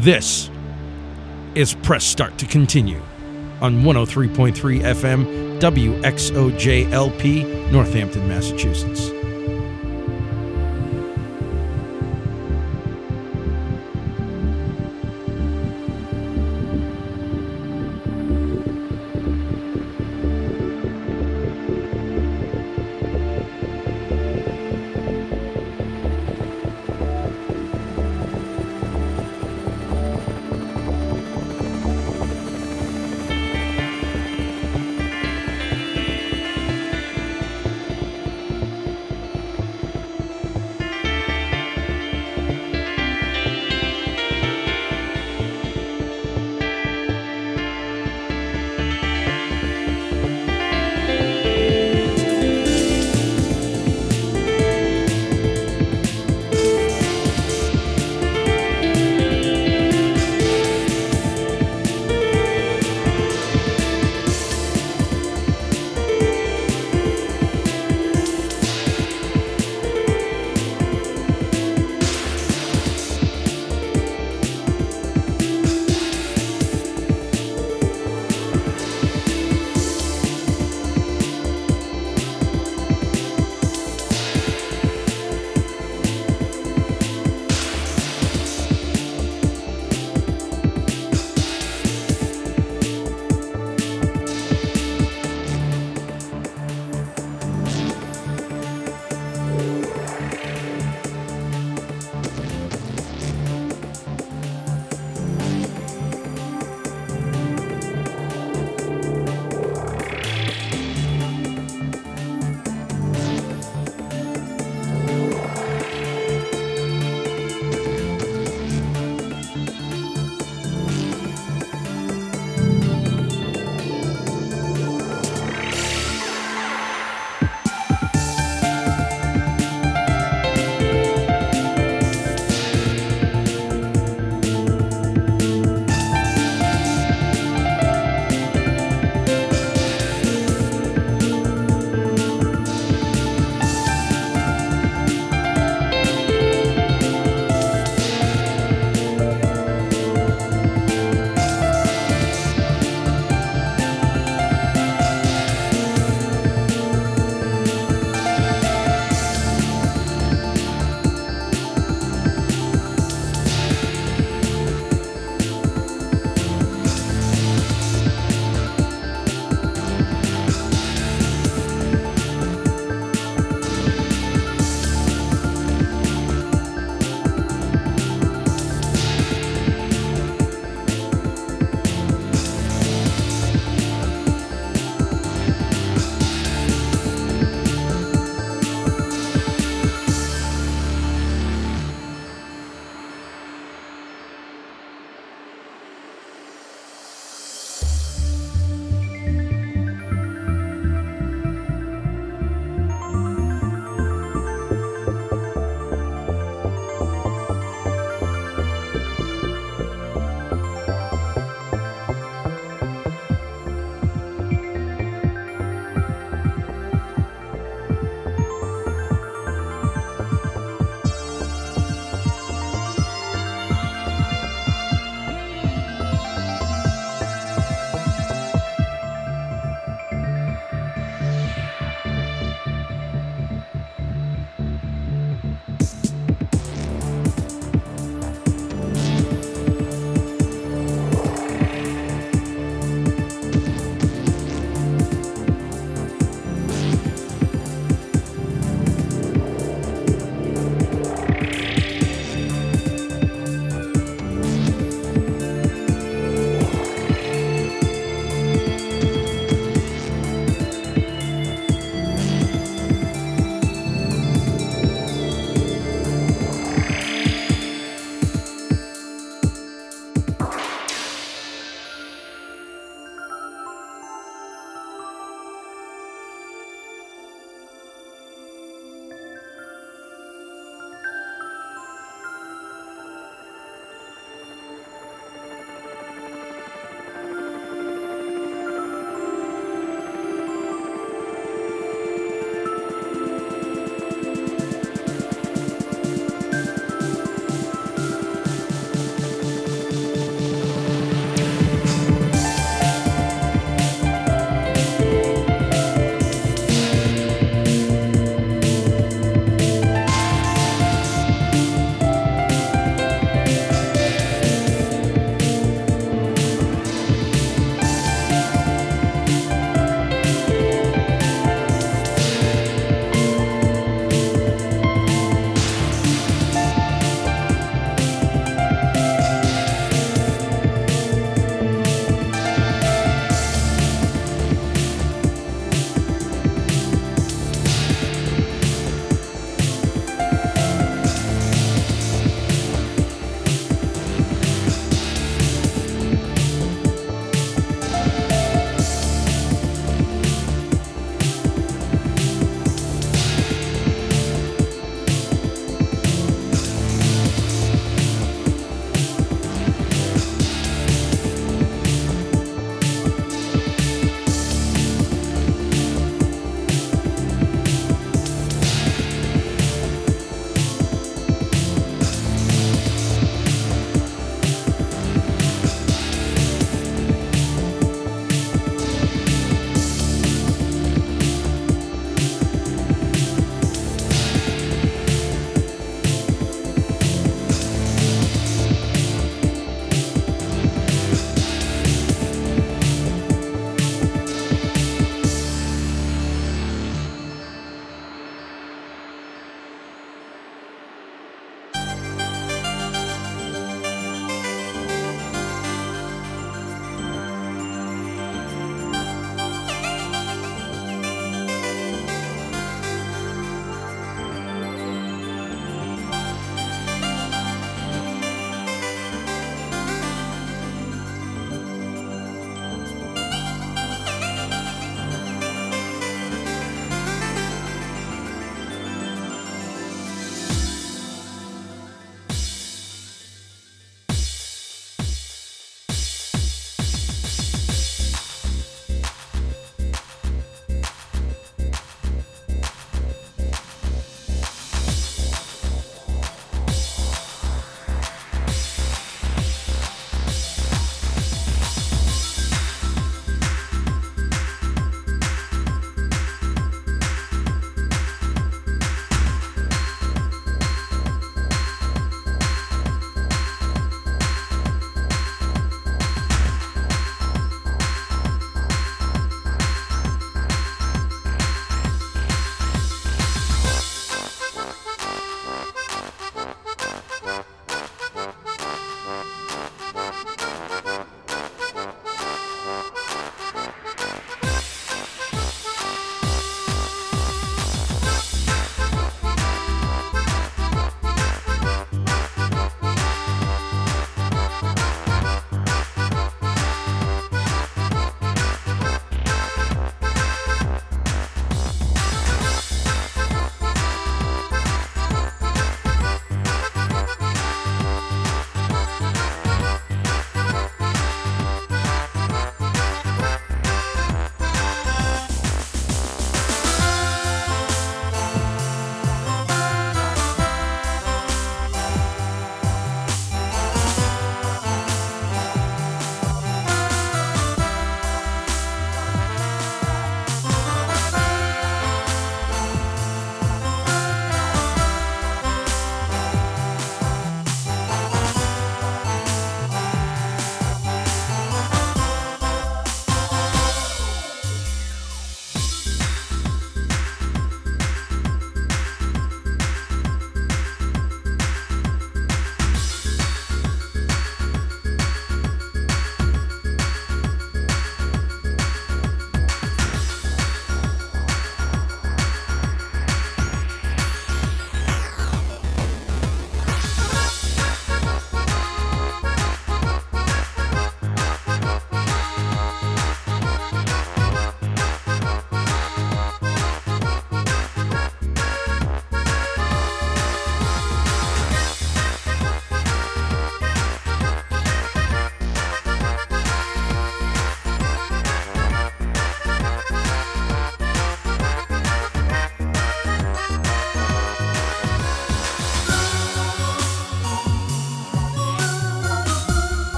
This 0.00 0.50
is 1.54 1.74
Press 1.74 2.04
Start 2.04 2.38
to 2.38 2.46
Continue 2.46 3.02
on 3.60 3.82
103.3 3.82 4.54
FM 4.54 5.60
WXOJLP, 5.60 7.70
Northampton, 7.70 8.26
Massachusetts. 8.26 9.10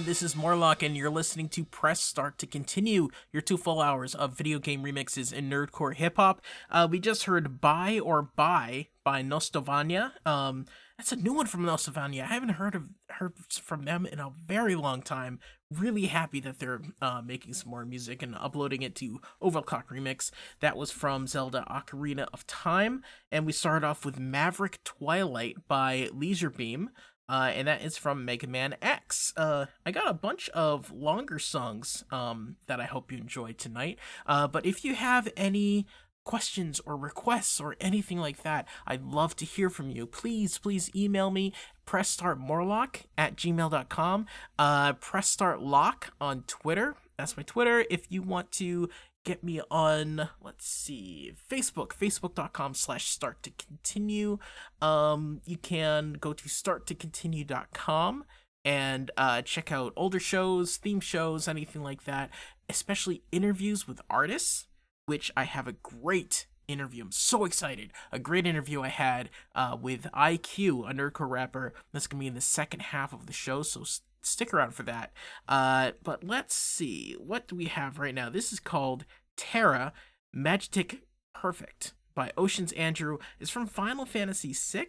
This 0.00 0.22
is 0.22 0.34
Morlock, 0.34 0.82
and 0.82 0.96
you're 0.96 1.10
listening 1.10 1.50
to 1.50 1.66
Press 1.66 2.00
Start 2.00 2.38
to 2.38 2.46
continue 2.46 3.08
your 3.30 3.42
two 3.42 3.58
full 3.58 3.78
hours 3.78 4.14
of 4.14 4.32
video 4.32 4.58
game 4.58 4.82
remixes 4.82 5.34
in 5.34 5.50
nerdcore 5.50 5.94
hip 5.94 6.16
hop. 6.16 6.40
Uh, 6.70 6.88
we 6.90 6.98
just 6.98 7.24
heard 7.24 7.60
"Buy 7.60 7.98
or 7.98 8.22
Buy" 8.22 8.88
by 9.04 9.22
Nostovania. 9.22 10.12
Um, 10.26 10.64
that's 10.96 11.12
a 11.12 11.16
new 11.16 11.34
one 11.34 11.46
from 11.46 11.64
Nostovania. 11.64 12.22
I 12.22 12.34
haven't 12.34 12.50
heard 12.50 12.74
of 12.74 12.84
heard 13.10 13.34
from 13.50 13.84
them 13.84 14.06
in 14.06 14.18
a 14.18 14.32
very 14.46 14.74
long 14.74 15.02
time. 15.02 15.38
Really 15.70 16.06
happy 16.06 16.40
that 16.40 16.58
they're 16.58 16.80
uh, 17.02 17.20
making 17.24 17.52
some 17.52 17.70
more 17.70 17.84
music 17.84 18.22
and 18.22 18.34
uploading 18.34 18.82
it 18.82 18.94
to 18.96 19.20
Overclock 19.42 19.88
Remix. 19.88 20.30
That 20.60 20.76
was 20.76 20.90
from 20.90 21.26
Zelda 21.26 21.66
Ocarina 21.70 22.28
of 22.32 22.46
Time, 22.46 23.02
and 23.30 23.44
we 23.44 23.52
started 23.52 23.86
off 23.86 24.04
with 24.06 24.18
Maverick 24.18 24.82
Twilight 24.84 25.68
by 25.68 26.08
Leisure 26.14 26.50
Beam 26.50 26.90
uh, 27.28 27.50
and 27.54 27.68
that 27.68 27.82
is 27.82 27.96
from 27.96 28.24
Mega 28.24 28.46
Man 28.46 28.76
X. 28.82 29.32
Uh, 29.36 29.66
I 29.86 29.90
got 29.90 30.08
a 30.08 30.14
bunch 30.14 30.48
of 30.50 30.92
longer 30.92 31.38
songs 31.38 32.04
um, 32.10 32.56
that 32.66 32.80
I 32.80 32.84
hope 32.84 33.12
you 33.12 33.18
enjoy 33.18 33.52
tonight. 33.52 33.98
Uh, 34.26 34.46
but 34.46 34.66
if 34.66 34.84
you 34.84 34.94
have 34.94 35.28
any 35.36 35.86
questions 36.24 36.80
or 36.86 36.96
requests 36.96 37.60
or 37.60 37.76
anything 37.80 38.18
like 38.18 38.42
that, 38.42 38.66
I'd 38.86 39.04
love 39.04 39.36
to 39.36 39.44
hear 39.44 39.70
from 39.70 39.90
you. 39.90 40.06
Please, 40.06 40.58
please 40.58 40.90
email 40.94 41.30
me 41.30 41.52
pressstartmorlock 41.86 43.02
at 43.18 43.36
gmail.com, 43.36 44.26
uh, 44.58 44.92
pressstartlock 44.94 46.10
on 46.20 46.42
Twitter. 46.46 46.96
That's 47.18 47.36
my 47.36 47.42
Twitter. 47.42 47.84
If 47.90 48.10
you 48.10 48.22
want 48.22 48.50
to 48.52 48.88
get 49.24 49.44
me 49.44 49.60
on 49.70 50.28
let's 50.40 50.66
see 50.68 51.32
facebook 51.50 51.90
facebook.com 51.90 52.74
slash 52.74 53.08
start 53.08 53.42
to 53.42 53.50
continue. 53.50 54.38
Um 54.80 55.40
you 55.44 55.56
can 55.56 56.14
go 56.14 56.32
to 56.32 56.48
start 56.48 56.86
to 56.88 56.94
continue.com 56.94 58.24
and 58.64 59.10
uh 59.16 59.42
check 59.42 59.72
out 59.72 59.92
older 59.96 60.20
shows 60.20 60.76
theme 60.76 61.00
shows 61.00 61.48
anything 61.48 61.82
like 61.82 62.04
that 62.04 62.30
especially 62.68 63.22
interviews 63.32 63.88
with 63.88 64.00
artists 64.08 64.66
which 65.06 65.32
i 65.36 65.42
have 65.42 65.66
a 65.66 65.72
great 65.72 66.46
interview. 66.68 67.02
I'm 67.02 67.12
so 67.12 67.44
excited. 67.44 67.92
A 68.10 68.18
great 68.18 68.46
interview 68.46 68.82
i 68.82 68.88
had 68.88 69.30
uh 69.54 69.76
with 69.80 70.06
iq 70.14 70.90
a 70.90 70.94
nerdcore 70.94 71.28
rapper. 71.28 71.74
That's 71.92 72.06
gonna 72.06 72.20
be 72.20 72.26
in 72.26 72.34
the 72.34 72.40
second 72.40 72.80
half 72.80 73.12
of 73.12 73.26
the 73.26 73.32
show 73.32 73.62
so 73.62 73.84
stick 74.22 74.52
around 74.52 74.74
for 74.74 74.82
that. 74.84 75.12
Uh, 75.48 75.92
but 76.02 76.24
let's 76.24 76.54
see. 76.54 77.16
What 77.18 77.48
do 77.48 77.56
we 77.56 77.66
have 77.66 77.98
right 77.98 78.14
now? 78.14 78.30
This 78.30 78.52
is 78.52 78.60
called 78.60 79.04
Terra 79.36 79.92
Magic 80.32 81.02
Perfect 81.34 81.94
by 82.14 82.32
Oceans 82.36 82.72
Andrew. 82.72 83.18
is 83.40 83.50
from 83.50 83.66
Final 83.66 84.04
Fantasy 84.04 84.54
VI, 84.54 84.88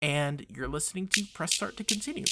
and 0.00 0.46
you're 0.48 0.68
listening 0.68 1.08
to 1.08 1.24
Press 1.34 1.54
Start 1.54 1.76
to 1.76 1.84
continue. 1.84 2.24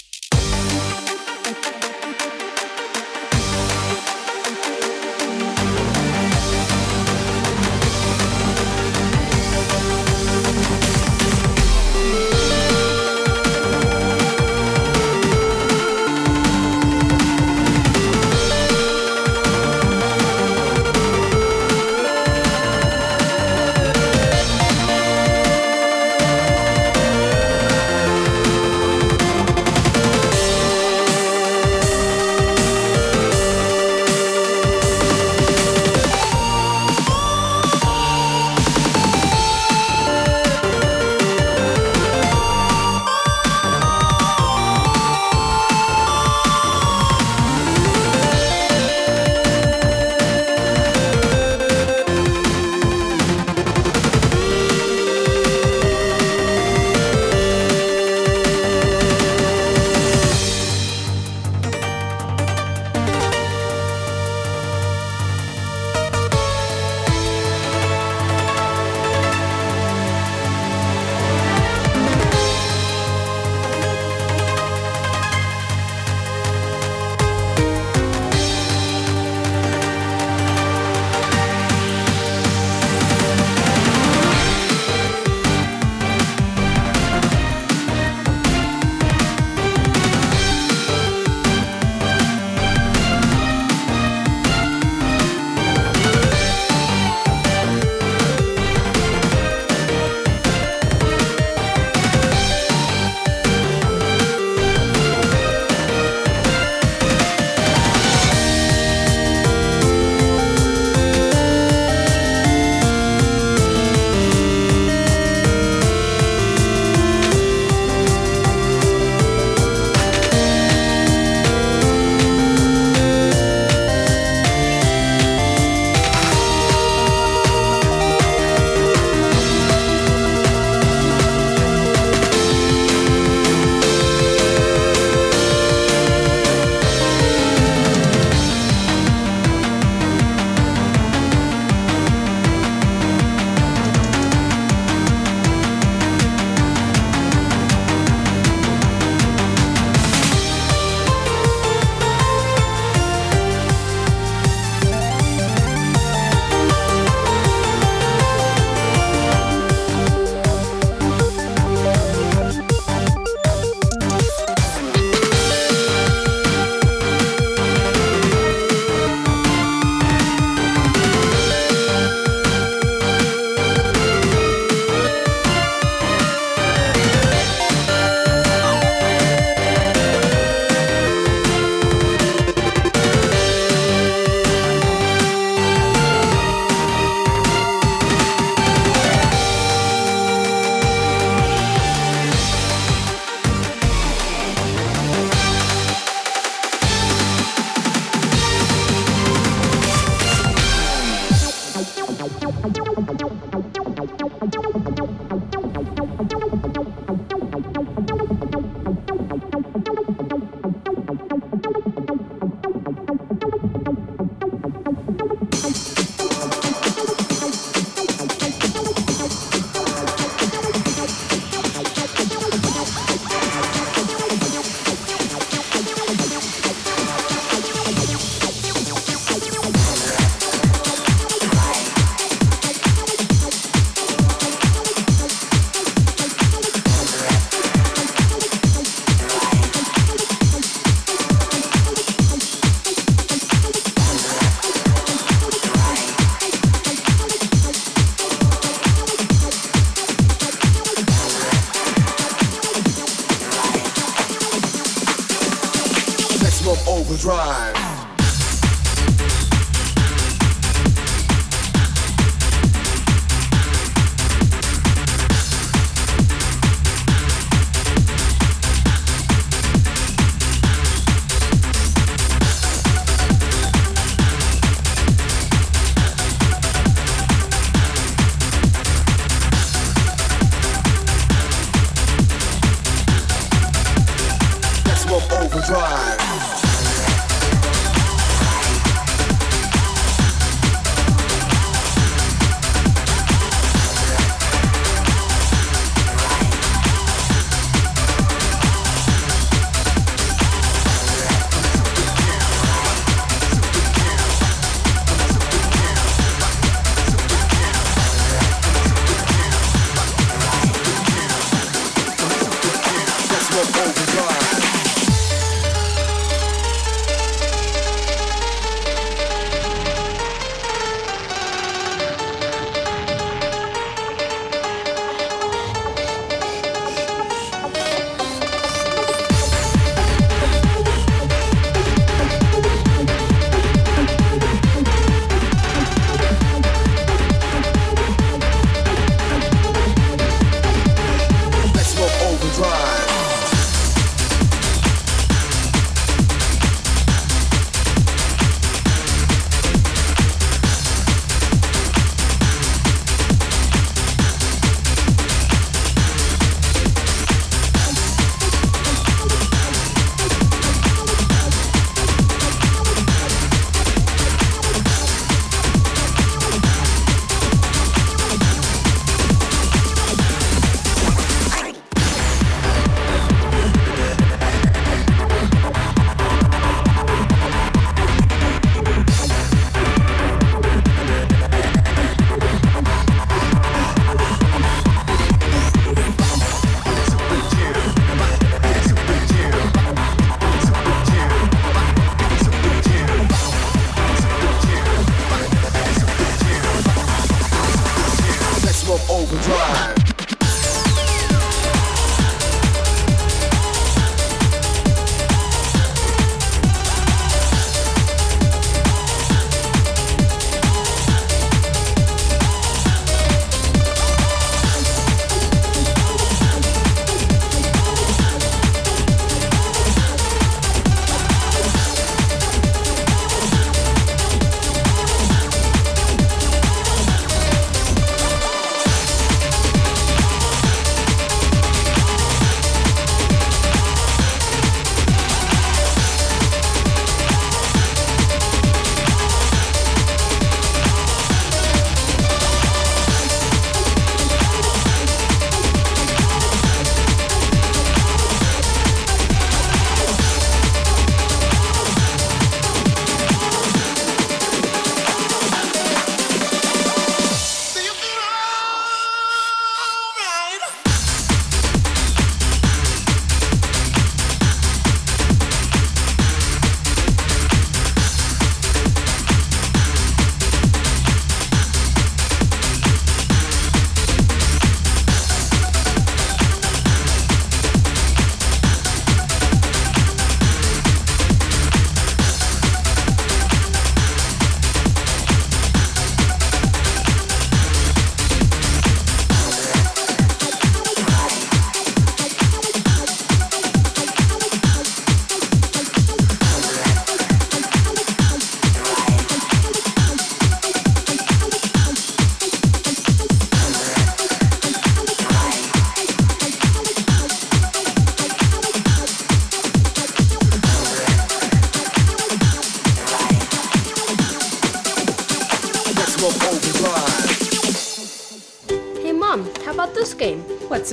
drive. 342.57 342.94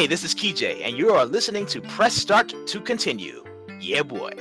Hey, 0.00 0.06
this 0.06 0.24
is 0.24 0.34
KJ, 0.34 0.80
and 0.82 0.96
you 0.96 1.10
are 1.10 1.26
listening 1.26 1.66
to 1.66 1.82
Press 1.82 2.14
Start 2.14 2.54
to 2.68 2.80
Continue. 2.80 3.44
Yeah, 3.82 4.02
boy. 4.02 4.32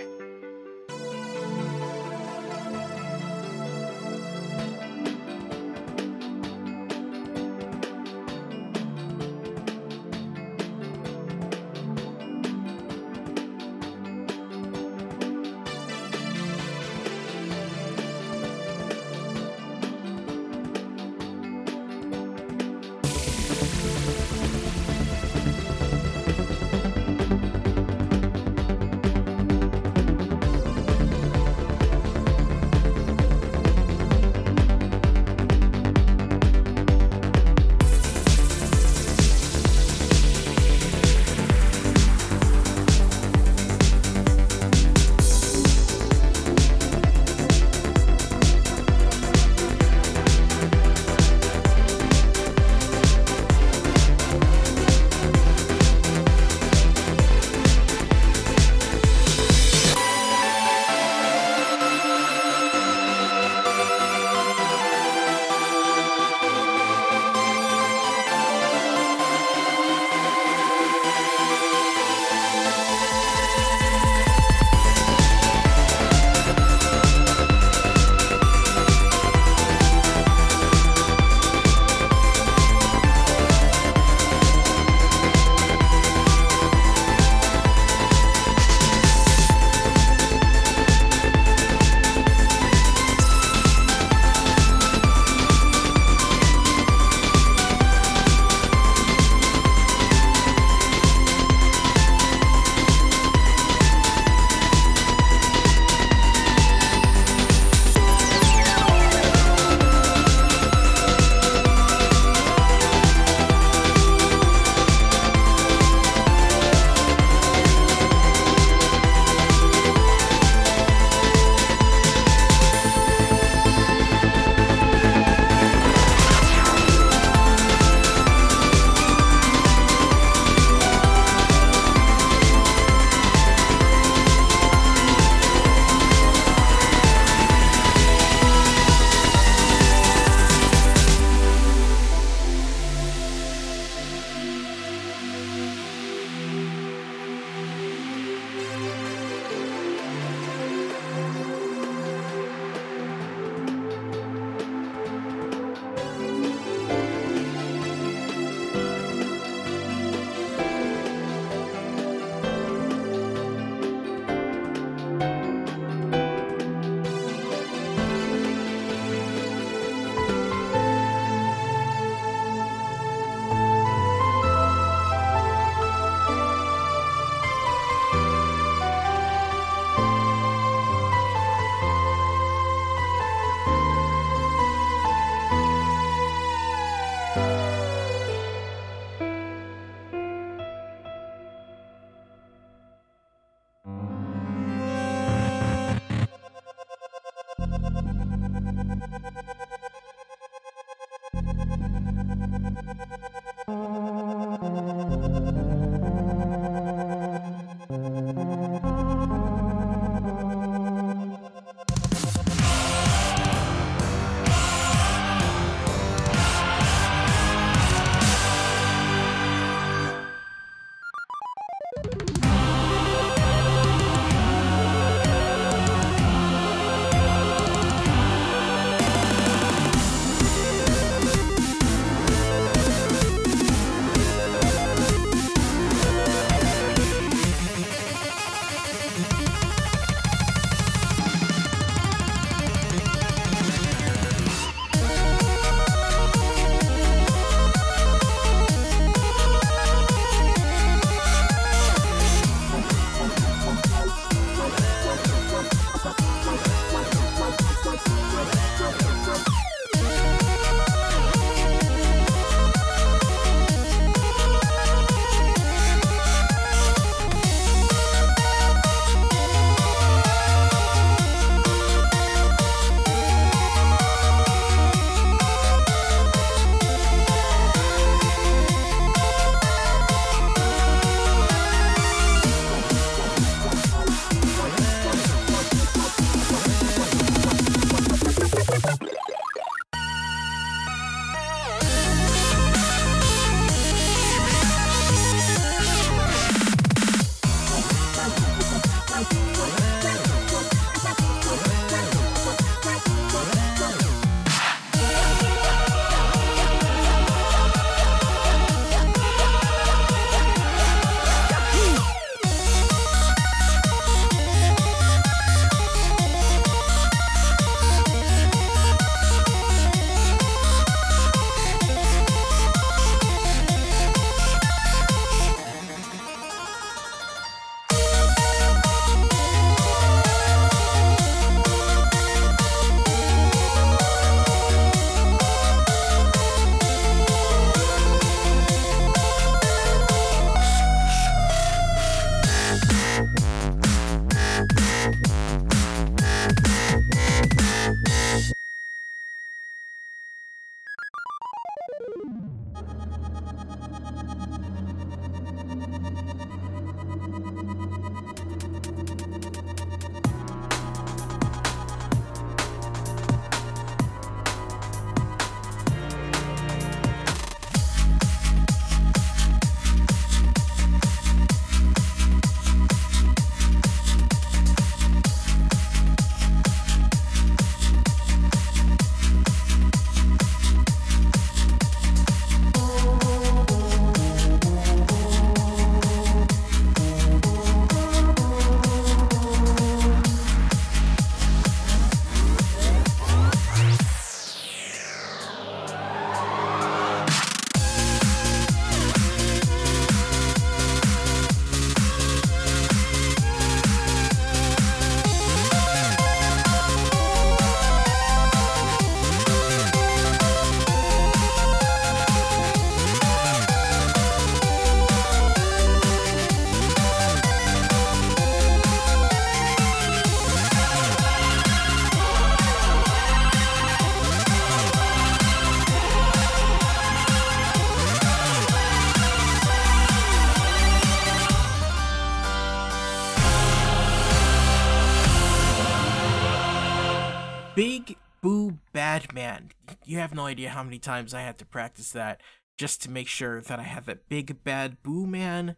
Bad 438.94 439.34
Man. 439.34 439.72
You 440.06 440.20
have 440.20 440.34
no 440.34 440.46
idea 440.46 440.70
how 440.70 440.84
many 440.84 441.00
times 441.00 441.34
I 441.34 441.42
had 441.42 441.58
to 441.60 441.66
practice 441.66 442.12
that 442.12 442.42
just 442.78 443.02
to 443.04 443.12
make 443.12 443.28
sure 443.28 443.62
that 443.62 443.80
I 443.80 443.84
have 443.84 444.06
that 444.06 444.30
big 444.30 444.64
bad 444.64 445.02
Boo 445.04 445.28
Man, 445.28 445.76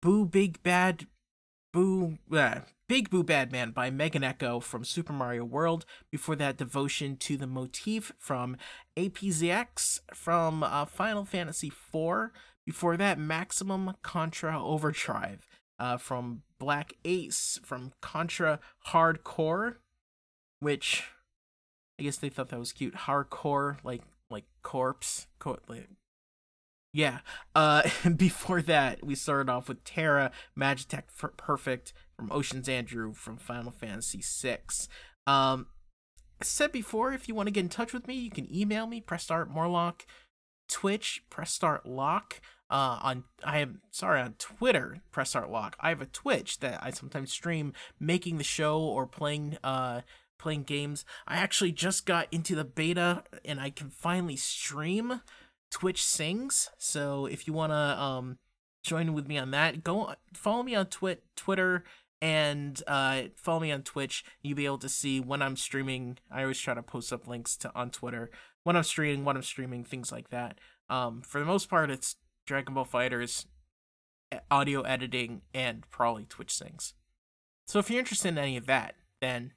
Boo 0.00 0.26
Big 0.26 0.62
Bad, 0.62 1.06
Boo, 1.72 2.18
uh, 2.32 2.60
Big 2.88 3.08
Boo 3.10 3.22
Bad 3.22 3.52
Man 3.52 3.70
by 3.70 3.90
Megan 3.90 4.24
Echo 4.24 4.58
from 4.60 4.84
Super 4.84 5.12
Mario 5.12 5.44
World. 5.44 5.86
Before 6.10 6.36
that, 6.36 6.56
Devotion 6.56 7.16
to 7.18 7.36
the 7.36 7.46
Motif 7.46 8.12
from 8.18 8.56
APZX 8.96 10.00
from 10.12 10.62
uh, 10.62 10.84
Final 10.84 11.24
Fantasy 11.24 11.68
IV. 11.68 12.30
Before 12.66 12.96
that, 12.96 13.18
Maximum 13.18 13.94
Contra 14.02 14.62
Overdrive 14.62 15.46
uh, 15.78 15.96
from 15.96 16.42
Black 16.58 16.94
Ace 17.04 17.58
from 17.64 17.92
Contra 18.00 18.60
Hardcore, 18.88 19.76
which 20.60 21.04
I 21.98 22.04
guess 22.04 22.16
they 22.16 22.28
thought 22.28 22.48
that 22.48 22.58
was 22.58 22.72
cute. 22.72 22.94
Hardcore, 22.94 23.78
like 23.84 24.02
like 24.30 24.44
corpse, 24.62 25.26
co- 25.38 25.58
like 25.68 25.88
yeah. 26.92 27.18
Uh, 27.54 27.82
before 28.16 28.62
that, 28.62 29.04
we 29.04 29.14
started 29.14 29.50
off 29.50 29.68
with 29.68 29.84
Terra 29.84 30.30
Magitech 30.58 31.04
Perfect 31.36 31.92
from 32.16 32.30
Ocean's 32.30 32.68
Andrew 32.68 33.14
from 33.14 33.36
Final 33.36 33.72
Fantasy 33.72 34.22
VI. 34.22 34.58
Um, 35.26 35.66
said 36.42 36.72
before, 36.72 37.12
if 37.12 37.28
you 37.28 37.34
want 37.34 37.46
to 37.46 37.52
get 37.52 37.60
in 37.60 37.68
touch 37.68 37.92
with 37.92 38.06
me, 38.06 38.14
you 38.14 38.30
can 38.30 38.52
email 38.54 38.86
me, 38.86 39.00
Press 39.00 39.24
Start 39.24 39.50
Morlock, 39.50 40.04
Twitch, 40.68 41.24
Press 41.30 41.52
Start 41.52 41.86
Lock. 41.86 42.40
Uh, 42.68 42.98
on 43.02 43.24
I 43.44 43.58
am 43.58 43.82
sorry 43.90 44.20
on 44.22 44.34
Twitter, 44.38 45.02
Press 45.10 45.30
Start 45.30 45.50
Lock. 45.50 45.76
I 45.80 45.90
have 45.90 46.00
a 46.00 46.06
Twitch 46.06 46.60
that 46.60 46.82
I 46.82 46.90
sometimes 46.90 47.30
stream 47.30 47.74
making 48.00 48.38
the 48.38 48.44
show 48.44 48.80
or 48.80 49.06
playing 49.06 49.58
uh 49.62 50.00
playing 50.42 50.64
games. 50.64 51.04
I 51.26 51.36
actually 51.36 51.72
just 51.72 52.04
got 52.04 52.26
into 52.30 52.54
the 52.54 52.64
beta 52.64 53.22
and 53.44 53.60
I 53.60 53.70
can 53.70 53.88
finally 53.88 54.36
stream 54.36 55.22
Twitch 55.70 56.04
Sings. 56.04 56.70
So 56.78 57.26
if 57.26 57.46
you 57.46 57.52
want 57.52 57.72
to 57.72 58.00
um 58.00 58.38
join 58.84 59.14
with 59.14 59.28
me 59.28 59.38
on 59.38 59.52
that, 59.52 59.84
go 59.84 60.14
follow 60.34 60.62
me 60.62 60.74
on 60.74 60.86
Twit 60.86 61.22
Twitter 61.36 61.84
and 62.20 62.80
uh, 62.86 63.22
follow 63.36 63.60
me 63.60 63.72
on 63.72 63.82
Twitch. 63.82 64.24
You'll 64.42 64.56
be 64.56 64.66
able 64.66 64.78
to 64.78 64.88
see 64.88 65.18
when 65.18 65.42
I'm 65.42 65.56
streaming. 65.56 66.18
I 66.30 66.42
always 66.42 66.58
try 66.58 66.72
to 66.74 66.82
post 66.82 67.12
up 67.12 67.26
links 67.26 67.56
to 67.58 67.72
on 67.74 67.90
Twitter 67.90 68.30
when 68.62 68.76
I'm 68.76 68.84
streaming, 68.84 69.24
when 69.24 69.36
I'm 69.36 69.42
streaming, 69.42 69.82
things 69.84 70.12
like 70.12 70.30
that. 70.30 70.58
Um, 70.88 71.22
for 71.22 71.40
the 71.40 71.44
most 71.44 71.68
part, 71.68 71.90
it's 71.90 72.16
Dragon 72.46 72.74
Ball 72.74 72.86
FighterZ, 72.86 73.46
audio 74.50 74.82
editing, 74.82 75.42
and 75.52 75.88
probably 75.90 76.24
Twitch 76.24 76.54
Sings. 76.54 76.94
So 77.66 77.78
if 77.80 77.90
you're 77.90 77.98
interested 77.98 78.28
in 78.28 78.38
any 78.38 78.56
of 78.56 78.66
that, 78.66 78.94
then 79.20 79.52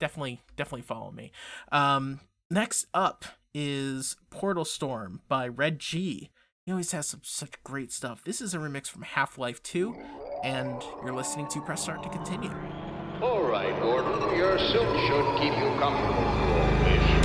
definitely 0.00 0.40
definitely 0.56 0.82
follow 0.82 1.10
me. 1.10 1.32
Um, 1.72 2.20
next 2.50 2.86
up 2.94 3.24
is 3.54 4.16
Portal 4.30 4.64
Storm 4.64 5.20
by 5.28 5.48
Red 5.48 5.78
G. 5.78 6.30
He 6.64 6.72
always 6.72 6.92
has 6.92 7.06
some 7.06 7.20
such 7.22 7.62
great 7.62 7.92
stuff. 7.92 8.24
This 8.24 8.40
is 8.40 8.54
a 8.54 8.58
remix 8.58 8.88
from 8.88 9.02
Half 9.02 9.38
Life 9.38 9.62
2, 9.62 9.94
and 10.42 10.82
you're 11.04 11.14
listening 11.14 11.46
to 11.48 11.60
Press 11.60 11.82
Start 11.82 12.02
to 12.02 12.08
continue. 12.08 12.50
All 13.22 13.42
right, 13.42 13.78
Gordon, 13.80 14.36
your 14.36 14.58
suit 14.58 15.00
should 15.06 15.40
keep 15.40 15.56
you 15.56 15.78
comfortable. 15.78 17.15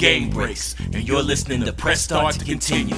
Game 0.00 0.30
Breaks, 0.30 0.74
and 0.94 1.06
you're 1.06 1.22
listening 1.22 1.62
to 1.62 1.74
Press 1.74 2.00
Start 2.00 2.34
to 2.36 2.44
Continue. 2.46 2.96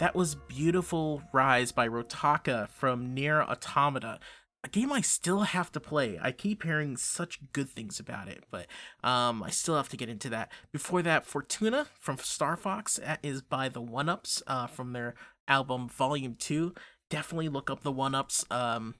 That 0.00 0.14
was 0.14 0.34
Beautiful 0.34 1.22
Rise 1.30 1.72
by 1.72 1.86
Rotaka 1.86 2.70
from 2.70 3.12
Nier 3.12 3.42
Automata. 3.42 4.18
A 4.64 4.68
game 4.68 4.90
I 4.90 5.02
still 5.02 5.42
have 5.42 5.70
to 5.72 5.80
play. 5.80 6.18
I 6.20 6.32
keep 6.32 6.62
hearing 6.62 6.96
such 6.96 7.38
good 7.52 7.68
things 7.68 8.00
about 8.00 8.26
it, 8.26 8.44
but 8.50 8.66
um, 9.04 9.42
I 9.42 9.50
still 9.50 9.76
have 9.76 9.90
to 9.90 9.98
get 9.98 10.08
into 10.08 10.30
that. 10.30 10.50
Before 10.72 11.02
that, 11.02 11.26
Fortuna 11.26 11.86
from 11.98 12.16
Star 12.16 12.56
Fox 12.56 12.94
that 12.96 13.20
is 13.22 13.42
by 13.42 13.68
the 13.68 13.82
One 13.82 14.08
Ups 14.08 14.42
uh, 14.46 14.66
from 14.66 14.94
their 14.94 15.14
album 15.46 15.86
Volume 15.86 16.34
2. 16.34 16.72
Definitely 17.10 17.50
look 17.50 17.68
up 17.68 17.82
the 17.82 17.92
One 17.92 18.14
Ups. 18.14 18.46
Um, 18.50 18.94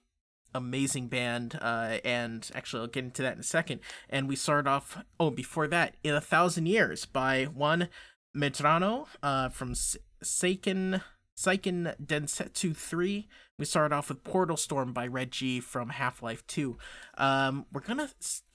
amazing 0.53 1.07
band 1.07 1.57
uh 1.61 1.97
and 2.03 2.51
actually 2.53 2.81
i'll 2.81 2.87
get 2.87 3.05
into 3.05 3.21
that 3.21 3.35
in 3.35 3.39
a 3.39 3.43
second 3.43 3.79
and 4.09 4.27
we 4.27 4.35
start 4.35 4.67
off 4.67 5.01
oh 5.17 5.29
before 5.29 5.65
that 5.65 5.95
in 6.03 6.13
a 6.13 6.19
thousand 6.19 6.65
years 6.65 7.05
by 7.05 7.45
one 7.45 7.87
medrano 8.35 9.07
uh 9.23 9.47
from 9.47 9.73
seiken 10.23 11.01
seiken 11.37 11.95
densetsu 12.03 12.75
3 12.75 13.27
we 13.57 13.65
started 13.65 13.95
off 13.95 14.09
with 14.09 14.23
portal 14.23 14.57
storm 14.57 14.93
by 14.93 15.07
red 15.07 15.31
g 15.31 15.59
from 15.59 15.89
half-life 15.89 16.45
2 16.47 16.77
um 17.17 17.65
we're 17.71 17.81
gonna 17.81 18.09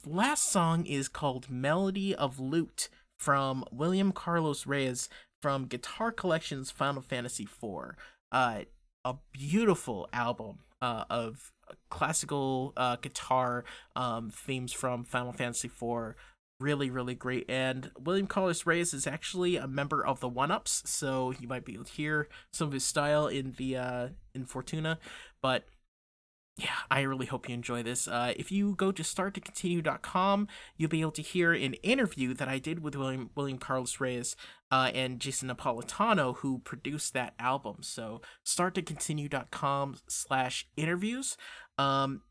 last 0.04 0.50
song 0.50 0.84
is 0.86 1.08
called 1.08 1.50
melody 1.50 2.14
of 2.14 2.38
lute 2.38 2.88
from 3.18 3.64
william 3.72 4.12
carlos 4.12 4.66
reyes 4.66 5.08
from 5.40 5.66
guitar 5.66 6.12
collections 6.12 6.70
final 6.70 7.02
fantasy 7.02 7.46
4 7.46 7.96
uh 8.32 8.60
a 9.04 9.14
beautiful 9.32 10.08
album 10.12 10.58
uh, 10.82 11.04
of 11.08 11.52
classical 11.90 12.72
uh, 12.76 12.96
guitar 12.96 13.64
um, 13.94 14.30
themes 14.30 14.72
from 14.72 15.04
Final 15.04 15.32
Fantasy 15.32 15.68
IV. 15.68 16.14
Really, 16.58 16.88
really 16.88 17.14
great. 17.14 17.44
And 17.50 17.90
William 17.98 18.26
Carlos 18.26 18.64
Reyes 18.64 18.94
is 18.94 19.06
actually 19.06 19.56
a 19.56 19.66
member 19.66 20.04
of 20.04 20.20
the 20.20 20.28
One 20.28 20.50
Ups, 20.50 20.82
so 20.86 21.34
you 21.38 21.46
might 21.46 21.66
be 21.66 21.74
able 21.74 21.84
to 21.84 21.92
hear 21.92 22.28
some 22.50 22.68
of 22.68 22.72
his 22.72 22.84
style 22.84 23.26
in 23.26 23.54
the 23.58 23.76
uh, 23.76 24.08
in 24.34 24.46
Fortuna. 24.46 24.98
But 25.42 25.64
yeah, 26.56 26.70
I 26.90 27.02
really 27.02 27.26
hope 27.26 27.46
you 27.48 27.54
enjoy 27.54 27.82
this. 27.82 28.08
Uh, 28.08 28.32
if 28.36 28.50
you 28.50 28.74
go 28.74 28.90
to 28.90 29.02
starttocontinue.com, 29.02 30.48
you'll 30.78 30.88
be 30.88 31.02
able 31.02 31.10
to 31.12 31.22
hear 31.22 31.52
an 31.52 31.74
interview 31.74 32.32
that 32.32 32.48
I 32.48 32.58
did 32.58 32.82
with 32.82 32.96
William 32.96 33.28
William 33.34 33.58
Carlos 33.58 34.00
Reyes 34.00 34.34
uh, 34.70 34.90
and 34.94 35.20
Jason 35.20 35.50
Napolitano, 35.50 36.36
who 36.38 36.60
produced 36.60 37.12
that 37.12 37.34
album. 37.38 37.78
So 37.82 38.22
starttocontinue.com 38.46 39.96
slash 40.08 40.66
interviews. 40.78 41.36
Um, 41.76 42.22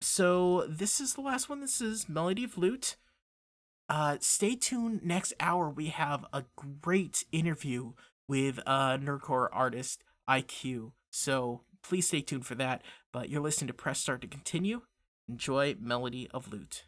so 0.00 0.66
this 0.66 0.98
is 0.98 1.12
the 1.12 1.20
last 1.20 1.50
one. 1.50 1.60
This 1.60 1.82
is 1.82 2.08
Melody 2.08 2.44
of 2.44 2.56
Lute. 2.56 2.96
Uh, 3.88 4.16
stay 4.20 4.56
tuned. 4.56 5.02
Next 5.04 5.32
hour, 5.38 5.70
we 5.70 5.86
have 5.86 6.24
a 6.32 6.44
great 6.80 7.24
interview 7.32 7.92
with 8.28 8.58
uh, 8.66 8.98
nerdcore 8.98 9.48
artist 9.52 10.02
IQ. 10.28 10.92
So 11.10 11.62
please 11.82 12.08
stay 12.08 12.20
tuned 12.20 12.46
for 12.46 12.56
that. 12.56 12.82
But 13.12 13.28
you're 13.28 13.40
listening 13.40 13.68
to 13.68 13.74
Press 13.74 14.00
Start 14.00 14.22
to 14.22 14.26
continue. 14.26 14.82
Enjoy 15.28 15.76
Melody 15.80 16.28
of 16.32 16.52
Lute. 16.52 16.85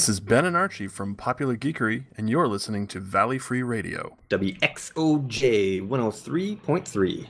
This 0.00 0.08
is 0.08 0.20
Ben 0.20 0.46
and 0.46 0.56
Archie 0.56 0.86
from 0.86 1.14
Popular 1.14 1.58
Geekery, 1.58 2.06
and 2.16 2.30
you're 2.30 2.48
listening 2.48 2.86
to 2.86 3.00
Valley 3.00 3.38
Free 3.38 3.62
Radio. 3.62 4.16
WXOJ 4.30 5.86
103.3. 5.86 7.26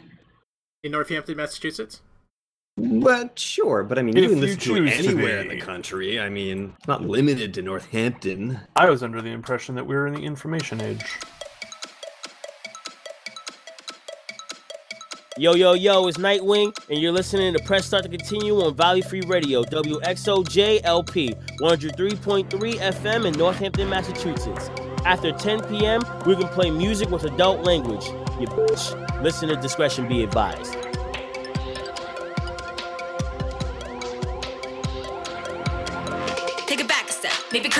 In 0.84 0.92
Northampton, 0.92 1.36
Massachusetts? 1.36 2.00
But 2.76 3.36
sure, 3.36 3.82
but 3.82 3.98
I 3.98 4.02
mean, 4.02 4.16
If 4.16 4.22
you 4.22 4.28
can 4.28 4.36
you 4.38 4.42
listen 4.44 4.60
to 4.60 4.76
it 4.76 4.88
choose 4.88 5.04
to 5.04 5.08
anywhere 5.08 5.40
in 5.40 5.48
the 5.48 5.58
country. 5.58 6.20
I 6.20 6.28
mean, 6.28 6.74
it's 6.78 6.86
not 6.86 7.02
limited 7.02 7.52
to 7.54 7.62
Northampton. 7.62 8.60
I 8.76 8.88
was 8.88 9.02
under 9.02 9.20
the 9.20 9.30
impression 9.30 9.74
that 9.74 9.84
we 9.84 9.96
were 9.96 10.06
in 10.06 10.14
the 10.14 10.22
information 10.22 10.80
age. 10.80 11.18
Yo, 15.40 15.54
yo, 15.54 15.72
yo, 15.72 16.06
it's 16.06 16.18
Nightwing, 16.18 16.76
and 16.90 16.98
you're 16.98 17.12
listening 17.12 17.54
to 17.54 17.64
Press 17.64 17.86
Start 17.86 18.02
to 18.02 18.10
Continue 18.10 18.60
on 18.60 18.74
Valley 18.74 19.00
Free 19.00 19.22
Radio, 19.22 19.62
WXOJLP, 19.62 21.34
103.3 21.62 22.74
FM 22.74 23.24
in 23.24 23.32
Northampton, 23.38 23.88
Massachusetts. 23.88 24.68
After 25.06 25.32
10 25.32 25.62
p.m., 25.62 26.02
we 26.26 26.36
can 26.36 26.46
play 26.48 26.70
music 26.70 27.08
with 27.08 27.24
adult 27.24 27.64
language. 27.64 28.04
You 28.38 28.48
bitch. 28.48 29.22
Listener 29.22 29.56
discretion 29.56 30.06
be 30.08 30.22
advised. 30.22 30.76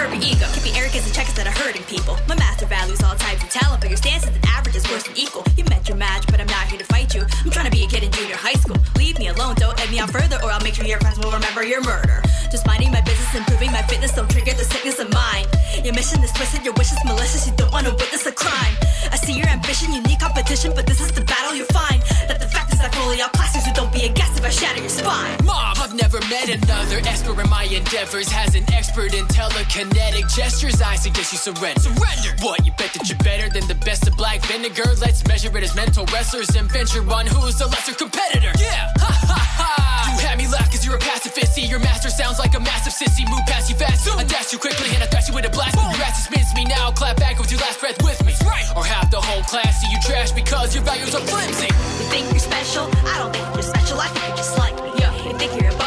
Curb 0.01 0.16
your 0.16 0.24
ego. 0.24 0.46
Keep 0.57 0.72
your 0.72 0.76
arrogance 0.80 1.05
and 1.05 1.14
check 1.14 1.26
instead 1.28 1.46
of 1.46 1.53
hurting 1.61 1.84
people. 1.84 2.16
My 2.26 2.36
master 2.36 2.64
values 2.64 3.03
all 3.03 3.14
types 3.16 3.42
of 3.44 3.51
talent, 3.51 3.80
but 3.80 3.90
your 3.90 4.01
stance 4.01 4.24
is 4.24 4.32
that 4.32 4.44
average 4.57 4.76
is 4.76 4.88
worse 4.88 5.05
than 5.05 5.16
equal. 5.16 5.44
You 5.57 5.64
met 5.64 5.88
your 5.88 5.98
match, 5.98 6.24
but 6.32 6.40
I'm 6.40 6.48
not 6.48 6.64
here 6.72 6.78
to 6.78 6.88
fight 6.88 7.14
you. 7.14 7.20
I'm 7.20 7.51
trying 7.51 7.68
to 7.68 7.70
be 7.70 7.84
a 7.84 7.88
kid 7.88 8.03
in 8.05 8.11
junior 8.11 8.36
high 8.36 8.57
school. 8.57 8.80
Leave 8.96 9.18
me 9.18 9.28
alone, 9.28 9.57
don't 9.57 9.78
egg 9.80 9.90
me 9.90 10.01
on 10.01 10.09
further, 10.09 10.38
or 10.42 10.51
I'll 10.51 10.64
make 10.64 10.74
sure 10.74 10.86
your 10.86 11.01
friends 11.01 11.18
will 11.18 11.32
remember 11.32 11.62
your 11.62 11.82
murder. 11.84 12.22
Just 12.51 12.66
minding 12.66 12.90
my 12.90 13.03
business, 13.03 13.34
improving 13.34 13.72
my 13.72 13.82
fitness, 13.82 14.12
don't 14.12 14.30
trigger 14.30 14.55
the 14.55 14.64
sickness 14.64 14.98
of 14.98 15.12
mine. 15.12 15.44
Your 15.84 15.92
mission 15.92 16.22
is 16.24 16.32
twisted, 16.32 16.64
your 16.64 16.74
wishes 16.74 16.98
malicious, 17.05 17.46
you 17.46 17.53
don't 17.57 17.72
want 17.72 17.86
to 17.86 17.92
witness 17.92 18.24
a 18.24 18.32
crime. 18.32 18.74
I 19.12 19.16
see 19.16 19.34
your 19.34 19.48
ambition, 19.48 19.92
you 19.92 20.03
need 20.03 20.18
competition, 20.18 20.72
but 20.74 20.86
this 20.86 21.01
is 21.01 21.12
the 21.12 21.24
battle 21.24 21.55
you 21.55 21.64
find. 21.76 22.01
That 22.28 22.40
the 22.40 22.48
fact 22.48 22.72
is 22.72 22.80
I 22.80 22.88
fully 22.88 23.20
outclass 23.20 23.55
you, 23.55 23.61
so 23.61 23.72
don't 23.74 23.92
be 23.92 24.05
a 24.09 24.12
guest 24.12 24.38
if 24.38 24.44
I 24.44 24.51
shatter 24.51 24.80
your 24.80 24.88
spine. 24.88 25.36
Mom, 25.44 25.76
I've 25.76 25.94
never 25.94 26.20
met 26.32 26.48
another 26.48 26.98
expert 27.05 27.38
in 27.38 27.48
my 27.51 27.64
endeavors. 27.64 28.28
Has 28.30 28.55
an 28.55 28.64
expert 28.72 29.14
in 29.14 29.26
telekinetic 29.91 30.34
gestures. 30.34 30.80
I 30.82 30.97
suggest 30.97 31.32
you 31.32 31.38
surrender. 31.38 31.80
Surrender. 31.80 32.43
What? 32.43 32.64
You 32.64 32.72
bet 32.72 32.93
that 32.95 33.09
you're 33.09 33.18
better 33.18 33.49
than 33.49 33.66
the 33.68 33.74
best 33.74 34.07
of 34.07 34.16
black 34.16 34.41
vinegar? 34.47 34.95
Let's 35.01 35.26
measure 35.26 35.57
it 35.57 35.62
as 35.62 35.74
mental 35.74 36.07
wrestlers 36.12 36.55
and 36.57 36.70
venture 36.70 37.03
on 37.11 37.26
who's 37.26 37.59
the 37.59 37.66
lesser 37.66 37.95
competitor. 37.95 38.53
Yeah. 38.59 38.88
Ha 38.99 39.12
ha 39.26 39.41
ha. 39.59 40.16
You 40.16 40.26
had 40.26 40.38
me 40.38 40.47
laugh 40.49 40.70
cause 40.70 40.84
you're 40.84 40.97
a 40.97 40.99
pacifist. 40.99 41.55
See, 41.55 41.66
your 41.66 41.78
master 41.80 42.11
sounds 42.11 42.38
like 42.38 42.55
a 42.55 42.61
massive 42.61 42.93
sissy. 42.93 43.28
Move 43.28 43.45
past 43.47 43.70
you 43.70 43.76
fast. 43.76 44.09
I 44.09 44.24
dash 44.24 44.53
you 44.53 44.59
quickly 44.59 44.91
and 44.95 45.03
I 45.03 45.07
thrash 45.07 45.28
you 45.28 45.34
with 45.34 45.47
a 45.47 45.51
blast. 45.51 45.76
Your 45.76 46.03
ass 46.05 46.28
dismiss 46.28 46.55
me 46.55 46.64
now. 46.64 46.91
Clap 46.91 47.16
back 47.16 47.38
with 47.38 47.51
your 47.51 47.61
last 47.61 47.80
breath 47.80 48.03
with 48.03 48.24
me. 48.24 48.34
Right. 48.45 48.66
Or 48.76 48.84
half 48.84 49.11
the 49.11 49.20
whole 49.20 49.43
class 49.45 49.80
see 49.80 49.91
you 49.91 49.99
trash 50.03 50.32
because 50.32 50.74
your 50.74 50.84
values 50.84 51.14
are 51.14 51.24
flimsy. 51.24 51.66
You 51.66 52.07
think 52.11 52.30
you're 52.30 52.41
special? 52.41 52.84
I 53.07 53.18
don't 53.18 53.32
think 53.32 53.47
you're 53.55 53.62
special. 53.62 53.99
I 54.01 54.09
think 54.09 54.26
you're 54.28 54.36
just 54.36 54.59
like 54.59 54.74
me. 54.82 54.91
Yeah. 54.99 55.12
You 55.24 55.38
think 55.38 55.61
you're 55.61 55.79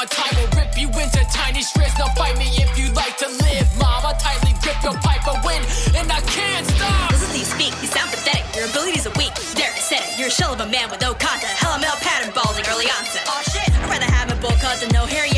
My 0.00 0.06
time 0.06 0.32
will 0.40 0.48
rip 0.56 0.72
you 0.80 0.88
into 0.96 1.20
tiny 1.28 1.60
shreds. 1.60 1.92
Now 2.00 2.08
fight 2.16 2.32
me 2.40 2.48
if 2.56 2.72
you 2.72 2.88
like 2.96 3.20
to 3.20 3.28
live, 3.28 3.68
mom. 3.76 4.00
I 4.00 4.16
tightly 4.16 4.56
grip 4.64 4.80
your 4.80 4.96
pipe, 4.96 5.20
but 5.28 5.44
win, 5.44 5.60
and 5.92 6.08
I 6.08 6.24
can't 6.24 6.64
stop. 6.72 7.12
Listen 7.12 7.28
to 7.28 7.38
you 7.38 7.44
speak, 7.44 7.76
you 7.84 7.88
sound 7.92 8.08
pathetic. 8.08 8.48
Your 8.56 8.64
abilities 8.64 9.04
are 9.04 9.12
weak. 9.20 9.36
Derek 9.60 9.76
said 9.76 10.00
it. 10.00 10.16
You're 10.16 10.32
a 10.32 10.38
shell 10.38 10.56
of 10.56 10.60
a 10.64 10.68
man 10.72 10.88
with 10.88 11.02
no 11.04 11.12
content. 11.12 11.52
Hell, 11.52 11.76
I'm 11.76 11.84
pattern 12.00 12.32
balding 12.32 12.64
early 12.72 12.88
onset. 12.88 13.28
Oh 13.28 13.44
shit, 13.52 13.68
I'd 13.76 13.92
rather 13.92 14.08
have 14.08 14.32
a 14.32 14.40
bowl 14.40 14.56
cut 14.56 14.80
no 14.88 15.04
hair 15.04 15.28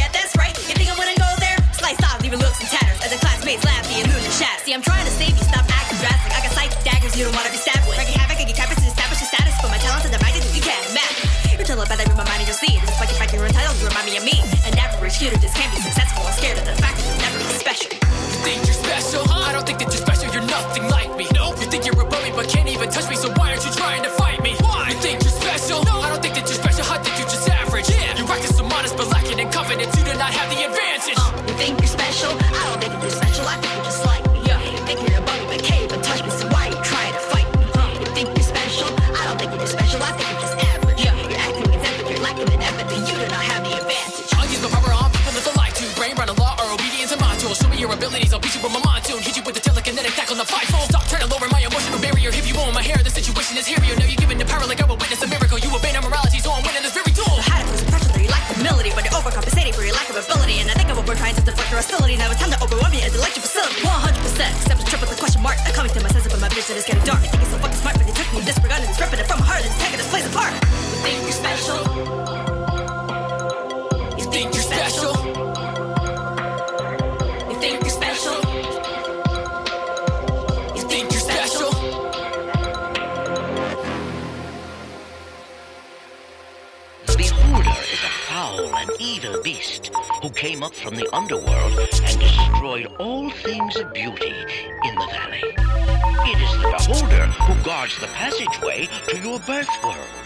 the 98.01 98.07
passageway 98.09 98.89
to 99.09 99.19
your 99.19 99.39
birth 99.41 99.69
world. 99.83 100.22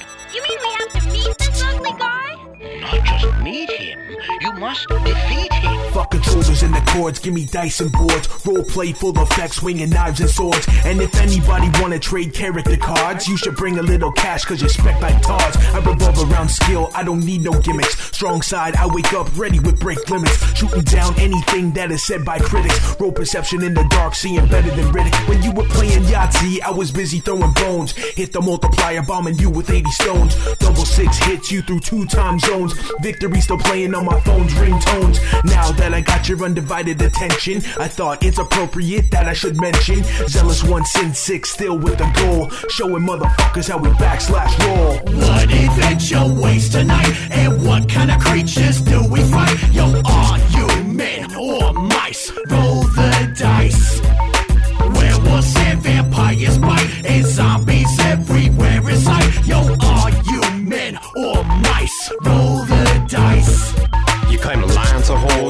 Give 7.18 7.34
me 7.34 7.44
dice 7.44 7.80
and 7.80 7.92
boards. 7.92 8.28
Role 8.44 8.64
play 8.64 8.92
full 8.92 9.18
effects, 9.20 9.56
swinging 9.56 9.90
knives 9.90 10.20
and 10.20 10.30
swords. 10.30 10.66
And 10.84 11.00
if 11.00 11.14
anybody 11.16 11.68
wanna 11.80 11.98
trade 11.98 12.32
character 12.34 12.76
cards, 12.76 13.28
you 13.28 13.36
should 13.36 13.56
bring 13.56 13.78
a 13.78 13.82
little 13.82 14.12
cash 14.12 14.44
cause 14.44 14.62
you 14.62 14.68
spec 14.68 15.00
like 15.00 15.20
tards. 15.22 15.56
I 15.74 15.78
revolve 15.78 16.30
around 16.30 16.48
skill, 16.48 16.90
I 16.94 17.02
don't 17.04 17.24
need 17.24 17.42
no 17.42 17.52
gimmicks. 17.60 17.98
Strong 18.16 18.42
side, 18.42 18.76
I 18.76 18.86
wake 18.86 19.12
up 19.12 19.28
ready 19.36 19.60
with 19.60 19.78
break 19.78 20.08
limits. 20.10 20.36
Shooting 20.56 20.82
down 20.82 21.18
anything 21.18 21.72
that 21.72 21.90
is 21.90 22.02
said 22.02 22.24
by 22.24 22.38
critics. 22.38 22.96
Role 23.00 23.12
perception 23.12 23.62
in 23.62 23.74
the 23.74 23.84
dark, 23.84 24.14
seeing 24.14 24.46
better 24.46 24.70
than 24.70 24.86
Riddick. 24.92 25.28
When 25.28 25.42
you 25.42 25.52
were 25.52 25.64
playing 25.64 26.02
Yahtzee, 26.04 26.60
I 26.62 26.70
was 26.70 26.90
busy 26.90 27.20
throwing 27.20 27.52
bones. 27.52 27.92
Hit 27.92 28.32
the 28.32 28.40
multiplier, 28.40 29.02
bombing 29.02 29.38
you 29.38 29.50
with 29.50 29.70
80 29.70 29.90
stones. 29.90 30.36
Double 30.66 30.84
six 30.84 31.16
hits 31.18 31.52
you 31.52 31.62
through 31.62 31.78
two 31.78 32.04
time 32.06 32.40
zones. 32.40 32.72
Victory 33.00 33.40
still 33.40 33.56
playing 33.56 33.94
on 33.94 34.04
my 34.04 34.18
phone's 34.22 34.52
ringtones. 34.54 35.20
Now 35.44 35.70
that 35.70 35.94
I 35.94 36.00
got 36.00 36.28
your 36.28 36.42
undivided 36.42 37.00
attention. 37.00 37.58
I 37.78 37.86
thought 37.86 38.24
it's 38.24 38.38
appropriate 38.38 39.08
that 39.12 39.28
I 39.28 39.32
should 39.32 39.60
mention. 39.60 40.02
Zealous 40.26 40.64
one, 40.64 40.84
sin 40.84 41.14
six, 41.14 41.50
still 41.50 41.78
with 41.78 41.98
the 41.98 42.10
goal. 42.16 42.50
Showing 42.68 43.04
motherfuckers 43.04 43.68
how 43.68 43.78
we 43.78 43.90
backslash 43.90 44.58
roll. 44.66 44.94
What 45.16 45.44
adventure 45.44 46.26
waits 46.42 46.68
tonight? 46.68 47.14
And 47.30 47.64
what 47.64 47.88
kind 47.88 48.10
of 48.10 48.18
creatures 48.20 48.80
do 48.80 49.08
we 49.08 49.22
fight? 49.22 49.56
Yo, 49.72 49.84
are 50.04 50.38
you 50.50 50.66
men 50.82 51.32
or 51.36 51.74
mice? 51.74 52.32
Roll 52.48 52.82
the 52.82 53.32
dice. 53.38 54.02
Werewolves 54.80 55.54
and 55.56 55.80
vampires 55.80 56.58
bite, 56.58 56.85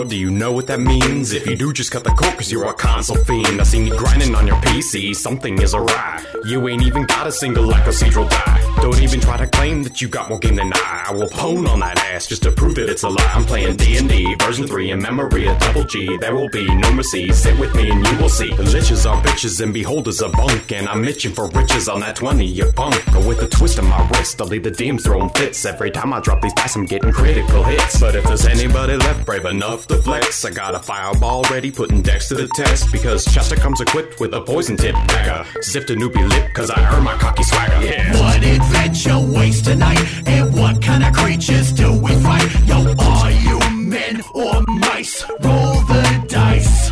do 0.07 0.17
you 0.17 0.31
know 0.31 0.53
what 0.53 0.67
that 0.69 0.81
means? 0.81 1.33
If 1.33 1.47
you 1.47 1.57
do, 1.57 1.73
just 1.73 1.91
cut 1.91 2.05
the 2.05 2.11
cord, 2.11 2.35
cause 2.35 2.51
you're 2.51 2.67
a 2.67 2.75
console 2.75 3.17
fiend. 3.17 3.61
I 3.61 3.65
seen 3.65 3.87
you 3.87 3.97
grinding 3.97 4.35
on 4.35 4.47
your 4.47 4.57
PC, 4.57 5.15
something 5.15 5.61
is 5.61 5.75
awry. 5.75 6.25
You 6.45 6.69
ain't 6.69 6.83
even 6.83 7.05
got 7.07 7.27
a 7.27 7.33
single 7.33 7.71
cathedral 7.73 8.29
die. 8.29 8.63
Don't 8.81 9.01
even 9.01 9.21
try 9.21 9.37
to 9.37 9.47
claim 9.47 9.83
that 9.83 10.01
you 10.01 10.09
got 10.09 10.29
more 10.29 10.39
game 10.39 10.55
than 10.57 10.73
I. 10.75 11.07
I 11.09 11.13
will 11.13 11.29
pwn 11.29 11.69
on 11.69 11.81
that 11.81 11.99
ass 11.99 12.27
just 12.27 12.43
to 12.45 12.51
prove 12.53 12.77
that 12.77 12.89
it's 12.89 13.03
a 13.03 13.09
lie. 13.09 13.33
I'm 13.35 13.45
playing 13.45 13.77
D&D, 13.77 14.35
version 14.37 14.67
3 14.67 14.91
in 14.91 15.01
memory 15.01 15.49
of 15.49 15.59
double 15.59 15.85
G. 15.85 16.17
There 16.19 16.35
will 16.35 16.49
be 16.49 16.67
no 16.73 16.93
mercy, 16.93 17.33
sit 17.33 17.59
with 17.59 17.75
me 17.75 17.91
and 17.91 18.07
you 18.07 18.19
will 18.19 18.29
see. 18.29 18.51
The 18.55 18.65
liches 18.65 19.11
are 19.11 19.21
bitches 19.23 19.61
and 19.61 19.73
beholders 19.73 20.21
are 20.23 20.31
bunk. 20.31 20.73
And 20.73 20.89
I'm 20.89 21.05
itching 21.05 21.33
for 21.33 21.49
riches 21.49 21.89
on 21.89 22.01
that 22.01 22.17
20, 22.17 22.45
you 22.45 22.71
punk. 22.73 23.03
But 23.07 23.25
With 23.25 23.43
a 23.43 23.49
twist 23.49 23.79
of 23.79 23.87
my 23.87 24.07
wrist, 24.11 24.41
I'll 24.41 24.47
leave 24.47 24.63
the 24.63 24.71
DMs 24.71 25.03
throwing 25.05 25.31
fits. 25.31 25.65
Every 25.65 25.91
time 25.91 26.13
I 26.13 26.21
drop 26.21 26.43
these 26.43 26.53
dice, 26.55 26.77
I'm 26.77 26.85
getting 26.87 27.13
critical 27.13 27.63
hits. 27.65 27.99
But 27.99 28.15
if 28.15 28.25
there's 28.25 28.47
anybody 28.47 28.97
left 28.97 29.25
brave 29.27 29.47
enough 29.47 29.87
to 29.89 29.96
flex, 30.03 30.45
I 30.45 30.51
got 30.51 30.75
a 30.75 30.79
fireball 30.79 31.43
ready, 31.51 31.71
putting 31.71 32.03
Dex 32.03 32.29
to 32.29 32.35
the 32.35 32.49
test. 32.49 32.91
Because 32.93 33.25
Chester 33.25 33.57
comes 33.57 33.81
equipped 33.81 34.21
with 34.21 34.35
a 34.35 34.41
poison 34.41 34.77
tip 34.77 34.95
dagger. 35.07 35.47
Zipped 35.63 35.91
a 35.91 35.95
newbie 35.95 36.29
lip, 36.29 36.53
cause 36.55 36.71
I 36.71 36.95
earned 36.95 37.05
my 37.05 37.17
cocky 37.17 37.43
swagger. 37.43 37.85
Yeah. 37.85 38.13
What 38.21 38.43
adventure 38.45 39.19
waits 39.19 39.61
tonight? 39.63 40.01
And 40.27 40.55
what 40.55 40.83
kind 40.83 41.05
of 41.05 41.13
creatures 41.13 41.73
do 41.73 41.93
we 41.93 42.15
fight? 42.23 42.49
Yo, 42.67 42.95
are 42.99 43.31
you 43.31 43.59
men 43.71 44.23
or 44.35 44.63
mice? 44.69 45.25
Roll 45.41 45.75
the 45.91 46.25
dice. 46.29 46.91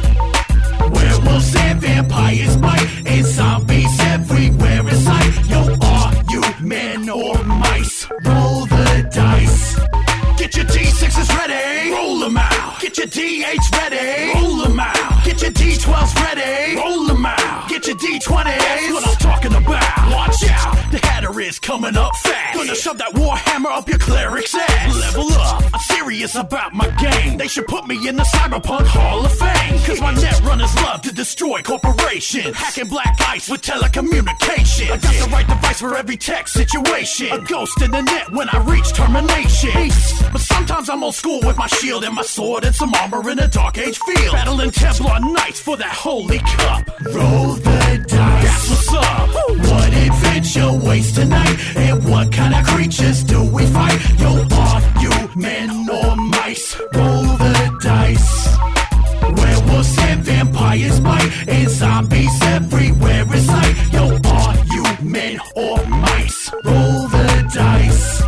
Werewolves 0.90 1.55
and 1.57 1.80
vampires 1.80 2.57
bite, 2.59 2.88
and 3.07 3.24
zombies 3.26 4.00
everywhere 4.00 4.80
in 4.88 4.94
sight. 4.96 5.46
Yo, 5.48 5.74
D6s 11.15 11.39
ready, 11.39 11.93
roll 11.93 12.19
them 12.19 12.37
out. 12.37 12.81
Get 12.81 12.99
your 12.99 13.07
D8s 13.07 13.71
ready, 13.79 14.33
roll 14.35 14.57
them 14.57 14.81
out. 14.81 15.25
Get 15.25 15.43
your 15.43 15.53
D12s 15.53 16.15
ready, 16.25 16.77
roll 16.77 17.07
them 17.07 17.25
out. 17.25 17.69
Get 17.69 17.87
your 17.87 17.97
D20s, 17.97 18.45
that's 18.45 18.93
what 18.93 19.07
I'm 19.07 19.17
talking 19.19 19.55
about. 19.55 20.11
Watch 20.11 20.43
out, 20.51 20.91
the 20.91 20.99
Hatter 21.07 21.24
is 21.41 21.59
coming 21.59 21.97
up 21.97 22.14
fast. 22.16 22.57
Gonna 22.57 22.74
shove 22.74 22.99
that 22.99 23.12
Warhammer 23.12 23.70
up 23.70 23.89
your 23.89 23.99
cleric's 23.99 24.55
ass. 24.55 24.97
Level 25.01 25.32
up, 25.32 25.64
I'm 25.72 25.80
serious 25.80 26.35
about 26.35 26.72
my 26.72 26.89
game. 26.91 27.37
They 27.39 27.49
should 27.49 27.66
put 27.66 27.87
me 27.87 28.09
in 28.09 28.16
the 28.16 28.22
Cyberpunk 28.22 28.87
Hall 28.87 29.24
of 29.24 29.32
Fame. 29.32 29.78
Cause 29.85 30.01
my 30.01 30.14
net 30.14 30.41
runners 30.43 30.74
love 30.76 31.03
to 31.03 31.12
destroy 31.12 31.62
corporations. 31.62 32.57
Hacking 32.57 32.89
black 32.89 33.16
ice 33.28 33.49
with 33.49 33.62
telecommunication. 33.62 34.91
I 34.91 34.97
got 34.97 35.14
the 35.14 35.30
right 35.32 35.47
device 35.47 35.80
for 35.80 35.97
every 35.97 36.16
tech 36.16 36.49
situation. 36.49 37.32
A 37.32 37.41
ghost 37.41 37.80
in 37.82 37.91
the 37.91 38.03
net 38.03 38.30
when 38.30 38.49
I 38.51 38.59
reach 38.64 38.93
termination. 38.93 39.91
But 40.32 40.41
sometimes 40.41 40.89
I'm 40.89 41.03
old 41.03 41.14
school 41.14 41.41
with 41.45 41.57
my 41.57 41.66
shield 41.66 42.05
and 42.05 42.14
my 42.14 42.22
sword 42.22 42.64
and 42.64 42.74
some 42.74 42.93
armor 42.95 43.28
in 43.30 43.39
a 43.39 43.49
dark 43.49 43.78
age 43.78 43.99
field. 43.99 44.32
Battling 44.32 44.70
Templar 44.70 45.20
Knights 45.20 45.61
for 45.61 45.76
that 45.76 45.93
holy 45.93 46.39
cup. 46.39 46.89
Roll 47.12 47.55
the 47.55 48.05
dice. 48.07 48.45
That's 48.45 48.70
what's 48.70 48.95
up. 48.95 49.28
What 49.49 49.93
adventure 49.95 50.72
waits 50.72 51.16
tonight? 51.25 51.57
And 51.77 52.05
what 52.09 52.33
kind 52.33 52.55
of 52.55 52.64
creatures 52.66 53.25
do 53.25 53.43
we 53.57 53.64
fight? 53.66 53.99
Yo, 54.20 54.31
are 54.64 54.81
you 55.01 55.14
men 55.35 55.70
or 55.89 56.16
mice? 56.16 56.77
Roll 56.95 57.25
the 57.45 57.57
dice. 57.81 58.57
Werewolves 59.37 59.99
and 60.09 60.20
vampires 60.22 61.01
bite, 61.01 61.31
and 61.49 61.68
zombies 61.70 62.37
everywhere 62.43 63.22
in 63.37 63.43
sight. 63.53 63.75
Yo, 63.93 64.05
are 64.39 64.57
you 64.75 64.85
men 65.03 65.39
or 65.57 65.77
mice? 65.87 66.51
Roll 66.64 67.09
the 67.14 67.29
dice. 67.55 68.22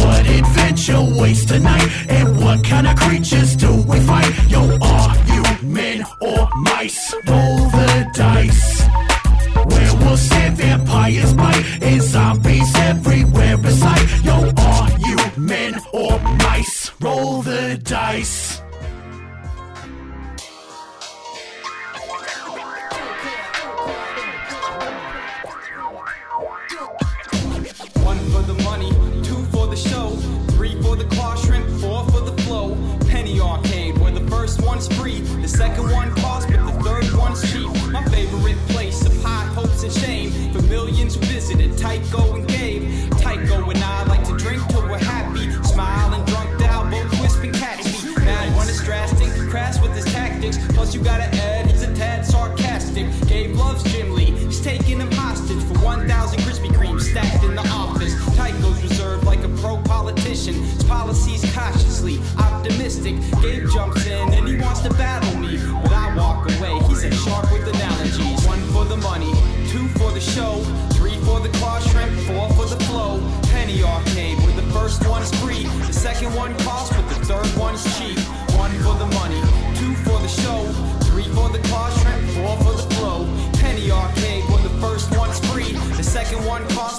What 0.00 0.22
adventure 0.38 1.04
waits 1.18 1.44
tonight? 1.44 1.88
And 2.08 2.26
what 2.42 2.64
kind 2.64 2.86
of 2.86 2.96
creatures 2.96 3.54
do 3.56 3.70
we 3.90 3.98
fight? 4.00 4.32
Yo, 4.48 4.62
are 4.82 5.14
you 5.32 5.44
men 5.62 6.04
or 6.20 6.48
mice? 6.56 7.14
Roll 7.28 7.58
the 7.76 8.10
dice. 8.14 8.89
Vampires 11.10 11.34
bite, 11.34 11.82
and 11.82 12.02
zombies 12.02 12.76
everywhere 12.76 13.54
in 13.54 13.70
sight. 13.70 14.24
Yo, 14.24 14.52
are 14.56 14.90
you 15.00 15.16
men 15.36 15.74
or 15.92 16.18
mice? 16.38 16.92
Roll 17.00 17.42
the 17.42 17.80
dice. 17.82 18.60
One 28.04 28.18
for 28.30 28.42
the 28.42 28.54
money, 28.62 28.90
two 29.24 29.42
for 29.46 29.66
the 29.66 29.76
show, 29.76 30.10
three 30.52 30.80
for 30.82 30.94
the 30.96 31.10
shrimp, 31.44 31.68
four 31.80 32.04
for 32.10 32.20
the 32.20 32.42
flow. 32.42 32.76
Penny 33.08 33.40
arcade, 33.40 33.98
where 33.98 34.12
the 34.12 34.28
first 34.30 34.62
one's 34.62 34.86
free, 34.96 35.20
the 35.42 35.48
second 35.48 35.90
one 35.90 36.14
hopes 39.80 39.96
and 39.96 40.04
shame 40.04 40.52
for 40.52 40.62
millions 40.62 41.16
visited 41.16 41.76
Tycho 41.78 42.34
and 42.34 42.46
Gabe. 42.48 43.10
Tycho 43.18 43.70
and 43.70 43.78
I 43.78 44.04
like 44.04 44.24
to 44.24 44.36
drink 44.36 44.66
till 44.68 44.82
we're 44.82 44.98
happy, 44.98 45.50
smile 45.64 46.14
and 46.14 46.26
drunk 46.26 46.60
out, 46.62 46.90
both 46.90 47.20
wisp 47.20 47.42
and 47.42 47.54
catch 47.54 47.84
me. 47.84 48.14
Now 48.24 48.56
one 48.56 48.68
is 48.68 48.82
drastic, 48.84 49.28
crass 49.48 49.80
with 49.80 49.94
his 49.94 50.04
tactics. 50.06 50.58
Plus 50.74 50.94
you 50.94 51.02
gotta 51.02 51.24
add, 51.24 51.70
he's 51.70 51.82
a 51.82 51.94
tad 51.94 52.26
sarcastic. 52.26 53.06
Gabe 53.26 53.54
loves 53.54 53.82
Jim 53.84 54.14
Lee, 54.14 54.32
he's 54.32 54.60
taking 54.60 55.00
him 55.00 55.10
hostage 55.12 55.62
for 55.64 55.78
1,000 55.78 56.40
Krispy 56.40 56.68
Kremes 56.68 57.02
stacked 57.02 57.44
in 57.44 57.54
the 57.54 57.66
office. 57.68 58.14
Tycho's 58.36 58.82
reserved 58.82 59.24
like 59.24 59.42
a 59.44 59.48
pro 59.60 59.78
politician. 59.82 60.54
His 60.54 60.84
policies 60.84 61.42
cautiously 61.54 62.20
optimistic. 62.38 63.16
Gabe 63.40 63.68
jumps 63.72 64.06
in 64.06 64.32
and 64.34 64.48
he 64.48 64.56
wants 64.56 64.80
to 64.80 64.90
battle 64.90 65.36
me, 65.38 65.56
but 65.82 65.92
I 65.92 66.14
walk 66.16 66.50
away. 66.58 66.78
He's 66.88 67.04
a 67.04 67.12
shark 67.12 67.50
with 67.50 67.66
analogies. 67.68 68.46
One 68.46 68.60
for 68.72 68.84
the 68.84 68.96
money, 68.96 69.32
two 69.70 69.86
for 70.00 70.10
the 70.10 70.20
show, 70.20 70.58
three 70.98 71.16
for 71.18 71.38
the 71.38 71.48
claw 71.58 71.78
shrimp, 71.78 72.12
four 72.26 72.48
for 72.54 72.66
the 72.66 72.78
flow. 72.86 73.22
Penny 73.54 73.84
arcade, 73.84 74.36
where 74.38 74.56
the 74.56 74.68
first 74.74 75.06
one's 75.06 75.30
free, 75.40 75.62
the 75.86 75.92
second 75.92 76.34
one 76.34 76.52
costs, 76.58 76.94
but 76.96 77.08
the 77.08 77.24
third 77.24 77.50
one's 77.56 77.84
cheap. 77.96 78.18
One 78.58 78.72
for 78.82 78.94
the 78.98 79.06
money, 79.14 79.40
two 79.78 79.94
for 80.02 80.18
the 80.18 80.28
show, 80.28 80.60
three 81.08 81.28
for 81.36 81.48
the 81.50 81.60
claw 81.68 81.88
shrimp, 82.00 82.22
four 82.30 82.56
for 82.64 82.74
the 82.82 82.94
flow. 82.94 83.28
Penny 83.62 83.92
arcade, 83.92 84.42
where 84.50 84.62
the 84.62 84.74
first 84.82 85.16
one's 85.16 85.38
free, 85.48 85.72
the 85.96 86.02
second 86.02 86.44
one 86.44 86.66
costs, 86.70 86.98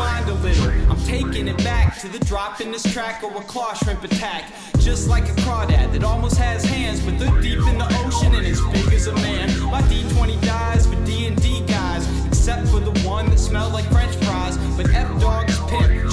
Rewind 0.00 0.28
a 0.30 0.34
little, 0.34 0.70
I'm 0.90 0.98
taking 1.04 1.46
it 1.46 1.58
back 1.58 1.98
to 1.98 2.08
the 2.08 2.18
drop 2.20 2.62
in 2.62 2.72
this 2.72 2.90
track 2.90 3.22
or 3.22 3.36
a 3.36 3.44
claw 3.44 3.74
shrimp 3.74 4.02
attack. 4.02 4.50
Just 4.78 5.08
like 5.08 5.24
a 5.24 5.34
crawdad 5.42 5.92
that 5.92 6.04
almost 6.04 6.38
has 6.38 6.64
hands, 6.64 7.00
but 7.04 7.18
they're 7.18 7.40
deep 7.42 7.58
in 7.58 7.76
the 7.76 7.86
ocean 8.06 8.34
and 8.34 8.46
as 8.46 8.62
big 8.72 8.94
as 8.94 9.08
a 9.08 9.14
man. 9.16 9.48
My 9.70 9.82
D20 9.82 10.40
dies 10.40 10.86
for 10.86 10.94
D&D 11.04 11.66
guys, 11.66 12.26
except 12.26 12.68
for 12.68 12.80
the 12.80 12.98
one 13.06 13.28
that 13.28 13.38
smelled 13.38 13.74
like 13.74 13.84
French 13.92 14.16
fries. 14.24 14.56
But 14.74 14.88
F 14.94 15.20
dog's 15.20 15.58
pimp, 15.68 16.10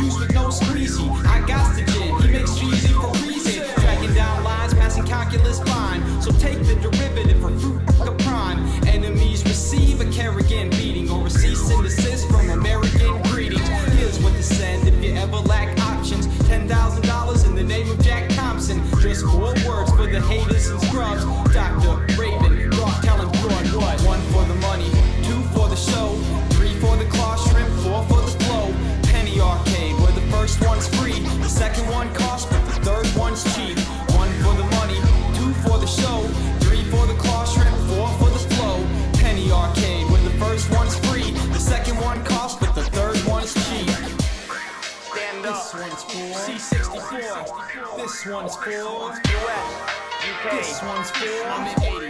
one's 51.08 51.32
for 51.32 51.50
I'm 51.50 51.68
in 51.68 51.84
80. 51.84 52.08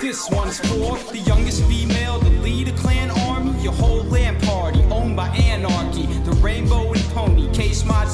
This 0.00 0.28
one's 0.30 0.58
for 0.60 0.98
the 1.12 1.18
youngest 1.18 1.64
female 1.64 2.20
to 2.20 2.28
lead 2.28 2.68
a 2.68 2.72
clan 2.72 3.10
army. 3.28 3.58
Your 3.62 3.72
whole 3.72 4.02
land 4.04 4.42
party 4.42 4.82
owned 4.90 5.16
by 5.16 5.28
anarchy. 5.28 6.06
The 6.24 6.32
rainbow 6.32 6.92
and 6.92 7.02
pony, 7.14 7.52
case 7.54 7.84
mod 7.84 8.08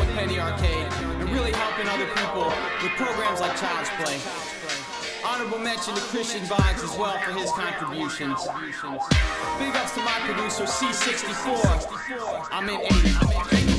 with 0.00 0.08
Penny 0.16 0.40
Arcade 0.40 0.86
and 1.20 1.30
really 1.30 1.52
helping 1.52 1.86
other 1.88 2.06
people 2.16 2.44
with 2.82 2.92
programs 2.96 3.40
like 3.40 3.54
Child's 3.56 3.90
Play. 4.00 4.18
Honorable 5.24 5.58
mention 5.58 5.94
to 5.94 6.00
Christian 6.00 6.40
Vibes 6.46 6.82
as 6.82 6.98
well 6.98 7.18
for 7.20 7.32
his 7.32 7.50
contributions. 7.52 8.40
Big 9.58 9.76
ups 9.76 9.94
to 9.94 10.00
my 10.00 10.18
producer 10.24 10.64
C64. 10.64 12.48
I'm 12.50 12.68
in 12.68 12.80
80. 12.80 13.69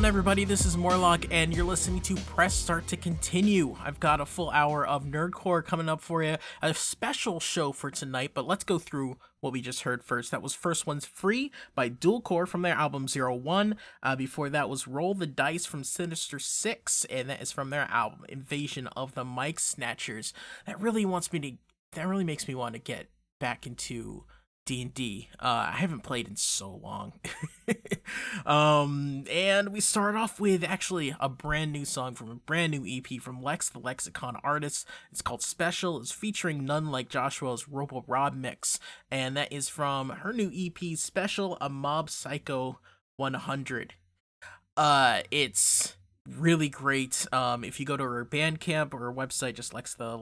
On, 0.00 0.06
everybody? 0.06 0.46
This 0.46 0.64
is 0.64 0.78
Morlock, 0.78 1.26
and 1.30 1.54
you're 1.54 1.62
listening 1.62 2.00
to 2.02 2.14
Press 2.14 2.54
Start 2.54 2.86
to 2.86 2.96
Continue. 2.96 3.76
I've 3.84 4.00
got 4.00 4.18
a 4.18 4.24
full 4.24 4.48
hour 4.48 4.86
of 4.86 5.04
Nerdcore 5.04 5.62
coming 5.62 5.90
up 5.90 6.00
for 6.00 6.22
you, 6.22 6.36
a 6.62 6.72
special 6.72 7.38
show 7.38 7.70
for 7.72 7.90
tonight, 7.90 8.30
but 8.32 8.46
let's 8.46 8.64
go 8.64 8.78
through 8.78 9.18
what 9.40 9.52
we 9.52 9.60
just 9.60 9.82
heard 9.82 10.02
first. 10.02 10.30
That 10.30 10.40
was 10.40 10.54
First 10.54 10.86
One's 10.86 11.04
Free 11.04 11.52
by 11.74 11.88
Dual 11.88 12.22
Core 12.22 12.46
from 12.46 12.62
their 12.62 12.74
album 12.74 13.08
Zero 13.08 13.34
One. 13.34 13.76
Uh, 14.02 14.16
before 14.16 14.48
that 14.48 14.70
was 14.70 14.88
Roll 14.88 15.12
the 15.12 15.26
Dice 15.26 15.66
from 15.66 15.84
Sinister 15.84 16.38
Six, 16.38 17.04
and 17.10 17.28
that 17.28 17.42
is 17.42 17.52
from 17.52 17.68
their 17.68 17.86
album 17.90 18.20
Invasion 18.30 18.86
of 18.96 19.14
the 19.14 19.24
Mic 19.24 19.60
Snatchers. 19.60 20.32
That 20.64 20.80
really 20.80 21.04
wants 21.04 21.30
me 21.30 21.40
to, 21.40 21.52
that 21.92 22.08
really 22.08 22.24
makes 22.24 22.48
me 22.48 22.54
want 22.54 22.72
to 22.72 22.80
get 22.80 23.10
back 23.38 23.66
into 23.66 24.24
D&D. 24.64 25.28
Uh, 25.38 25.70
I 25.72 25.76
haven't 25.76 26.02
played 26.02 26.28
in 26.28 26.36
so 26.36 26.70
long. 26.70 27.14
um, 28.46 29.24
and 29.30 29.72
we 29.72 29.80
start 29.80 30.14
off 30.14 30.38
with 30.38 30.62
actually 30.62 31.14
a 31.18 31.28
brand 31.28 31.72
new 31.72 31.84
song 31.84 32.14
from 32.14 32.30
a 32.30 32.36
brand 32.36 32.72
new 32.72 32.84
EP 32.86 33.20
from 33.20 33.42
Lex, 33.42 33.68
the 33.68 33.78
Lexicon 33.78 34.36
artist. 34.44 34.86
It's 35.10 35.22
called 35.22 35.42
Special. 35.42 35.98
It's 36.00 36.12
featuring 36.12 36.64
none 36.64 36.90
like 36.90 37.08
Joshua's 37.08 37.68
Robo 37.68 38.04
Rob 38.06 38.34
mix, 38.34 38.78
and 39.10 39.36
that 39.36 39.52
is 39.52 39.68
from 39.68 40.10
her 40.10 40.32
new 40.32 40.50
EP 40.54 40.96
Special, 40.96 41.56
a 41.60 41.68
Mob 41.68 42.10
Psycho 42.10 42.78
100. 43.16 43.94
Uh, 44.76 45.22
it's 45.30 45.96
really 46.26 46.68
great. 46.68 47.26
Um, 47.32 47.64
if 47.64 47.80
you 47.80 47.86
go 47.86 47.96
to 47.96 48.04
her 48.04 48.24
Bandcamp 48.24 48.94
or 48.94 49.00
her 49.00 49.12
website, 49.12 49.54
just 49.54 49.74
lex 49.74 49.94
the 49.94 50.16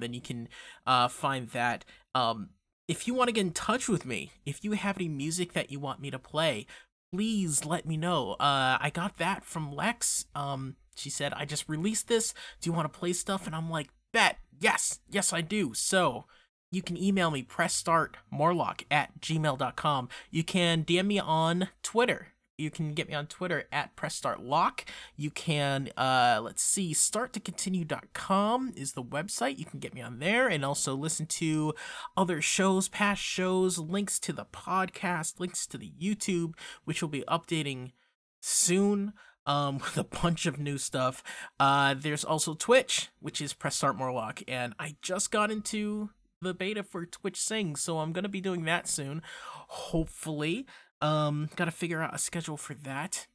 then 0.00 0.14
you 0.14 0.20
can 0.20 0.48
uh 0.86 1.08
find 1.08 1.48
that. 1.50 1.84
Um, 2.14 2.50
if 2.88 3.06
you 3.06 3.14
want 3.14 3.28
to 3.28 3.32
get 3.32 3.40
in 3.40 3.52
touch 3.52 3.88
with 3.88 4.06
me, 4.06 4.32
if 4.44 4.64
you 4.64 4.72
have 4.72 4.96
any 4.96 5.08
music 5.08 5.52
that 5.54 5.70
you 5.70 5.80
want 5.80 6.00
me 6.00 6.10
to 6.10 6.18
play, 6.18 6.66
please 7.12 7.64
let 7.64 7.86
me 7.86 7.96
know. 7.96 8.32
Uh, 8.32 8.78
I 8.80 8.90
got 8.92 9.18
that 9.18 9.44
from 9.44 9.74
Lex. 9.74 10.26
Um, 10.34 10.76
she 10.94 11.10
said, 11.10 11.32
I 11.34 11.44
just 11.44 11.68
released 11.68 12.08
this. 12.08 12.32
Do 12.60 12.68
you 12.70 12.72
want 12.72 12.92
to 12.92 12.98
play 12.98 13.12
stuff? 13.12 13.46
And 13.46 13.54
I'm 13.54 13.70
like, 13.70 13.88
bet. 14.12 14.38
Yes. 14.58 15.00
Yes, 15.10 15.32
I 15.32 15.40
do. 15.40 15.74
So 15.74 16.24
you 16.70 16.82
can 16.82 16.96
email 16.96 17.30
me, 17.30 17.42
pressstartmorlock 17.42 18.84
at 18.90 19.20
gmail.com. 19.20 20.08
You 20.30 20.44
can 20.44 20.84
DM 20.84 21.06
me 21.06 21.18
on 21.18 21.68
Twitter. 21.82 22.28
You 22.58 22.70
can 22.70 22.94
get 22.94 23.08
me 23.08 23.14
on 23.14 23.26
Twitter 23.26 23.64
at 23.70 23.96
PressStartLock. 23.96 24.84
You 25.14 25.30
can, 25.30 25.90
uh, 25.96 26.40
let's 26.42 26.62
see, 26.62 26.94
starttocontinue.com 26.94 28.72
is 28.74 28.92
the 28.92 29.02
website. 29.02 29.58
You 29.58 29.66
can 29.66 29.78
get 29.78 29.92
me 29.94 30.00
on 30.00 30.20
there 30.20 30.48
and 30.48 30.64
also 30.64 30.94
listen 30.94 31.26
to 31.26 31.74
other 32.16 32.40
shows, 32.40 32.88
past 32.88 33.20
shows, 33.20 33.78
links 33.78 34.18
to 34.20 34.32
the 34.32 34.46
podcast, 34.46 35.38
links 35.38 35.66
to 35.66 35.76
the 35.76 35.92
YouTube, 36.00 36.54
which 36.84 37.02
will 37.02 37.10
be 37.10 37.24
updating 37.28 37.92
soon 38.40 39.12
um, 39.44 39.74
with 39.78 39.98
a 39.98 40.04
bunch 40.04 40.46
of 40.46 40.58
new 40.58 40.78
stuff. 40.78 41.22
Uh, 41.60 41.94
there's 41.94 42.24
also 42.24 42.54
Twitch, 42.54 43.10
which 43.20 43.40
is 43.42 43.52
Press 43.52 43.76
Start 43.76 43.96
Morlock, 43.96 44.42
and 44.48 44.74
I 44.78 44.96
just 45.02 45.30
got 45.30 45.50
into 45.50 46.10
the 46.42 46.54
beta 46.54 46.82
for 46.82 47.04
Twitch 47.06 47.40
Sing, 47.40 47.76
so 47.76 47.98
I'm 47.98 48.12
gonna 48.12 48.28
be 48.28 48.40
doing 48.40 48.64
that 48.64 48.88
soon, 48.88 49.22
hopefully. 49.68 50.66
Um, 51.00 51.50
gotta 51.56 51.70
figure 51.70 52.02
out 52.02 52.14
a 52.14 52.18
schedule 52.18 52.56
for 52.56 52.74
that. 52.74 53.26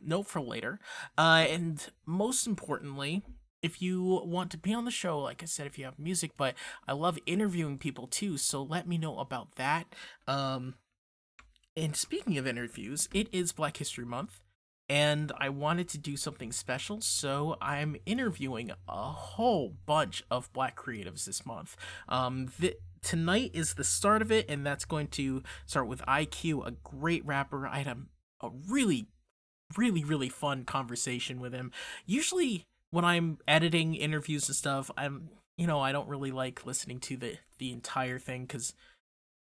Note 0.00 0.26
for 0.26 0.40
later. 0.40 0.78
Uh, 1.16 1.46
and 1.48 1.88
most 2.06 2.46
importantly, 2.46 3.22
if 3.62 3.80
you 3.80 4.20
want 4.24 4.50
to 4.50 4.58
be 4.58 4.74
on 4.74 4.84
the 4.84 4.90
show, 4.90 5.20
like 5.20 5.42
I 5.42 5.46
said, 5.46 5.66
if 5.66 5.78
you 5.78 5.84
have 5.84 5.98
music, 5.98 6.32
but 6.36 6.54
I 6.86 6.92
love 6.92 7.18
interviewing 7.26 7.78
people 7.78 8.06
too, 8.06 8.36
so 8.36 8.62
let 8.62 8.88
me 8.88 8.98
know 8.98 9.18
about 9.18 9.54
that. 9.54 9.86
Um, 10.26 10.74
and 11.76 11.96
speaking 11.96 12.36
of 12.36 12.46
interviews, 12.46 13.08
it 13.14 13.28
is 13.32 13.52
Black 13.52 13.76
History 13.76 14.04
Month, 14.04 14.40
and 14.92 15.32
I 15.40 15.48
wanted 15.48 15.88
to 15.88 15.98
do 15.98 16.18
something 16.18 16.52
special, 16.52 17.00
so 17.00 17.56
I'm 17.62 17.96
interviewing 18.04 18.72
a 18.86 19.10
whole 19.10 19.74
bunch 19.86 20.22
of 20.30 20.52
black 20.52 20.76
creatives 20.76 21.24
this 21.24 21.46
month. 21.46 21.78
Um, 22.10 22.48
th- 22.60 22.76
tonight 23.00 23.52
is 23.54 23.72
the 23.72 23.84
start 23.84 24.20
of 24.20 24.30
it, 24.30 24.50
and 24.50 24.66
that's 24.66 24.84
going 24.84 25.06
to 25.08 25.42
start 25.64 25.86
with 25.86 26.02
IQ, 26.02 26.66
a 26.66 26.72
great 26.72 27.24
rapper. 27.24 27.66
I 27.66 27.78
had 27.78 27.86
a, 27.86 28.46
a 28.46 28.50
really, 28.68 29.06
really, 29.78 30.04
really 30.04 30.28
fun 30.28 30.66
conversation 30.66 31.40
with 31.40 31.54
him. 31.54 31.72
Usually, 32.04 32.66
when 32.90 33.06
I'm 33.06 33.38
editing 33.48 33.94
interviews 33.94 34.46
and 34.46 34.56
stuff, 34.56 34.90
I'm, 34.94 35.30
you 35.56 35.66
know, 35.66 35.80
I 35.80 35.92
don't 35.92 36.08
really 36.08 36.32
like 36.32 36.66
listening 36.66 37.00
to 37.00 37.16
the 37.16 37.38
the 37.56 37.72
entire 37.72 38.18
thing 38.18 38.42
because 38.42 38.74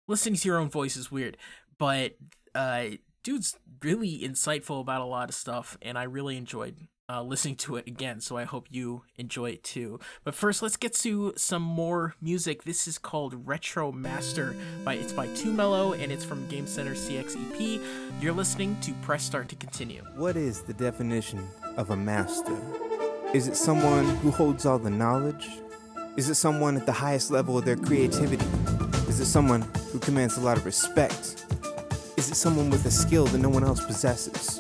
listening 0.08 0.34
to 0.40 0.48
your 0.48 0.58
own 0.58 0.70
voice 0.70 0.96
is 0.96 1.12
weird. 1.12 1.36
But 1.78 2.16
uh, 2.52 2.86
dude's 3.26 3.58
really 3.82 4.20
insightful 4.20 4.80
about 4.80 5.00
a 5.00 5.04
lot 5.04 5.28
of 5.28 5.34
stuff, 5.34 5.76
and 5.82 5.98
I 5.98 6.04
really 6.04 6.36
enjoyed 6.36 6.76
uh, 7.08 7.22
listening 7.22 7.56
to 7.56 7.74
it 7.74 7.88
again, 7.88 8.20
so 8.20 8.36
I 8.36 8.44
hope 8.44 8.68
you 8.70 9.02
enjoy 9.16 9.50
it 9.50 9.64
too. 9.64 9.98
But 10.22 10.36
first, 10.36 10.62
let's 10.62 10.76
get 10.76 10.94
to 10.94 11.32
some 11.36 11.62
more 11.62 12.14
music. 12.22 12.62
This 12.62 12.86
is 12.86 12.98
called 12.98 13.48
Retro 13.48 13.90
Master. 13.90 14.54
By 14.84 14.94
it's 14.94 15.12
by 15.12 15.26
2 15.34 15.52
Mello, 15.52 15.92
and 15.92 16.12
it's 16.12 16.24
from 16.24 16.46
Game 16.46 16.68
Center 16.68 16.94
CX 16.94 17.34
EP. 17.34 17.82
You're 18.20 18.32
listening 18.32 18.76
to 18.82 18.92
Press 19.02 19.24
Start 19.24 19.48
to 19.48 19.56
continue. 19.56 20.04
What 20.14 20.36
is 20.36 20.60
the 20.60 20.74
definition 20.74 21.44
of 21.76 21.90
a 21.90 21.96
master? 21.96 22.56
Is 23.34 23.48
it 23.48 23.56
someone 23.56 24.04
who 24.18 24.30
holds 24.30 24.64
all 24.66 24.78
the 24.78 24.88
knowledge? 24.88 25.48
Is 26.16 26.30
it 26.30 26.36
someone 26.36 26.76
at 26.76 26.86
the 26.86 26.92
highest 26.92 27.32
level 27.32 27.58
of 27.58 27.64
their 27.64 27.76
creativity? 27.76 28.46
Is 29.08 29.18
it 29.18 29.26
someone 29.26 29.62
who 29.90 29.98
commands 29.98 30.36
a 30.36 30.40
lot 30.40 30.58
of 30.58 30.64
respect? 30.64 31.42
Is 32.26 32.32
it 32.32 32.34
someone 32.34 32.70
with 32.70 32.84
a 32.86 32.90
skill 32.90 33.24
that 33.26 33.38
no 33.38 33.48
one 33.48 33.62
else 33.62 33.86
possesses? 33.86 34.58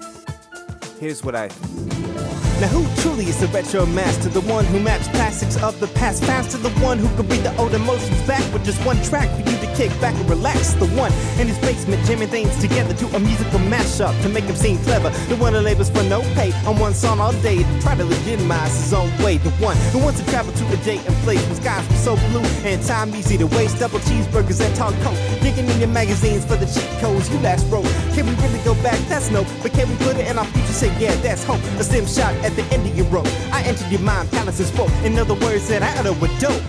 Here's 1.00 1.24
what 1.24 1.34
I 1.34 1.48
think. 1.48 2.15
Now 2.58 2.68
who 2.68 2.88
truly 3.02 3.26
is 3.26 3.38
the 3.38 3.48
retro 3.48 3.84
master? 3.84 4.30
The 4.30 4.40
one 4.40 4.64
who 4.64 4.80
maps 4.80 5.08
classics 5.08 5.62
of 5.62 5.78
the 5.78 5.88
past 5.88 6.24
faster, 6.24 6.56
the 6.56 6.70
one 6.80 6.98
who 6.98 7.06
can 7.14 7.26
bring 7.26 7.42
the 7.42 7.54
old 7.58 7.74
emotions 7.74 8.22
back 8.22 8.40
with 8.50 8.64
just 8.64 8.82
one 8.86 8.96
track 9.02 9.28
for 9.36 9.50
you 9.50 9.58
to 9.58 9.66
kick 9.76 9.90
back 10.00 10.14
and 10.14 10.30
relax. 10.30 10.72
The 10.72 10.86
one 10.96 11.12
in 11.38 11.48
his 11.48 11.58
basement 11.58 12.02
jamming 12.06 12.28
things 12.28 12.58
together 12.58 12.94
to 12.94 13.14
a 13.14 13.20
musical 13.20 13.58
mashup 13.68 14.18
to 14.22 14.30
make 14.30 14.44
him 14.44 14.56
seem 14.56 14.78
clever. 14.84 15.10
The 15.28 15.36
one 15.36 15.52
who 15.52 15.60
labors 15.60 15.90
for 15.90 16.02
no 16.04 16.22
pay 16.32 16.50
on 16.64 16.78
one 16.78 16.94
song 16.94 17.20
all 17.20 17.34
day 17.42 17.62
to 17.62 17.80
try 17.82 17.94
to 17.94 18.04
legitimize 18.06 18.74
his 18.74 18.94
own 18.94 19.10
way. 19.22 19.36
The 19.36 19.50
one 19.60 19.76
who 19.92 19.98
wants 19.98 20.20
to 20.20 20.26
travel 20.30 20.54
to 20.54 20.64
a 20.72 20.76
date 20.78 21.06
and 21.06 21.14
place 21.28 21.44
where 21.48 21.56
skies 21.56 21.86
were 21.90 21.96
so 21.96 22.16
blue 22.30 22.46
and 22.64 22.82
time 22.82 23.14
easy 23.14 23.36
to 23.36 23.46
waste. 23.48 23.80
Double 23.80 23.98
cheeseburgers 23.98 24.64
and 24.64 24.74
talk 24.74 24.94
coke. 25.04 25.18
Digging 25.42 25.68
in 25.68 25.78
your 25.78 25.92
magazines 25.92 26.46
for 26.46 26.56
the 26.56 26.64
cheat 26.64 26.88
codes 27.02 27.28
you 27.28 27.38
last 27.40 27.70
wrote. 27.70 27.84
Can 28.16 28.24
we 28.24 28.34
really 28.36 28.64
go 28.64 28.72
back? 28.82 28.98
That's 29.10 29.30
no. 29.30 29.44
But 29.62 29.74
can 29.74 29.90
we 29.90 29.96
put 29.96 30.16
it 30.16 30.26
in 30.26 30.38
our 30.38 30.46
future? 30.46 30.72
Say 30.72 30.88
yeah, 30.98 31.14
that's 31.16 31.44
hope. 31.44 31.60
A 31.78 31.84
stem 31.84 32.06
shot 32.06 32.32
at 32.36 32.56
the 32.56 32.64
end 32.72 32.88
of 32.88 32.96
your 32.96 33.04
rope. 33.12 33.28
I 33.52 33.60
entered 33.64 33.92
your 33.92 34.00
mind, 34.00 34.30
palace 34.30 34.58
and 34.58 34.66
spoke. 34.68 34.90
In 35.04 35.18
other 35.18 35.34
words, 35.34 35.68
that 35.68 35.82
I 35.82 35.92
utter 36.00 36.14
with 36.14 36.32
dope. 36.40 36.62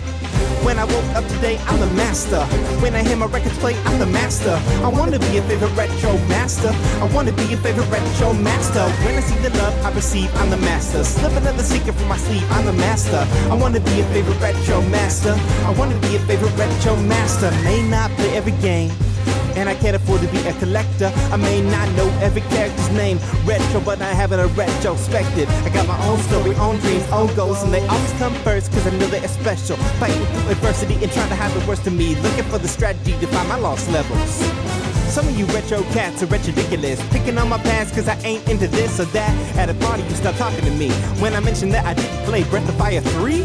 When 0.60 0.78
I 0.78 0.84
woke 0.84 1.08
up 1.16 1.24
today, 1.26 1.56
I'm 1.64 1.80
the 1.80 1.86
master. 1.96 2.44
When 2.84 2.94
I 2.94 3.02
hear 3.02 3.16
my 3.16 3.24
records 3.24 3.56
play, 3.56 3.74
I'm 3.86 3.98
the 3.98 4.04
master. 4.04 4.60
I 4.84 4.88
wanna 4.88 5.18
be 5.18 5.38
a 5.38 5.42
favorite 5.48 5.74
retro 5.74 6.12
master. 6.28 6.68
I 7.00 7.08
wanna 7.14 7.32
be 7.32 7.54
a 7.54 7.56
favorite 7.56 7.88
retro 7.88 8.34
master. 8.34 8.84
When 9.08 9.16
I 9.16 9.20
see 9.20 9.38
the 9.38 9.48
love 9.56 9.72
I 9.86 9.90
receive, 9.94 10.28
I'm 10.36 10.50
the 10.50 10.58
master. 10.58 11.02
Slip 11.02 11.32
another 11.32 11.62
secret 11.62 11.94
from 11.94 12.08
my 12.08 12.18
sleeve, 12.18 12.44
I'm 12.52 12.66
the 12.66 12.74
master. 12.74 13.26
I 13.50 13.54
wanna 13.54 13.80
be 13.80 14.00
a 14.00 14.04
favorite 14.12 14.38
retro 14.38 14.82
master. 14.92 15.32
I 15.64 15.70
wanna 15.78 15.98
be 16.00 16.16
a 16.16 16.18
favorite 16.28 16.54
retro 16.58 16.94
master. 17.08 17.50
May 17.64 17.80
not 17.88 18.10
play 18.18 18.36
every 18.36 18.52
game. 18.60 18.92
And 19.56 19.68
I 19.68 19.74
can't 19.74 19.96
afford 19.96 20.20
to 20.22 20.28
be 20.28 20.38
a 20.46 20.52
collector. 20.54 21.12
I 21.32 21.36
may 21.36 21.60
not 21.60 21.88
know 21.96 22.08
every 22.20 22.42
character's 22.42 22.90
name. 22.90 23.18
Retro, 23.44 23.80
but 23.80 24.00
I 24.00 24.12
haven't 24.12 24.40
a 24.40 24.46
retrospective. 24.48 25.48
I 25.64 25.70
got 25.70 25.86
my 25.86 25.98
own 26.06 26.18
story, 26.20 26.54
own 26.56 26.78
dreams, 26.78 27.04
own 27.10 27.34
goals, 27.34 27.62
and 27.62 27.72
they 27.72 27.86
always 27.86 28.12
come 28.12 28.34
first, 28.42 28.72
cause 28.72 28.86
I 28.86 28.90
know 28.90 29.06
they're 29.06 29.26
special. 29.28 29.76
Fighting 29.98 30.24
through 30.26 30.50
adversity 30.50 30.94
and 31.02 31.10
trying 31.12 31.28
to 31.28 31.34
have 31.34 31.52
the 31.58 31.66
worst 31.66 31.86
of 31.86 31.92
me. 31.92 32.14
Looking 32.16 32.44
for 32.44 32.58
the 32.58 32.68
strategy 32.68 33.12
to 33.18 33.26
find 33.28 33.48
my 33.48 33.56
lost 33.56 33.90
levels. 33.90 34.30
Some 35.08 35.26
of 35.26 35.38
you 35.38 35.46
retro 35.46 35.82
cats 35.94 36.22
are 36.22 36.26
ridiculous. 36.26 37.02
Picking 37.10 37.38
on 37.38 37.48
my 37.48 37.58
past 37.58 37.94
cause 37.94 38.08
I 38.08 38.16
ain't 38.20 38.46
into 38.48 38.68
this 38.68 39.00
or 39.00 39.06
that. 39.06 39.56
At 39.56 39.70
a 39.70 39.74
party, 39.74 40.02
you 40.02 40.14
stop 40.14 40.36
talking 40.36 40.64
to 40.64 40.70
me. 40.72 40.90
When 41.20 41.34
I 41.34 41.40
mentioned 41.40 41.72
that 41.72 41.86
I 41.86 41.94
didn't 41.94 42.24
play 42.24 42.44
Breath 42.44 42.68
of 42.68 42.74
Fire 42.76 43.00
3, 43.00 43.42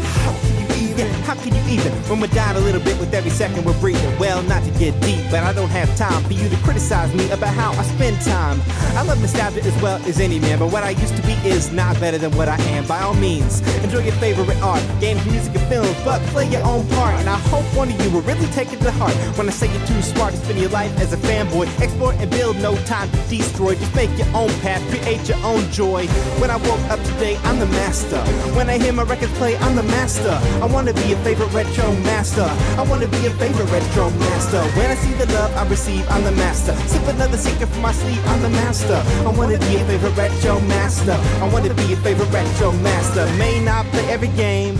how 1.24 1.34
can 1.34 1.54
you 1.54 1.62
even? 1.72 1.92
When 2.08 2.20
we're 2.20 2.28
down 2.28 2.56
a 2.56 2.60
little 2.60 2.80
bit 2.80 2.98
with 2.98 3.12
every 3.14 3.30
second 3.30 3.64
we're 3.64 3.78
breathing. 3.80 4.18
Well, 4.18 4.42
not 4.42 4.62
to 4.64 4.70
get 4.72 4.98
deep, 5.02 5.24
but 5.30 5.42
I 5.42 5.52
don't 5.52 5.70
have 5.70 5.94
time 5.96 6.22
for 6.24 6.32
you 6.32 6.48
to 6.48 6.56
criticize 6.58 7.12
me 7.14 7.30
about 7.30 7.54
how 7.54 7.72
I 7.72 7.82
spend 7.82 8.20
time. 8.22 8.60
I 8.96 9.02
love 9.02 9.20
nostalgia 9.20 9.62
as 9.62 9.82
well 9.82 10.02
as 10.04 10.20
any 10.20 10.38
man, 10.38 10.58
but 10.58 10.72
what 10.72 10.82
I 10.82 10.90
used 10.90 11.16
to 11.16 11.22
be 11.22 11.32
is 11.48 11.72
not 11.72 11.98
better 12.00 12.18
than 12.18 12.36
what 12.36 12.48
I 12.48 12.56
am. 12.74 12.86
By 12.86 13.00
all 13.00 13.14
means, 13.14 13.60
enjoy 13.82 14.00
your 14.00 14.14
favorite 14.14 14.60
art, 14.62 14.82
games, 15.00 15.24
music, 15.26 15.54
and 15.54 15.66
films, 15.68 15.96
but 16.04 16.20
play 16.32 16.48
your 16.48 16.62
own 16.64 16.86
part. 16.90 17.14
And 17.20 17.28
I 17.28 17.38
hope 17.50 17.64
one 17.76 17.90
of 17.90 18.00
you 18.04 18.10
will 18.10 18.22
really 18.22 18.46
take 18.48 18.72
it 18.72 18.80
to 18.80 18.90
heart 18.92 19.14
when 19.36 19.48
I 19.48 19.52
say 19.52 19.72
you're 19.72 19.86
too 19.86 20.02
smart 20.02 20.34
to 20.34 20.40
spend 20.40 20.58
your 20.58 20.70
life 20.70 20.96
as 21.00 21.12
a 21.12 21.16
fanboy. 21.16 21.66
Explore 21.82 22.12
and 22.14 22.30
build, 22.30 22.56
no 22.58 22.76
time 22.84 23.10
to 23.10 23.16
destroy. 23.28 23.74
Just 23.74 23.94
make 23.94 24.10
your 24.18 24.28
own 24.34 24.50
path, 24.60 24.82
create 24.90 25.28
your 25.28 25.38
own 25.38 25.70
joy. 25.70 26.06
When 26.40 26.50
I 26.50 26.56
woke 26.56 26.84
up 26.90 27.02
today, 27.04 27.36
I'm 27.44 27.58
the 27.58 27.66
master. 27.66 28.20
When 28.56 28.68
I 28.68 28.78
hear 28.78 28.92
my 28.92 29.02
records 29.04 29.32
play, 29.38 29.56
I'm 29.58 29.76
the 29.76 29.82
master. 29.84 30.38
I 30.62 30.66
wanna 30.74 30.92
be 30.92 31.12
a 31.12 31.16
favorite 31.22 31.52
retro 31.52 31.92
master. 32.02 32.42
I 32.76 32.82
wanna 32.82 33.06
be 33.06 33.26
a 33.26 33.30
favorite 33.38 33.70
retro 33.70 34.10
master. 34.10 34.60
When 34.76 34.90
I 34.90 34.96
see 34.96 35.12
the 35.14 35.26
love 35.32 35.56
I 35.56 35.66
receive, 35.68 36.04
I'm 36.10 36.24
the 36.24 36.32
master. 36.32 36.74
Sip 36.88 37.06
another 37.06 37.36
secret 37.36 37.68
from 37.68 37.82
my 37.82 37.92
sleeve, 37.92 38.20
I'm 38.26 38.42
the 38.42 38.50
master. 38.50 39.00
I 39.24 39.30
wanna 39.38 39.58
be 39.58 39.76
a 39.76 39.84
favorite 39.86 40.16
retro 40.16 40.58
master. 40.62 41.16
I 41.40 41.48
wanna 41.48 41.72
be 41.74 41.92
a 41.92 41.96
favorite 41.96 42.30
retro 42.32 42.72
master. 42.82 43.24
May 43.38 43.64
not 43.64 43.86
play 43.92 44.04
every 44.10 44.32
game. 44.34 44.76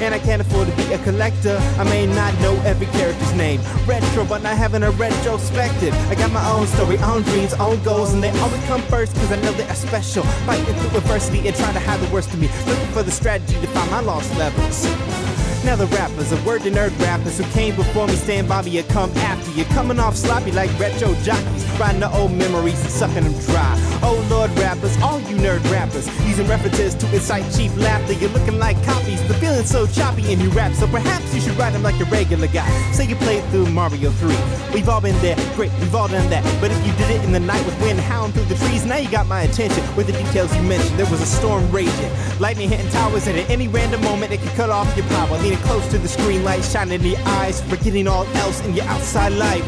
And 0.00 0.14
I 0.14 0.18
can't 0.18 0.42
afford 0.42 0.68
to 0.68 0.76
be 0.76 0.92
a 0.92 0.98
collector. 0.98 1.58
I 1.78 1.84
may 1.84 2.06
not 2.06 2.32
know 2.40 2.54
every 2.64 2.86
character's 2.86 3.34
name. 3.34 3.60
Retro, 3.86 4.24
but 4.24 4.42
not 4.42 4.56
having 4.56 4.82
a 4.82 4.90
retrospective. 4.92 5.94
I 6.10 6.14
got 6.16 6.32
my 6.32 6.44
own 6.50 6.66
story, 6.68 6.98
own 6.98 7.22
dreams, 7.22 7.54
own 7.54 7.80
goals, 7.82 8.12
and 8.12 8.22
they 8.22 8.30
always 8.40 8.64
come 8.66 8.82
first 8.82 9.14
because 9.14 9.30
I 9.30 9.36
know 9.42 9.52
they 9.52 9.68
are 9.68 9.74
special. 9.74 10.24
Fighting 10.46 10.74
through 10.74 10.98
adversity 10.98 11.46
and 11.46 11.56
trying 11.56 11.74
to 11.74 11.80
hide 11.80 12.00
the 12.00 12.12
worst 12.12 12.32
of 12.34 12.40
me. 12.40 12.48
Looking 12.66 12.92
for 12.94 13.02
the 13.02 13.12
strategy 13.12 13.54
to 13.60 13.66
find 13.68 13.90
my 13.92 14.00
lost 14.00 14.36
levels. 14.38 15.31
Now 15.64 15.76
the 15.76 15.86
rappers, 15.86 16.32
a 16.32 16.42
word 16.42 16.62
to 16.62 16.70
nerd 16.70 16.98
rappers 16.98 17.38
who 17.38 17.44
came 17.52 17.76
before 17.76 18.08
me, 18.08 18.14
stand 18.14 18.48
by 18.48 18.62
me 18.62 18.80
or 18.80 18.82
come 18.84 19.10
after 19.18 19.50
you. 19.52 19.64
Coming 19.66 20.00
off 20.00 20.16
sloppy 20.16 20.50
like 20.50 20.76
retro 20.78 21.14
jockeys, 21.22 21.64
riding 21.78 22.00
the 22.00 22.10
old 22.12 22.32
memories 22.32 22.80
and 22.80 22.90
sucking 22.90 23.22
them 23.22 23.32
dry. 23.46 23.98
Oh 24.02 24.26
Lord 24.28 24.50
rappers, 24.58 25.00
all 25.00 25.20
you 25.20 25.36
nerd 25.36 25.62
rappers, 25.70 26.08
using 26.26 26.48
references 26.48 26.96
to 26.96 27.06
incite 27.14 27.44
cheap 27.54 27.74
laughter. 27.76 28.12
You're 28.12 28.30
looking 28.30 28.58
like 28.58 28.76
copies, 28.84 29.22
the 29.28 29.34
feeling's 29.34 29.70
so 29.70 29.86
choppy 29.86 30.32
in 30.32 30.40
your 30.40 30.50
rap, 30.50 30.72
so 30.72 30.88
perhaps 30.88 31.32
you 31.32 31.40
should 31.40 31.56
write 31.56 31.72
them 31.72 31.84
like 31.84 31.98
a 32.00 32.06
regular 32.06 32.48
guy. 32.48 32.68
Say 32.90 33.06
you 33.06 33.14
played 33.16 33.44
through 33.50 33.66
Mario 33.66 34.10
3. 34.10 34.36
We've 34.74 34.88
all 34.88 35.00
been 35.00 35.18
there, 35.22 35.36
great, 35.54 35.70
we've 35.78 35.94
all 35.94 36.08
done 36.08 36.28
that. 36.30 36.42
But 36.60 36.72
if 36.72 36.84
you 36.84 36.92
did 36.94 37.08
it 37.10 37.24
in 37.24 37.30
the 37.30 37.40
night 37.40 37.64
with 37.64 37.80
wind 37.80 38.00
howling 38.00 38.32
through 38.32 38.44
the 38.44 38.56
trees, 38.56 38.84
now 38.84 38.96
you 38.96 39.08
got 39.08 39.28
my 39.28 39.42
attention 39.42 39.84
with 39.94 40.08
the 40.08 40.12
details 40.12 40.54
you 40.56 40.62
mentioned. 40.62 40.98
There 40.98 41.08
was 41.08 41.22
a 41.22 41.26
storm 41.26 41.70
raging, 41.70 42.10
lightning 42.40 42.68
hitting 42.68 42.90
towers, 42.90 43.28
and 43.28 43.38
at 43.38 43.48
any 43.48 43.68
random 43.68 44.02
moment 44.02 44.32
it 44.32 44.40
could 44.40 44.52
cut 44.52 44.68
off 44.68 44.94
your 44.96 45.06
power. 45.06 45.38
Leaning 45.52 45.66
close 45.66 45.86
to 45.88 45.98
the 45.98 46.08
screen, 46.08 46.44
light 46.44 46.64
shining 46.64 47.02
in 47.02 47.08
your 47.08 47.20
eyes, 47.26 47.60
forgetting 47.60 48.08
all 48.08 48.24
else 48.36 48.64
in 48.64 48.72
your 48.72 48.86
outside 48.86 49.32
life. 49.32 49.66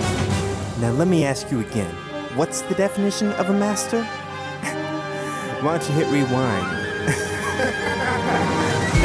Now 0.81 0.93
let 0.93 1.09
me 1.09 1.27
ask 1.27 1.51
you 1.51 1.61
again. 1.61 1.95
What's 2.37 2.63
the 2.63 2.75
definition 2.75 3.33
of 3.33 3.51
a 3.51 3.53
master? 3.53 4.03
Why 5.63 5.77
don't 5.77 5.87
you 5.91 5.95
hit 5.95 6.07
rewind? 6.07 6.84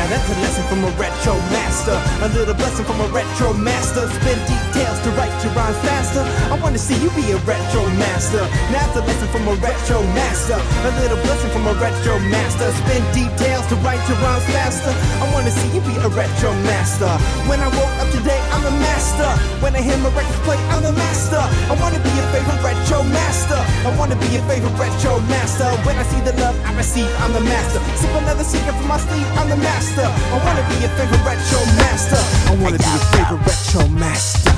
That's 0.10 0.26
a 0.26 0.34
lesson 0.42 0.66
from 0.66 0.82
a 0.84 0.92
retro 0.98 1.38
master. 1.54 1.94
A 2.26 2.30
little 2.34 2.58
blessing 2.58 2.84
from 2.84 2.98
a 2.98 3.08
retro 3.14 3.54
master. 3.54 4.10
Spin 4.10 4.42
details 4.50 4.98
to 5.06 5.10
write 5.14 5.30
your 5.46 5.54
rhymes 5.54 5.78
faster. 5.86 6.26
I 6.50 6.58
wanna 6.58 6.82
see 6.82 6.98
you 6.98 7.14
be 7.14 7.30
a 7.30 7.38
retro 7.46 7.86
master. 8.02 8.42
Now 8.74 8.90
that's 8.90 8.98
a 8.98 9.06
lesson 9.06 9.28
from 9.30 9.46
a 9.46 9.54
retro 9.62 10.02
master. 10.18 10.58
A 10.58 10.92
little 10.98 11.22
blessing 11.22 11.52
from 11.54 11.70
a 11.70 11.78
retro 11.78 12.18
master. 12.26 12.74
Spin 12.82 13.06
details 13.14 13.70
to 13.70 13.76
write 13.86 14.02
your 14.10 14.18
rhymes 14.26 14.50
faster. 14.50 14.90
I 15.22 15.30
wanna 15.30 15.54
see 15.54 15.70
you 15.78 15.82
be 15.86 15.94
a 16.02 16.10
retro 16.10 16.58
master. 16.66 17.14
When 17.46 17.62
I 17.62 17.70
woke 17.70 17.94
up 18.02 18.10
today, 18.10 18.42
I'm 18.66 18.80
master. 18.80 19.30
When 19.64 19.76
I 19.76 19.82
hear 19.82 19.98
my 19.98 20.10
records 20.16 20.40
play, 20.48 20.58
I'm 20.74 20.84
master. 20.96 21.42
I 21.72 21.74
wanna 21.80 22.00
be 22.00 22.10
a 22.10 22.24
favorite 22.34 22.62
retro 22.64 23.04
master. 23.04 23.60
I 23.86 23.96
wanna 23.98 24.16
be 24.16 24.36
a 24.38 24.42
favorite 24.48 24.76
retro 24.78 25.20
master. 25.30 25.70
When 25.86 25.96
I 25.98 26.04
see 26.04 26.22
the 26.22 26.34
love 26.42 26.56
I 26.66 26.76
receive, 26.76 27.10
I'm 27.22 27.34
the 27.34 27.42
master. 27.42 27.80
Sip 27.96 28.12
another 28.16 28.44
secret 28.44 28.76
from 28.76 28.88
my 28.88 28.98
sleeve, 28.98 29.28
I'm 29.38 29.50
the 29.50 29.58
master. 29.58 30.06
I 30.06 30.38
wanna 30.46 30.66
be 30.72 30.78
a 30.86 30.90
favorite 30.98 31.24
retro 31.26 31.60
master. 31.78 32.22
I 32.50 32.56
wanna 32.62 32.78
be 32.78 32.94
a 33.00 33.02
favorite 33.14 33.44
retro 33.46 33.88
master. 33.90 34.54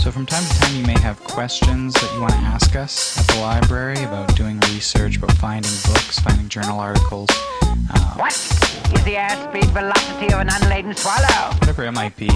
So, 0.00 0.12
from 0.12 0.26
time 0.26 0.44
to 0.44 0.60
time, 0.60 0.74
you 0.76 0.86
may 0.86 0.98
have 1.00 1.18
questions 1.24 1.94
that 1.94 2.10
you 2.14 2.20
want 2.20 2.32
to 2.32 2.38
ask 2.38 2.76
us 2.76 3.18
at 3.18 3.26
the 3.28 3.40
library 3.40 4.02
about 4.04 4.34
doing 4.36 4.58
research, 4.72 5.16
about 5.18 5.32
finding 5.32 5.76
books, 5.84 6.18
finding 6.20 6.48
journal 6.48 6.78
articles. 6.78 7.28
Uh, 7.90 8.14
What 8.16 8.32
is 8.32 9.04
the 9.04 9.14
airspeed 9.14 9.66
velocity 9.72 10.26
of 10.32 10.40
an 10.40 10.48
unladen 10.50 10.94
swallow? 10.94 11.54
whatever 11.60 11.84
it 11.84 11.92
might 11.92 12.16
be. 12.16 12.30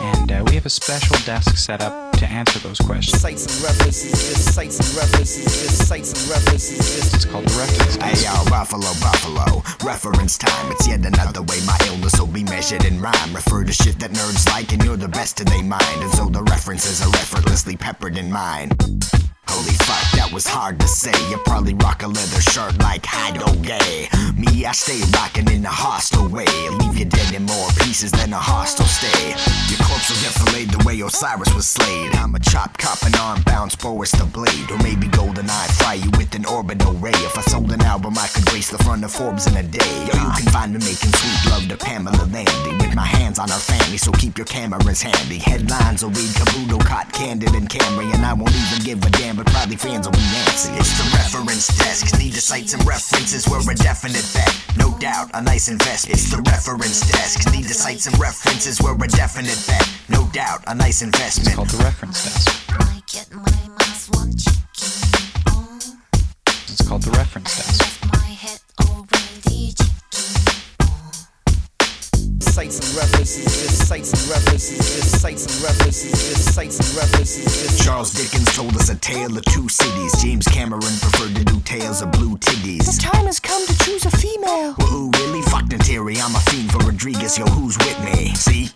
And 0.00 0.30
uh, 0.30 0.44
we 0.46 0.54
have 0.56 0.66
a 0.66 0.70
special 0.70 1.16
desk 1.24 1.56
set 1.56 1.80
up 1.82 2.12
to 2.18 2.26
answer 2.26 2.58
those 2.60 2.78
questions. 2.78 3.20
Sites 3.20 3.46
and 3.46 3.64
references, 3.64 4.12
just 4.12 4.54
sites 4.54 4.78
and 4.78 4.88
references, 4.96 5.44
just 5.44 5.88
sites 5.88 6.12
and 6.12 6.30
references, 6.30 6.78
just. 6.78 7.14
It's 7.14 7.24
called 7.24 7.44
the 7.46 7.58
reference 7.58 7.96
Hey 7.96 8.24
yo, 8.24 8.44
Buffalo, 8.50 8.92
Buffalo, 9.00 9.62
reference 9.84 10.36
time. 10.38 10.70
It's 10.72 10.86
yet 10.86 11.04
another 11.04 11.42
way 11.42 11.58
my 11.66 11.78
illness 11.86 12.18
will 12.20 12.26
be 12.26 12.44
measured 12.44 12.84
in 12.84 13.00
rhyme. 13.00 13.34
Refer 13.34 13.64
to 13.64 13.72
shit 13.72 13.98
that 14.00 14.10
nerds 14.12 14.46
like, 14.52 14.72
and 14.72 14.84
you're 14.84 14.96
the 14.98 15.08
best 15.08 15.40
in 15.40 15.46
they 15.46 15.62
mind. 15.62 16.00
And 16.02 16.10
so 16.12 16.26
the 16.28 16.42
references 16.44 17.00
are 17.02 17.14
effortlessly 17.16 17.76
peppered 17.76 18.16
in 18.18 18.30
mine. 18.30 18.70
Holy 19.48 19.72
fuck, 19.86 20.04
that 20.18 20.30
was 20.32 20.46
hard 20.46 20.80
to 20.80 20.88
say. 20.88 21.14
You 21.30 21.38
probably 21.44 21.74
rock 21.74 22.02
a 22.02 22.08
leather 22.08 22.40
shirt 22.40 22.78
like 22.78 23.02
Hido 23.02 23.46
Gay. 23.62 24.08
Me, 24.36 24.66
I 24.66 24.72
stay 24.72 25.00
rocking 25.16 25.48
in 25.50 25.64
a 25.64 25.70
hostile 25.70 26.28
way. 26.28 26.46
Leave 26.80 26.98
you 26.98 27.04
dead 27.06 27.34
in 27.34 27.44
more 27.44 27.68
pieces 27.80 28.10
than 28.10 28.32
a 28.32 28.38
hostile 28.38 28.86
stay. 28.86 29.30
Your 29.70 29.80
corpse 29.86 30.10
will 30.10 30.20
get 30.20 30.34
filleted 30.34 30.70
the 30.74 30.84
way 30.84 31.00
Osiris 31.00 31.54
was 31.54 31.66
slayed. 31.66 32.14
I'm 32.16 32.34
a 32.34 32.40
chop 32.40 32.76
cop 32.76 33.02
and 33.02 33.14
arm 33.16 33.42
bounce 33.46 33.76
Boris 33.76 34.12
the 34.12 34.24
blade. 34.26 34.70
Or 34.70 34.78
maybe 34.82 35.06
golden 35.08 35.48
eye 35.48 35.68
fry 35.78 35.94
you 35.94 36.10
with 36.18 36.34
an 36.34 36.44
orbital 36.44 36.92
ray. 36.94 37.16
If 37.24 37.38
I 37.38 37.42
sold 37.42 37.70
an 37.72 37.82
album, 37.82 38.18
I 38.18 38.26
could 38.26 38.44
grace 38.46 38.70
the 38.70 38.78
front 38.78 39.04
of 39.04 39.12
Forbes 39.12 39.46
in 39.46 39.56
a 39.56 39.62
day. 39.62 39.94
Yo, 40.10 40.14
you 40.18 40.32
can 40.42 40.48
find 40.52 40.72
me 40.72 40.78
making 40.80 41.14
sweet 41.14 41.40
love 41.50 41.68
to 41.68 41.76
Pamela 41.76 42.26
Landy. 42.28 42.72
With 42.82 42.94
my 42.94 43.06
hands 43.06 43.38
on 43.38 43.48
her 43.48 43.62
family, 43.62 43.96
so 43.96 44.10
keep 44.12 44.36
your 44.36 44.46
cameras 44.46 45.00
handy. 45.02 45.38
Headlines 45.38 46.02
will 46.02 46.10
read 46.10 46.30
Kabuto, 46.34 46.84
Cot, 46.84 47.12
Candid, 47.12 47.54
and 47.54 47.68
Camry. 47.70 48.12
And 48.12 48.26
I 48.26 48.32
won't 48.34 48.54
even 48.54 48.84
give 48.84 49.04
a 49.04 49.10
damn, 49.10 49.35
but 49.36 49.46
probably 49.46 49.76
fans 49.76 50.06
will 50.06 50.12
be 50.12 50.26
antsy. 50.48 50.72
It's 50.78 50.96
the 50.96 51.04
reference 51.16 51.68
desk. 51.76 52.18
Need 52.18 52.32
the 52.32 52.40
sites 52.40 52.72
and 52.72 52.84
references 52.86 53.46
were 53.46 53.60
a 53.60 53.74
definite 53.74 54.24
bet. 54.32 54.52
No 54.76 54.96
doubt, 54.98 55.30
a 55.34 55.42
nice 55.42 55.68
investment. 55.68 56.18
It's 56.18 56.30
the 56.30 56.42
reference 56.42 57.00
desk. 57.12 57.52
Need 57.52 57.64
the 57.64 57.74
sites 57.74 58.06
and 58.06 58.18
references 58.18 58.80
were 58.80 58.94
a 58.94 59.08
definite 59.08 59.62
bet. 59.66 59.86
No 60.08 60.26
doubt, 60.32 60.64
a 60.66 60.74
nice 60.74 61.02
investment. 61.02 61.48
It's 61.48 61.56
called 61.56 61.68
the 61.68 61.84
reference 61.84 62.24
desk. 62.24 62.48
It's 66.68 66.88
called 66.88 67.02
the 67.02 67.10
reference 67.10 67.56
desk 67.56 67.96
sites 72.56 72.78
and 72.78 72.96
references, 72.96 73.44
just 73.44 73.86
sites 73.86 74.12
and 74.14 74.30
references, 74.32 74.78
just 74.78 75.20
sites 75.20 75.44
and 75.44 75.62
references, 75.62 76.10
just 76.10 76.54
sites 76.54 76.78
and 76.80 76.96
references. 76.96 77.44
Just 77.44 77.84
Charles 77.84 78.12
Dickens 78.12 78.56
told 78.56 78.74
us 78.76 78.88
a 78.88 78.96
tale 78.96 79.36
of 79.36 79.44
two 79.44 79.68
cities. 79.68 80.22
James 80.22 80.46
Cameron 80.48 80.80
preferred 80.80 81.36
to 81.36 81.44
do 81.44 81.60
tales 81.60 82.00
of 82.00 82.10
blue 82.12 82.38
titties. 82.38 82.86
The 82.86 82.98
time 82.98 83.26
has 83.26 83.40
come 83.40 83.60
to 83.66 83.78
choose 83.84 84.06
a 84.06 84.10
female. 84.10 84.74
Well, 84.78 84.88
who 84.88 85.10
really? 85.18 85.42
Fuck 85.42 85.68
the 85.68 85.76
I'm 85.76 86.34
a 86.34 86.40
fiend 86.48 86.72
for 86.72 86.78
Rodriguez, 86.78 87.36
yo, 87.36 87.44
who's 87.44 87.76
with 87.76 88.00
me? 88.02 88.32
See? 88.34 88.70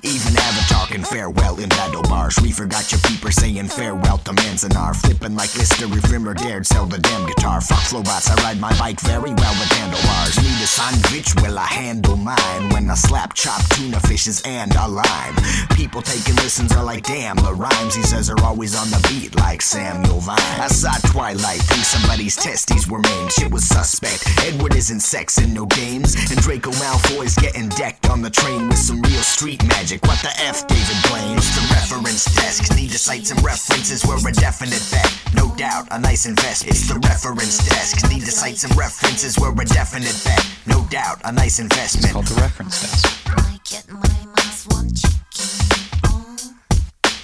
Battle 2.30 2.42
bars. 2.42 2.44
Reefer 2.44 2.66
got 2.66 2.90
your 2.92 3.00
peeper 3.00 3.30
saying 3.30 3.68
farewell 3.68 4.18
to 4.18 4.32
Manzanar. 4.32 4.94
Flipping 4.94 5.36
like 5.36 5.54
Lister 5.56 5.86
if 5.86 6.10
Rimmer 6.10 6.34
dared 6.34 6.66
sell 6.66 6.86
the 6.86 6.98
damn 6.98 7.26
guitar. 7.26 7.60
Fuck 7.60 7.92
robots, 7.92 8.30
I 8.30 8.34
ride 8.42 8.60
my 8.60 8.76
bike 8.78 9.00
very 9.00 9.32
well 9.34 9.54
with 9.58 9.72
handlebars. 9.72 10.36
Need 10.38 10.62
a 10.62 10.66
sandwich, 10.66 11.34
well, 11.36 11.58
I 11.58 11.66
handle 11.66 12.16
mine. 12.16 12.68
When 12.70 12.90
I 12.90 12.94
slap 12.94 13.34
chop 13.34 13.62
tuna 13.70 14.00
fishes 14.00 14.42
and 14.44 14.74
a 14.74 14.88
lime. 14.88 15.36
People 15.74 16.02
taking 16.02 16.36
listens 16.36 16.72
are 16.72 16.84
like, 16.84 17.04
damn, 17.04 17.36
the 17.36 17.54
rhymes 17.54 17.94
he 17.94 18.02
says 18.02 18.30
are 18.30 18.40
always 18.42 18.74
on 18.76 18.88
the 18.90 19.00
beat 19.08 19.36
like 19.36 19.62
Samuel 19.62 20.20
Vine. 20.20 20.36
I 20.38 20.68
saw 20.68 20.92
Twilight, 21.10 21.60
think 21.60 21.84
somebody's 21.84 22.36
testes 22.36 22.88
were 22.88 23.00
maimed. 23.00 23.32
Shit 23.32 23.50
was 23.50 23.64
suspect. 23.64 24.26
Edward 24.46 24.74
isn't 24.74 25.00
sexing 25.00 25.52
no 25.52 25.66
games. 25.66 26.14
And 26.30 26.40
Draco 26.40 26.70
Malfoy's 26.72 27.34
getting 27.36 27.68
decked 27.70 28.08
on 28.08 28.22
the 28.22 28.30
train 28.30 28.68
with 28.68 28.78
some 28.78 29.00
real 29.02 29.22
street 29.22 29.62
magic. 29.64 30.02
What 30.04 30.20
the 30.22 30.32
F, 30.40 30.66
David 30.66 30.96
Blaine? 31.08 31.36
It's 31.36 31.54
the 31.54 31.62
reference 31.74 32.19
desk. 32.24 32.74
Need 32.76 32.90
to 32.90 32.98
cite 32.98 33.26
some 33.26 33.38
references 33.44 34.04
where 34.04 34.18
a 34.18 34.32
definite 34.32 34.82
bet. 34.90 35.10
No 35.34 35.54
doubt, 35.56 35.88
a 35.90 35.98
nice 35.98 36.26
investment. 36.26 36.76
It's 36.76 36.88
the 36.88 36.98
reference 37.00 37.58
desk. 37.68 38.08
Need 38.10 38.24
to 38.24 38.30
cite 38.30 38.56
some 38.56 38.76
references 38.76 39.38
where 39.38 39.52
a 39.52 39.64
definite 39.64 40.16
bet. 40.24 40.44
No 40.66 40.86
doubt, 40.90 41.20
a 41.24 41.32
nice 41.32 41.58
investment. 41.58 42.06
It's 42.06 42.12
called 42.12 42.26
the 42.26 42.40
reference 42.40 42.80
desk. 42.82 43.06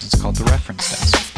It's 0.02 0.20
called 0.20 0.36
the 0.36 0.44
reference 0.44 0.90
desk. 0.90 1.36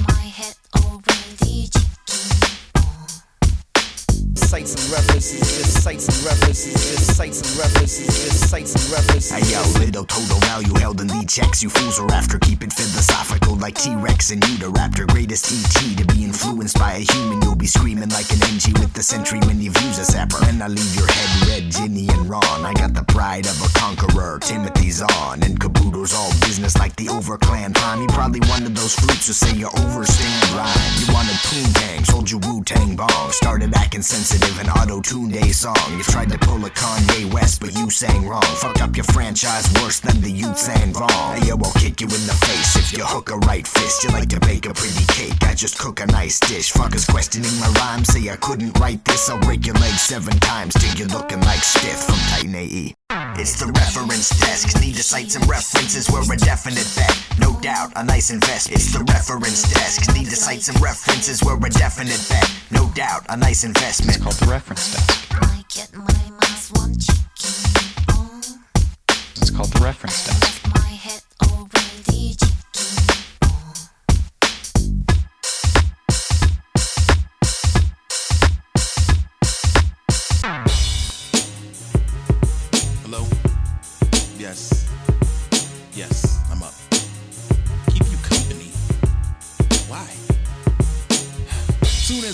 Sights 4.49 4.73
and 4.73 4.91
references, 4.91 5.41
just 5.41 5.83
sights 5.83 6.09
and 6.09 6.25
references, 6.25 6.73
just 6.73 7.15
sights 7.15 7.43
and 7.43 7.61
references, 7.61 8.07
just 8.07 8.49
sights 8.49 8.73
and 8.73 8.91
references. 8.91 9.31
Hey 9.31 9.45
yo, 9.53 9.61
little 9.79 10.07
total 10.07 10.41
value 10.49 10.73
held 10.81 11.03
in 11.03 11.07
the 11.07 11.23
checks. 11.29 11.63
You 11.63 11.69
fools 11.69 12.01
are 12.01 12.11
after 12.13 12.39
keep 12.39 12.63
it 12.63 12.73
philosophical 12.73 13.57
like 13.57 13.75
T-Rex 13.75 14.31
and 14.31 14.43
Raptor. 14.43 15.07
Greatest 15.09 15.53
ET 15.53 15.99
to 15.99 16.05
be 16.15 16.25
influenced 16.25 16.79
by 16.79 16.95
a 16.95 17.05
human. 17.13 17.43
You'll 17.43 17.57
be 17.57 17.67
screaming 17.67 18.09
like 18.09 18.31
an 18.33 18.41
NG 18.49 18.73
with 18.81 18.95
the 18.95 19.03
sentry 19.03 19.39
when 19.41 19.61
you've 19.61 19.77
used 19.85 20.01
a 20.01 20.09
zapper. 20.09 20.41
And 20.49 20.63
I 20.63 20.69
leave 20.69 20.95
your 20.97 21.07
head 21.07 21.49
red, 21.49 21.71
Ginny 21.71 22.09
and 22.09 22.25
Ron. 22.29 22.65
I 22.65 22.73
got 22.73 22.95
the 22.95 23.05
pride 23.05 23.45
of 23.45 23.61
a 23.61 23.69
conqueror. 23.79 24.39
Timothy's 24.41 25.03
on, 25.03 25.43
and 25.43 25.61
Kabuto's 25.61 26.15
all 26.15 26.33
business 26.41 26.79
like 26.79 26.97
the 26.97 27.07
Overclan 27.07 27.75
prime. 27.75 28.01
You 28.01 28.09
probably 28.09 28.41
one 28.49 28.65
of 28.65 28.75
those 28.75 28.95
fruits 28.95 29.27
who 29.27 29.35
say 29.35 29.55
you 29.55 29.67
overstand 29.67 30.57
rhyme. 30.57 30.95
You 30.97 31.13
wanted 31.13 31.37
Poontang, 31.45 32.07
sold 32.07 32.31
you 32.31 32.39
Wu 32.39 32.65
Tang 32.65 32.97
bong. 32.97 33.31
Started 33.31 33.75
acting 33.75 34.01
sensitive 34.03 34.38
and 34.59 34.69
auto-tuned 34.71 35.35
a 35.37 35.53
song. 35.53 35.77
You 35.97 36.03
tried 36.03 36.31
to 36.31 36.39
pull 36.39 36.65
a 36.65 36.71
Kanye 36.71 37.33
West, 37.33 37.61
but 37.61 37.75
you 37.77 37.91
sang 37.91 38.27
wrong. 38.27 38.43
Fucked 38.43 38.83
up 38.83 38.97
your 38.97 39.05
franchise 39.05 39.67
worse 39.81 40.01
than 40.01 40.21
the 40.21 40.31
youth 40.31 40.59
sang 40.59 40.93
wrong. 40.93 41.37
Hey, 41.37 41.49
yo, 41.49 41.57
I'll 41.57 41.73
kick 41.73 42.01
you 42.01 42.07
in 42.07 42.25
the 42.27 42.39
face 42.47 42.77
if 42.77 42.97
you 42.97 43.05
hook 43.05 43.31
a 43.31 43.37
right 43.39 43.67
fist. 43.67 44.05
You 44.05 44.11
like 44.11 44.29
to 44.31 44.41
bake 44.41 44.67
a 44.67 44.75
pretty 44.75 45.05
cake, 45.13 45.43
I 45.43 45.55
just 45.55 45.79
cook 45.79 46.01
a 46.01 46.07
nice 46.07 46.39
dish. 46.41 46.73
Fuckers 46.73 47.09
questioning 47.11 47.55
my 47.61 47.69
rhyme, 47.79 48.05
say 48.05 48.29
I 48.31 48.37
couldn't 48.37 48.79
write 48.79 49.05
this. 49.05 49.29
I'll 49.29 49.41
break 49.41 49.67
your 49.67 49.77
leg 49.77 49.95
seven 49.95 50.39
times 50.41 50.75
till 50.75 50.95
you're 50.95 51.09
looking 51.09 51.41
like 51.41 51.63
Stith 51.63 52.05
from 52.05 52.17
Titan 52.31 52.55
AE. 52.55 53.08
It's 53.41 53.59
the 53.59 53.67
reference 53.73 54.29
desk. 54.41 54.81
Need 54.83 54.97
to 54.97 55.03
cite 55.03 55.31
some 55.31 55.49
references 55.49 56.11
where 56.11 56.23
a 56.23 56.37
definite 56.37 56.87
bet. 56.95 57.17
No 57.39 57.59
doubt, 57.61 57.93
a 57.97 58.05
nice 58.05 58.31
investment. 58.31 58.81
It's 58.81 58.93
the 58.93 59.03
reference 59.05 59.63
desk. 59.63 60.15
Need 60.15 60.27
to 60.27 60.37
cite 60.37 60.61
some 60.61 60.77
references 60.83 61.43
where 61.43 61.57
a 61.57 61.71
definite 61.71 62.21
bet. 62.29 62.51
No 62.71 62.91
doubt, 62.95 63.25
a 63.31 63.37
nice 63.37 63.65
investment. 63.65 64.17
It's 64.17 64.25
called 64.25 64.37
the 64.37 64.51
reference 64.51 64.93
desk. 64.93 65.25
It's 69.37 69.51
called 69.51 69.73
the 69.73 69.81
reference 69.85 70.27
desk. 70.27 70.59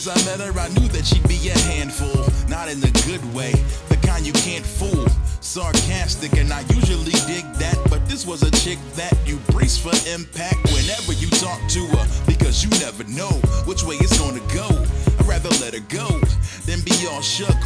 As 0.06 0.28
I 0.28 0.36
met 0.36 0.40
her, 0.44 0.60
I 0.60 0.68
knew 0.68 0.86
that 0.88 1.06
she'd 1.06 1.26
be 1.26 1.48
a 1.48 1.58
handful. 1.72 2.28
Not 2.46 2.68
in 2.68 2.78
the 2.78 2.92
good 3.08 3.24
way, 3.32 3.52
the 3.88 3.96
kind 4.06 4.26
you 4.26 4.34
can't 4.34 4.64
fool. 4.64 5.08
Sarcastic, 5.40 6.36
and 6.36 6.52
I 6.52 6.60
usually 6.76 7.16
dig 7.24 7.48
that. 7.56 7.78
But 7.88 8.04
this 8.06 8.26
was 8.26 8.42
a 8.42 8.50
chick 8.50 8.78
that 8.96 9.16
you 9.24 9.38
brace 9.48 9.78
for 9.78 9.96
impact 10.12 10.60
whenever 10.76 11.14
you 11.14 11.30
talk 11.40 11.56
to 11.70 11.80
her. 11.96 12.04
Because 12.26 12.62
you 12.62 12.68
never 12.84 13.04
know 13.04 13.32
which 13.64 13.82
way 13.84 13.96
it's 13.96 14.18
gonna 14.20 14.44
go. 14.52 14.68
I'd 14.68 15.24
rather 15.24 15.48
let 15.64 15.72
her 15.72 15.86
go 15.88 16.20
than 16.68 16.84
be 16.84 17.08
all 17.08 17.22
shook. 17.22 17.56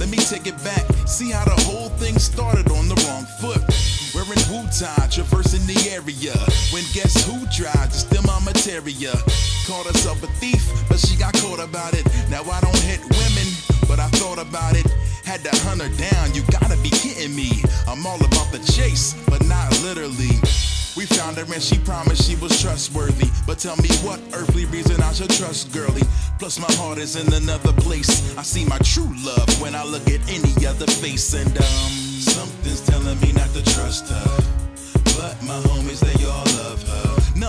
Let 0.00 0.08
me 0.08 0.16
take 0.16 0.46
it 0.46 0.56
back. 0.64 0.88
See 1.04 1.30
how 1.30 1.44
the 1.44 1.60
whole 1.68 1.90
thing 2.00 2.16
started 2.18 2.72
on 2.72 2.88
the 2.88 2.96
wrong 3.04 3.28
foot. 3.36 3.60
We're 4.16 4.24
Wutai, 4.48 5.10
traversing 5.10 5.66
the 5.66 5.90
area. 5.90 6.32
When 6.72 6.84
guess 6.92 7.12
who 7.26 7.44
tried 7.52 7.90
to 7.90 7.98
steal 7.98 8.22
my 8.22 8.40
materia? 8.40 9.12
Called 9.66 9.86
herself 9.86 10.20
a 10.24 10.26
thief, 10.42 10.66
but 10.88 10.98
she 10.98 11.16
got 11.16 11.34
caught 11.34 11.60
about 11.60 11.94
it. 11.94 12.04
Now 12.28 12.42
I 12.42 12.60
don't 12.60 12.82
hit 12.82 12.98
women, 13.00 13.46
but 13.86 14.00
I 14.00 14.08
thought 14.18 14.38
about 14.38 14.74
it. 14.74 14.86
Had 15.24 15.44
to 15.44 15.50
hunt 15.62 15.80
her 15.80 15.88
down, 15.96 16.34
you 16.34 16.42
gotta 16.50 16.76
be 16.82 16.90
kidding 16.90 17.34
me. 17.34 17.62
I'm 17.86 18.04
all 18.04 18.18
about 18.18 18.50
the 18.50 18.58
chase, 18.74 19.14
but 19.30 19.44
not 19.46 19.70
literally. 19.82 20.34
We 20.96 21.06
found 21.06 21.36
her 21.38 21.44
and 21.44 21.62
she 21.62 21.78
promised 21.78 22.28
she 22.28 22.34
was 22.36 22.60
trustworthy. 22.60 23.30
But 23.46 23.58
tell 23.58 23.76
me 23.76 23.88
what 24.02 24.20
earthly 24.34 24.64
reason 24.66 25.00
I 25.00 25.12
should 25.12 25.30
trust 25.30 25.72
girlie. 25.72 26.02
Plus 26.40 26.58
my 26.58 26.72
heart 26.76 26.98
is 26.98 27.14
in 27.14 27.32
another 27.32 27.72
place. 27.72 28.36
I 28.36 28.42
see 28.42 28.64
my 28.64 28.78
true 28.78 29.14
love 29.24 29.48
when 29.62 29.76
I 29.76 29.84
look 29.84 30.06
at 30.10 30.20
any 30.28 30.66
other 30.66 30.86
face. 30.86 31.34
And 31.34 31.56
um, 31.56 31.92
something's 32.18 32.80
telling 32.80 33.18
me 33.20 33.32
not 33.32 33.48
to 33.54 33.62
trust 33.62 34.08
her. 34.08 34.36
But 35.16 35.40
my 35.42 35.58
homies, 35.70 36.00
they. 36.00 36.21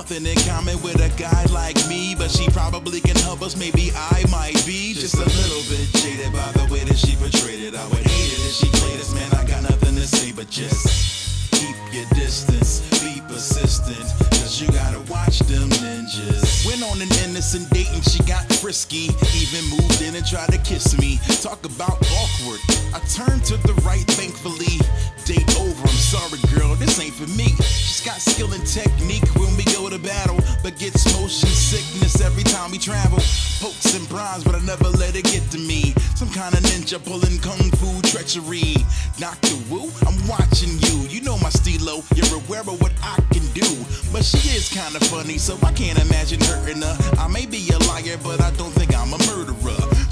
Nothing 0.04 0.26
in 0.26 0.36
common 0.44 0.82
with 0.82 1.00
a 1.00 1.08
guy 1.18 1.46
like 1.46 1.80
me, 1.88 2.14
but 2.14 2.30
she 2.30 2.46
probably 2.50 3.00
can 3.00 3.16
help 3.24 3.42
us. 3.42 3.56
Maybe 3.56 3.90
I 3.96 4.26
might 4.30 4.60
be 4.68 4.92
just 4.94 5.16
a 5.16 5.24
little 5.24 5.64
bit 5.72 5.88
jaded 6.04 6.34
by 6.34 6.52
the 6.60 6.68
way 6.68 6.84
that 6.84 6.98
she 6.98 7.16
portrayed 7.16 7.64
it. 7.64 7.74
I 7.74 7.88
would 7.88 8.04
hate 8.04 8.36
it 8.36 8.44
if 8.44 8.52
she 8.52 8.68
played 8.84 9.00
this 9.00 9.16
man. 9.16 9.32
I 9.32 9.48
got 9.48 9.64
nothing 9.64 9.96
to 9.96 10.06
say, 10.06 10.34
but 10.34 10.50
just 10.50 11.56
keep 11.56 11.72
your 11.96 12.04
distance, 12.20 12.84
be 13.00 13.22
persistent, 13.32 14.04
cause 14.44 14.60
you 14.60 14.68
gotta 14.76 15.00
watch 15.10 15.40
them 15.48 15.70
ninjas. 15.80 16.68
Went 16.68 16.84
on 16.84 17.00
an 17.00 17.08
innocent 17.24 17.70
date 17.70 17.88
and 17.96 18.04
she 18.04 18.20
got 18.24 18.44
frisky, 18.60 19.08
even 19.32 19.64
moved 19.72 20.02
in 20.02 20.20
and 20.20 20.28
tried 20.28 20.52
to 20.52 20.60
kiss 20.68 21.00
me. 21.00 21.16
Talk 21.40 21.64
about 21.64 21.96
awkward. 22.12 22.60
I 22.92 23.00
turned 23.08 23.46
to 23.46 23.58
the 23.64 23.74
right, 23.88 24.04
thankfully. 24.20 24.84
Date 25.24 25.48
over, 25.64 25.73
sorry, 26.14 26.42
girl, 26.54 26.76
this 26.76 27.00
ain't 27.00 27.14
for 27.14 27.26
me. 27.34 27.50
She's 27.58 28.02
got 28.06 28.22
skill 28.22 28.54
and 28.54 28.66
technique 28.68 29.26
when 29.34 29.50
we 29.58 29.64
go 29.74 29.90
to 29.90 29.98
battle, 29.98 30.38
but 30.62 30.78
gets 30.78 31.06
motion 31.18 31.50
sickness 31.50 32.22
every 32.22 32.44
time 32.44 32.70
we 32.70 32.78
travel. 32.78 33.18
Pokes 33.60 33.98
and 33.98 34.08
bronze, 34.10 34.44
but 34.44 34.54
I 34.54 34.60
never 34.60 34.90
let 35.02 35.16
it 35.16 35.26
get 35.26 35.42
to 35.52 35.58
me. 35.58 35.96
Some 36.14 36.30
kind 36.30 36.54
of 36.54 36.62
ninja 36.70 37.02
pulling 37.04 37.40
kung 37.40 37.66
fu 37.82 37.90
treachery. 38.14 38.78
Dr. 39.18 39.58
Wu, 39.72 39.90
I'm 40.06 40.20
watching 40.28 40.78
you. 40.86 41.10
You 41.10 41.22
know 41.22 41.38
my 41.40 41.50
stilo, 41.50 42.04
you're 42.14 42.38
aware 42.46 42.62
of 42.62 42.80
what 42.80 42.94
I 43.02 43.18
can 43.34 43.46
do. 43.58 43.70
But 44.14 44.24
she 44.24 44.54
is 44.54 44.70
kinda 44.70 45.00
funny, 45.10 45.40
so 45.40 45.58
I 45.64 45.72
can't 45.74 45.98
imagine 45.98 46.42
hurting 46.42 46.84
her. 46.84 46.96
I 47.18 47.28
may 47.28 47.48
be 47.48 47.66
a 47.74 47.80
liar, 47.90 48.18
but 48.22 48.40
I 48.40 48.52
don't 48.52 48.74
think 48.78 48.94
I'm 48.96 49.14
a 49.14 49.18
murderer. 49.30 49.43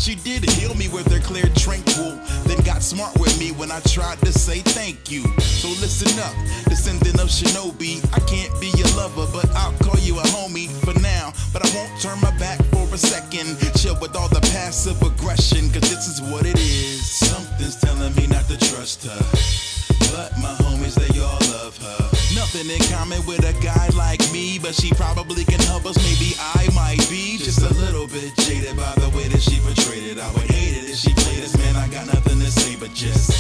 She 0.02 0.16
did 0.16 0.50
heal 0.50 0.74
me 0.74 0.88
with 0.88 1.12
her 1.12 1.20
clear 1.20 1.46
tranquil, 1.56 2.18
then 2.46 2.58
got 2.66 2.82
smart 2.82 3.14
with 3.20 3.40
me 3.40 3.52
when 3.52 3.72
I 3.72 3.82
tried 3.82 4.18
to 4.22 4.34
say 4.34 4.58
thank 4.62 5.12
you. 5.12 5.22
So 5.38 5.68
listen 5.78 6.18
up, 6.20 6.34
descendant 6.66 7.20
of 7.22 7.30
Shinobi. 7.30 8.02
I 8.12 8.20
can't 8.22 8.50
be 8.60 8.72
your 8.76 8.90
lover, 8.98 9.28
but 9.32 9.48
I'll 9.56 9.78
call 9.78 10.00
you 10.00 10.18
a 10.18 10.24
homie 10.24 10.70
for 10.84 11.00
now. 11.02 11.34
But 11.54 11.70
I 11.70 11.76
won't 11.76 12.02
turn 12.02 12.20
my 12.20 12.36
back 12.40 12.58
for 12.74 12.92
a 12.92 12.98
second. 12.98 13.60
Chill 13.76 13.96
with 14.02 14.16
all 14.16 14.28
the 14.28 14.42
passive 14.42 15.00
aggression, 15.04 15.70
cause 15.70 15.88
this 15.88 16.08
is 16.08 16.20
what 16.20 16.48
it 16.48 16.58
is. 16.58 17.08
Something's 17.08 17.76
telling 17.76 18.16
me 18.16 18.26
not 18.26 18.46
to 18.46 18.58
trust 18.58 19.06
her. 19.06 19.71
But 20.12 20.36
my 20.38 20.54
homies, 20.60 20.96
they 20.96 21.20
all 21.20 21.40
love 21.56 21.78
her. 21.78 22.12
Nothing 22.36 22.70
in 22.70 22.84
common 22.92 23.26
with 23.26 23.48
a 23.48 23.56
guy 23.64 23.88
like 23.96 24.20
me, 24.32 24.60
but 24.60 24.76
she 24.76 24.92
probably 24.92 25.46
can 25.46 25.60
help 25.62 25.86
us. 25.86 25.96
Maybe 26.04 26.36
I 26.38 26.68
might 26.76 27.00
be 27.10 27.38
just 27.38 27.62
a 27.62 27.74
little 27.76 28.08
bit 28.08 28.36
jaded 28.44 28.76
by 28.76 28.92
the 29.00 29.10
way 29.16 29.28
that 29.30 29.42
she 29.42 29.60
portrayed 29.60 30.04
it. 30.04 30.20
I 30.20 30.28
would 30.34 30.52
hate 30.52 30.76
it 30.76 30.90
if 30.90 30.98
she 30.98 31.14
played 31.14 31.40
this 31.44 31.58
man. 31.58 31.76
I 31.76 31.88
got 31.88 32.08
nothing 32.08 32.40
to 32.40 32.52
say, 32.52 32.76
but 32.76 32.94
just 32.94 33.32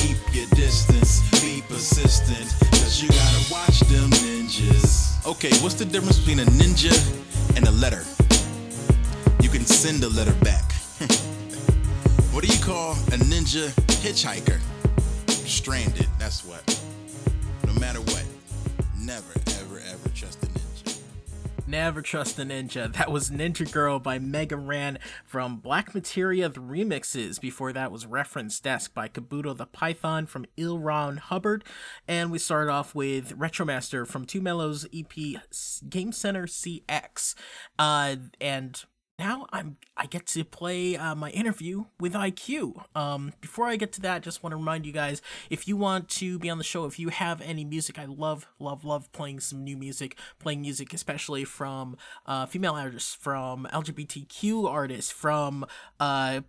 keep 0.00 0.16
your 0.32 0.46
distance, 0.56 1.20
be 1.42 1.62
persistent, 1.68 2.48
cause 2.72 3.02
you 3.02 3.08
gotta 3.08 3.52
watch 3.52 3.80
them 3.80 4.08
ninjas. 4.24 5.26
Okay, 5.26 5.52
what's 5.60 5.74
the 5.74 5.84
difference 5.84 6.18
between 6.18 6.40
a 6.40 6.48
ninja 6.56 6.94
and 7.56 7.66
a 7.68 7.72
letter? 7.72 8.04
You 9.42 9.50
can 9.50 9.66
send 9.66 10.02
a 10.04 10.08
letter 10.08 10.34
back. 10.44 10.72
what 12.32 12.44
do 12.44 12.52
you 12.52 12.62
call 12.64 12.92
a 12.92 13.18
ninja 13.28 13.68
hitchhiker? 14.00 14.60
Stranded, 15.48 16.06
that's 16.18 16.44
what. 16.44 16.62
No 17.66 17.72
matter 17.80 18.00
what, 18.00 18.24
never, 18.98 19.32
ever, 19.60 19.80
ever 19.80 20.08
trust 20.10 20.42
a 20.42 20.46
ninja. 20.46 21.00
Never 21.66 22.00
Trust 22.02 22.38
a 22.38 22.42
Ninja. 22.42 22.92
That 22.94 23.10
was 23.10 23.30
Ninja 23.30 23.70
Girl 23.70 23.98
by 23.98 24.18
Mega 24.18 24.56
Ran 24.56 24.98
from 25.26 25.56
Black 25.56 25.94
Materia 25.94 26.48
the 26.48 26.60
Remixes. 26.60 27.40
Before 27.40 27.72
that 27.74 27.92
was 27.92 28.06
Reference 28.06 28.60
Desk 28.60 28.92
by 28.94 29.08
Kabuto 29.08 29.54
the 29.54 29.66
Python 29.66 30.26
from 30.26 30.46
L. 30.58 30.78
Ron 30.78 31.18
Hubbard. 31.18 31.64
And 32.06 32.30
we 32.30 32.38
started 32.38 32.70
off 32.70 32.94
with 32.94 33.32
Retromaster 33.32 34.06
from 34.06 34.24
2 34.24 34.40
Mello's 34.40 34.86
EP 34.94 35.42
Game 35.88 36.12
Center 36.12 36.46
CX. 36.46 37.34
Uh, 37.78 38.16
and 38.40 38.84
now 39.18 39.46
I'm 39.52 39.76
I 39.96 40.06
get 40.06 40.26
to 40.28 40.44
play 40.44 40.96
uh, 40.96 41.14
my 41.14 41.30
interview 41.30 41.86
with 41.98 42.14
IQ. 42.14 42.84
Um, 42.94 43.32
before 43.40 43.66
I 43.66 43.76
get 43.76 43.92
to 43.94 44.00
that, 44.02 44.22
just 44.22 44.42
want 44.42 44.52
to 44.52 44.56
remind 44.56 44.86
you 44.86 44.92
guys 44.92 45.20
if 45.50 45.66
you 45.66 45.76
want 45.76 46.08
to 46.10 46.38
be 46.38 46.48
on 46.48 46.58
the 46.58 46.64
show, 46.64 46.84
if 46.84 46.98
you 46.98 47.08
have 47.08 47.40
any 47.40 47.64
music, 47.64 47.98
I 47.98 48.04
love 48.04 48.46
love 48.58 48.84
love 48.84 49.10
playing 49.12 49.40
some 49.40 49.64
new 49.64 49.76
music, 49.76 50.16
playing 50.38 50.60
music 50.60 50.92
especially 50.94 51.44
from 51.44 51.96
uh, 52.26 52.46
female 52.46 52.74
artists, 52.74 53.14
from 53.14 53.66
LGBTQ 53.72 54.68
artists, 54.68 55.10
from 55.10 55.66
uh, 55.98 56.40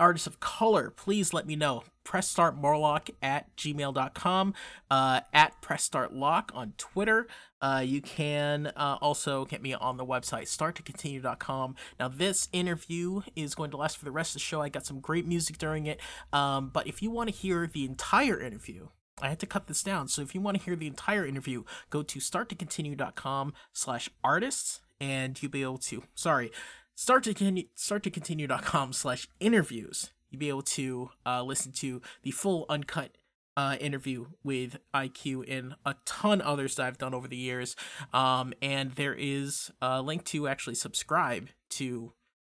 artists 0.00 0.26
of 0.26 0.40
color, 0.40 0.90
please 0.90 1.32
let 1.32 1.46
me 1.46 1.54
know. 1.54 1.84
Press 2.02 2.26
start 2.26 2.56
morlock 2.56 3.10
at 3.22 3.54
gmail.com, 3.56 4.54
uh, 4.90 5.20
at 5.32 5.60
press 5.60 5.84
start 5.84 6.12
lock 6.12 6.50
on 6.54 6.72
Twitter. 6.78 7.28
Uh, 7.60 7.82
you 7.84 8.00
can 8.00 8.68
uh, 8.76 8.98
also 9.00 9.44
get 9.44 9.62
me 9.62 9.74
on 9.74 9.96
the 9.96 10.06
website 10.06 10.44
starttocontinue.com. 10.44 11.76
Now, 11.98 12.08
this 12.08 12.48
interview 12.52 13.22
is 13.36 13.54
going 13.54 13.70
to 13.70 13.76
last 13.76 13.98
for 13.98 14.04
the 14.04 14.10
rest 14.10 14.30
of 14.30 14.34
the 14.34 14.40
show. 14.40 14.62
I 14.62 14.68
got 14.68 14.86
some 14.86 15.00
great 15.00 15.26
music 15.26 15.58
during 15.58 15.86
it. 15.86 16.00
Um, 16.32 16.70
but 16.70 16.86
if 16.86 17.02
you 17.02 17.10
want 17.10 17.28
to 17.28 17.34
hear 17.34 17.66
the 17.66 17.84
entire 17.84 18.40
interview, 18.40 18.88
I 19.22 19.28
had 19.28 19.38
to 19.40 19.46
cut 19.46 19.66
this 19.66 19.82
down. 19.82 20.08
So 20.08 20.22
if 20.22 20.34
you 20.34 20.40
want 20.40 20.58
to 20.58 20.62
hear 20.62 20.76
the 20.76 20.86
entire 20.86 21.26
interview, 21.26 21.64
go 21.90 22.02
to 22.02 22.18
starttocontinue.com 22.18 23.52
slash 23.72 24.08
artists 24.24 24.80
and 25.00 25.40
you'll 25.42 25.50
be 25.50 25.62
able 25.62 25.78
to, 25.78 26.02
sorry, 26.14 26.50
start 26.94 27.24
to 27.24 27.34
continue, 27.34 27.64
starttocontinue.com 27.76 28.92
slash 28.92 29.28
interviews. 29.38 30.10
You'll 30.30 30.40
be 30.40 30.48
able 30.48 30.62
to 30.62 31.10
uh, 31.26 31.42
listen 31.42 31.72
to 31.72 32.00
the 32.22 32.30
full 32.30 32.66
uncut 32.68 33.16
uh, 33.60 33.74
interview 33.74 34.26
with 34.42 34.78
IQ 34.94 35.44
and 35.46 35.74
a 35.84 35.94
ton 36.06 36.40
others 36.40 36.76
that 36.76 36.86
I've 36.86 36.98
done 36.98 37.12
over 37.12 37.28
the 37.28 37.36
years. 37.36 37.76
Um, 38.12 38.54
and 38.62 38.92
there 38.92 39.14
is 39.14 39.70
a 39.82 40.00
link 40.00 40.24
to 40.26 40.48
actually 40.48 40.76
subscribe 40.76 41.48
to 41.70 42.14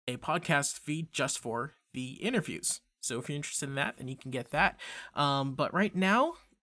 a 0.07 0.17
podcast 0.17 0.79
feed 0.79 1.13
just 1.13 1.41
for 1.41 1.75
the 1.93 2.13
interviews. 2.15 2.81
So 3.01 3.19
if 3.19 3.29
you're 3.29 3.37
interested 3.37 3.69
in 3.69 3.75
that, 3.75 3.97
then 3.99 4.07
you 4.07 4.17
can 4.17 4.31
get 4.31 4.51
that. 4.53 4.79
Um, 5.15 5.55
but 5.55 5.75
right 5.75 5.95
now, 5.95 6.35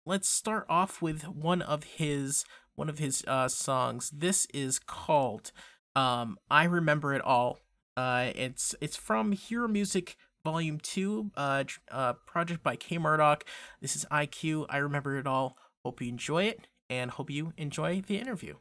let's 0.08 0.28
start 0.28 0.66
off 0.68 1.04
with 1.04 1.28
one 1.28 1.62
of 1.62 1.84
his 1.84 2.46
one 2.74 2.90
of 2.90 2.98
his 2.98 3.24
uh, 3.28 3.48
songs. 3.48 4.12
This 4.12 4.48
is 4.54 4.80
called 4.80 5.52
um, 5.96 6.38
"I 6.50 6.64
Remember 6.64 7.14
It 7.14 7.22
All." 7.22 7.60
Uh, 7.96 8.32
it's 8.36 8.76
it's 8.82 8.98
from 8.98 9.34
Hero 9.34 9.68
Music 9.68 10.18
Volume 10.46 10.80
Two, 10.80 11.32
uh, 11.36 11.64
tr- 11.66 11.80
uh, 11.92 12.14
project 12.14 12.62
by 12.64 12.76
K 12.76 13.00
Murdoch. 13.00 13.44
This 13.82 13.96
is 13.96 14.06
IQ. 14.12 14.68
I 14.70 14.78
remember 14.78 15.18
it 15.18 15.26
all. 15.26 15.58
Hope 15.84 16.02
you 16.02 16.08
enjoy 16.08 16.44
it, 16.44 16.68
and 16.88 17.10
hope 17.10 17.32
you 17.32 17.52
enjoy 17.58 18.02
the 18.06 18.18
interview. 18.18 18.54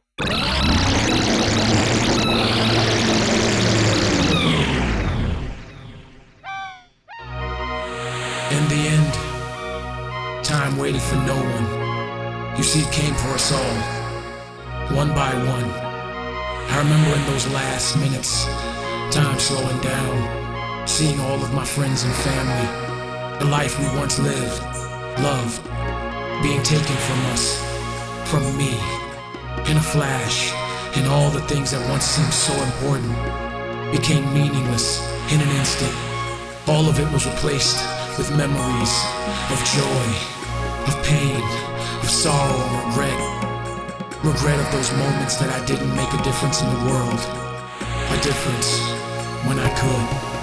In 8.51 8.63
the 8.69 8.81
end, 8.95 9.13
time 10.43 10.77
waited 10.77 11.01
for 11.01 11.15
no 11.17 11.35
one. 11.35 12.57
You 12.57 12.63
see, 12.63 12.79
it 12.81 12.91
came 12.91 13.13
for 13.13 13.29
us 13.29 13.51
all, 13.51 13.75
one 14.95 15.09
by 15.09 15.33
one. 15.33 15.69
I 16.71 16.77
remember 16.79 17.15
in 17.15 17.25
those 17.27 17.47
last 17.53 17.95
minutes, 17.97 18.45
time 19.15 19.37
slowing 19.39 19.79
down, 19.81 20.54
seeing 20.85 21.19
all 21.19 21.41
of 21.41 21.53
my 21.53 21.65
friends 21.65 22.03
and 22.03 22.13
family, 22.13 23.39
the 23.39 23.45
life 23.45 23.77
we 23.79 23.85
once 23.97 24.19
lived, 24.19 24.61
loved, 25.19 25.63
being 26.43 26.61
taken 26.61 26.95
from 27.07 27.19
us, 27.33 27.57
from 28.29 28.43
me, 28.55 28.77
in 29.69 29.77
a 29.77 29.81
flash, 29.81 30.53
and 30.95 31.07
all 31.07 31.29
the 31.31 31.41
things 31.41 31.71
that 31.71 31.89
once 31.89 32.05
seemed 32.05 32.31
so 32.31 32.53
important 32.53 33.11
became 33.91 34.23
meaningless 34.33 35.01
in 35.33 35.41
an 35.41 35.49
instant. 35.57 35.93
All 36.67 36.87
of 36.87 36.99
it 36.99 37.11
was 37.11 37.25
replaced 37.25 37.81
with 38.17 38.29
memories 38.37 38.93
of 39.49 39.57
joy, 39.73 40.05
of 40.85 40.93
pain, 41.03 41.41
of 42.01 42.09
sorrow 42.09 42.61
and 42.61 42.87
regret. 42.93 43.19
Regret 44.23 44.59
of 44.59 44.71
those 44.71 44.91
moments 44.93 45.37
that 45.37 45.49
I 45.49 45.65
didn't 45.65 45.93
make 45.95 46.13
a 46.13 46.21
difference 46.23 46.61
in 46.61 46.69
the 46.69 46.81
world. 46.93 47.19
A 48.13 48.17
difference 48.21 48.79
when 49.49 49.59
I 49.59 49.69
could. 49.81 50.34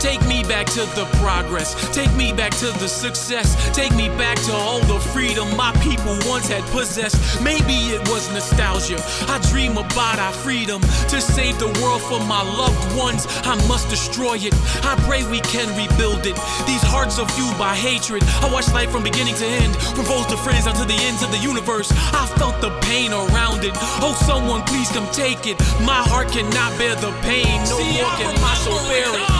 Take 0.00 0.26
me 0.26 0.42
back 0.42 0.66
to 0.68 0.80
the 0.96 1.04
progress. 1.20 1.76
Take 1.94 2.10
me 2.14 2.32
back 2.32 2.52
to 2.56 2.72
the 2.80 2.88
success. 2.88 3.52
Take 3.76 3.94
me 3.94 4.08
back 4.16 4.38
to 4.48 4.52
all 4.52 4.80
the 4.80 4.98
freedom 4.98 5.54
my 5.58 5.72
people 5.82 6.16
once 6.24 6.48
had 6.48 6.64
possessed. 6.72 7.20
Maybe 7.42 7.92
it 7.92 8.00
was 8.08 8.32
nostalgia. 8.32 8.96
I 9.28 9.38
dream 9.50 9.76
about 9.76 10.18
our 10.18 10.32
freedom 10.32 10.80
to 10.80 11.20
save 11.20 11.58
the 11.58 11.68
world 11.82 12.00
for 12.00 12.18
my 12.24 12.40
loved 12.40 12.96
ones. 12.96 13.26
I 13.44 13.54
must 13.68 13.90
destroy 13.90 14.36
it. 14.40 14.54
I 14.88 14.96
pray 15.06 15.22
we 15.28 15.40
can 15.40 15.68
rebuild 15.76 16.24
it. 16.24 16.36
These 16.66 16.82
hearts 16.82 17.18
are 17.18 17.28
fueled 17.28 17.58
by 17.58 17.74
hatred. 17.74 18.22
I 18.40 18.50
watch 18.50 18.72
life 18.72 18.90
from 18.90 19.02
beginning 19.02 19.34
to 19.34 19.44
end, 19.44 19.76
from 19.76 20.06
foes 20.06 20.24
to 20.32 20.36
friends 20.38 20.64
down 20.64 20.76
to 20.76 20.86
the 20.86 20.96
ends 20.96 21.22
of 21.22 21.30
the 21.30 21.38
universe. 21.44 21.92
I 22.16 22.24
felt 22.40 22.58
the 22.62 22.70
pain 22.88 23.12
around 23.12 23.64
it. 23.64 23.72
Oh, 24.00 24.16
someone 24.24 24.62
please 24.62 24.88
come 24.90 25.08
take 25.12 25.46
it. 25.46 25.60
My 25.84 26.00
heart 26.08 26.28
cannot 26.28 26.78
bear 26.78 26.94
the 26.96 27.12
pain. 27.20 27.60
No 27.68 27.76
See, 27.76 28.00
more 28.00 28.16
can 28.16 28.40
my 28.40 28.54
soul 28.64 28.80
bear 28.88 29.12
it 29.12 29.39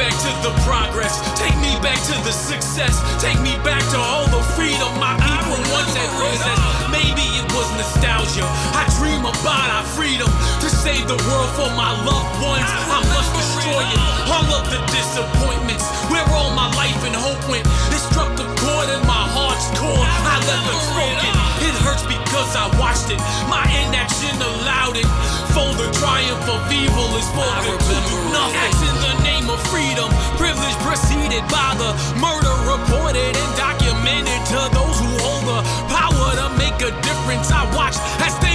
back 0.00 0.16
to 0.16 0.32
the 0.40 0.52
progress. 0.64 1.20
Take 1.36 1.52
me 1.60 1.76
back 1.84 2.00
to 2.08 2.16
the 2.24 2.32
success. 2.32 2.96
Take 3.20 3.36
me 3.44 3.52
back 3.60 3.84
to 3.92 3.98
all 4.00 4.24
the 4.32 4.40
freedom 4.56 4.88
my 4.96 5.12
people 5.20 5.60
once 5.68 5.92
had 5.92 6.08
possessed. 6.16 6.64
Maybe 6.88 7.20
it 7.36 7.44
was 7.52 7.68
nostalgia. 7.76 8.48
I 8.72 8.88
dream 8.96 9.28
about 9.28 9.68
our 9.68 9.84
freedom 9.92 10.32
to 10.64 10.68
save 10.72 11.04
the 11.04 11.20
world 11.28 11.50
for 11.52 11.68
my 11.76 11.92
loved 12.08 12.32
ones. 12.40 12.64
I 12.64 13.04
must 13.12 13.28
destroy 13.36 13.84
it. 13.84 14.00
All 14.32 14.48
of 14.56 14.64
the 14.72 14.80
disappointments, 14.88 15.84
where 16.08 16.24
all 16.32 16.56
my 16.56 16.72
life 16.80 16.96
and 17.04 17.12
hope 17.12 17.44
went. 17.52 17.68
It 17.92 18.00
struck 18.00 18.32
a 18.40 18.48
chord 18.56 18.88
in 18.88 19.04
my 19.04 19.24
heart's 19.36 19.68
core. 19.76 20.00
I 20.00 20.40
left 20.48 20.64
unspoken. 20.64 21.32
It 21.60 21.76
hurts 21.84 22.08
because 22.08 22.56
I 22.56 22.72
watched 22.80 23.12
it. 23.12 23.20
My 23.52 23.68
inaction 23.84 24.32
allowed 24.40 24.96
it. 24.96 25.08
For 25.52 25.68
the 25.76 25.92
triumph 26.00 26.48
of 26.48 26.64
evil 26.72 27.10
is 27.20 27.28
for 27.36 27.52
good 27.68 27.80
to 27.84 27.96
do 28.08 28.16
nothing. 28.32 28.99
Of 29.50 29.58
freedom. 29.66 30.06
Privilege 30.38 30.78
preceded 30.86 31.42
by 31.50 31.74
the 31.74 31.90
murder 32.22 32.54
reported 32.70 33.34
and 33.34 33.50
documented 33.58 34.38
to 34.46 34.60
those 34.70 34.96
who 35.02 35.10
hold 35.26 35.42
the 35.42 35.60
power 35.90 36.28
to 36.38 36.46
make 36.54 36.78
a 36.86 36.94
difference. 37.02 37.50
I 37.50 37.66
watched 37.74 37.98
as 38.22 38.38
they 38.38 38.49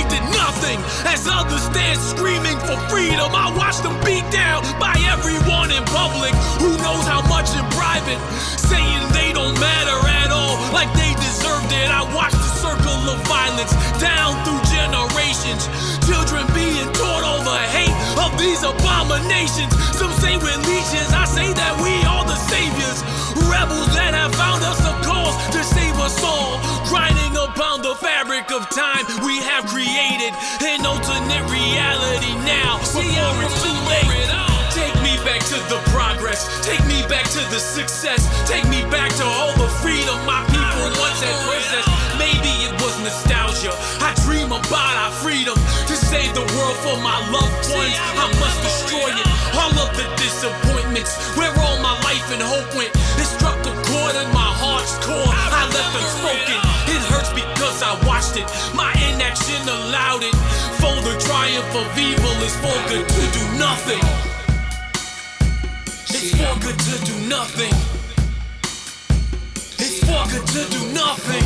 nothing. 0.66 0.80
As 1.06 1.28
others 1.28 1.62
stand 1.64 2.00
screaming 2.00 2.58
for 2.60 2.78
freedom, 2.90 3.30
I 3.34 3.54
watch 3.58 3.78
them 3.82 3.94
beat 4.04 4.26
down 4.32 4.64
by 4.80 4.96
everyone 5.14 5.72
in 5.72 5.84
public 5.86 6.34
who 6.60 6.74
knows 6.82 7.06
how 7.06 7.22
much 7.30 7.54
in 7.54 7.66
private. 7.78 8.20
Saying 8.58 9.02
they 9.14 9.34
don't 9.34 9.58
matter 9.60 9.98
at 10.10 10.32
all, 10.32 10.58
like 10.74 10.90
they 10.98 11.14
deserved 11.22 11.72
it. 11.72 11.90
I 11.90 12.02
watch 12.14 12.34
the 12.34 12.52
circle 12.58 13.02
of 13.14 13.20
violence 13.28 13.74
down 14.02 14.42
through 14.44 14.62
generations. 14.74 15.70
Children 16.06 16.46
being 16.54 16.90
taught 16.94 17.26
the 17.46 17.62
hate 17.70 17.94
of 18.18 18.34
these 18.40 18.64
abominations. 18.64 19.70
Some 19.94 20.12
say 20.18 20.38
we're 20.38 20.58
legions, 20.66 21.14
I 21.14 21.26
say 21.30 21.54
that 21.54 21.74
we 21.78 21.94
are 22.10 22.26
the 22.26 22.36
saviors. 22.50 23.06
Rebels 23.44 23.92
that 23.96 24.16
have 24.16 24.34
found 24.36 24.64
us 24.64 24.80
a 24.88 24.96
cause 25.04 25.36
to 25.52 25.62
save 25.64 26.00
us 26.00 26.16
all. 26.24 26.60
Grinding 26.88 27.36
upon 27.36 27.82
the 27.82 27.96
fabric 27.96 28.52
of 28.52 28.70
time 28.70 29.04
we 29.26 29.44
have 29.44 29.66
created 29.68 30.32
an 30.64 30.86
alternate 30.86 31.46
reality 31.52 32.34
now. 32.48 32.80
Before 32.80 33.04
it's 33.44 33.60
too 33.60 33.76
late. 33.92 34.08
Take 34.76 34.96
me 35.04 35.16
back 35.24 35.40
to 35.52 35.58
the 35.72 35.80
progress. 35.96 36.48
Take 36.64 36.84
me 36.88 37.00
back 37.08 37.24
to 37.32 37.42
the 37.52 37.60
success. 37.60 38.28
Take 38.48 38.68
me 38.68 38.84
back 38.92 39.12
to 39.16 39.24
all 39.24 39.56
the 39.56 39.72
freedom 39.80 40.16
my 40.28 40.44
people 40.52 40.92
once 41.00 41.20
had 41.24 41.36
possessed. 41.48 41.88
Maybe 42.20 42.52
it 42.68 42.76
was 42.84 42.92
nostalgia. 43.00 43.72
I 44.04 44.12
dream 44.28 44.52
about 44.52 44.96
our 45.00 45.12
freedom 45.24 45.56
to 45.56 45.96
save 45.96 46.36
the 46.36 46.44
world 46.56 46.78
for 46.84 47.00
my 47.00 47.20
loved 47.32 47.72
ones. 47.72 47.96
I 48.20 48.28
must 48.40 48.60
destroy 48.64 49.16
it. 49.16 49.28
All 49.56 49.72
of 49.80 49.96
the 49.96 50.08
disappointments, 50.20 51.16
where 51.40 51.56
all 51.64 51.80
my 51.80 51.96
life 52.04 52.28
and 52.36 52.44
hope 52.44 52.68
went. 52.76 52.92
In 54.06 54.32
my 54.32 54.54
heart's 54.62 54.94
core. 55.04 55.18
I 55.18 55.66
left. 55.74 55.96
It 56.88 57.02
hurts 57.10 57.34
because 57.34 57.82
I 57.82 57.98
watched 58.06 58.38
it. 58.38 58.46
My 58.76 58.94
inaction 59.10 59.68
allowed 59.68 60.22
it. 60.22 60.36
For 60.78 60.94
the 61.02 61.18
triumph 61.26 61.74
of 61.74 61.98
evil 61.98 62.38
is 62.46 62.56
for 62.62 62.78
good 62.88 63.10
to 63.10 63.24
do 63.34 63.44
nothing. 63.58 64.06
It's 66.14 66.32
for 66.38 66.54
good 66.62 66.78
to 66.78 66.96
do 67.04 67.16
nothing. 67.28 67.74
It's 69.82 70.00
for 70.06 70.22
good 70.30 70.48
to 70.54 70.62
do 70.70 70.94
nothing. 70.94 71.46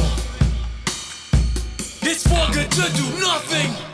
It's 2.02 2.28
for 2.28 2.46
good 2.52 2.70
to 2.72 2.86
do 2.94 3.20
nothing. 3.20 3.89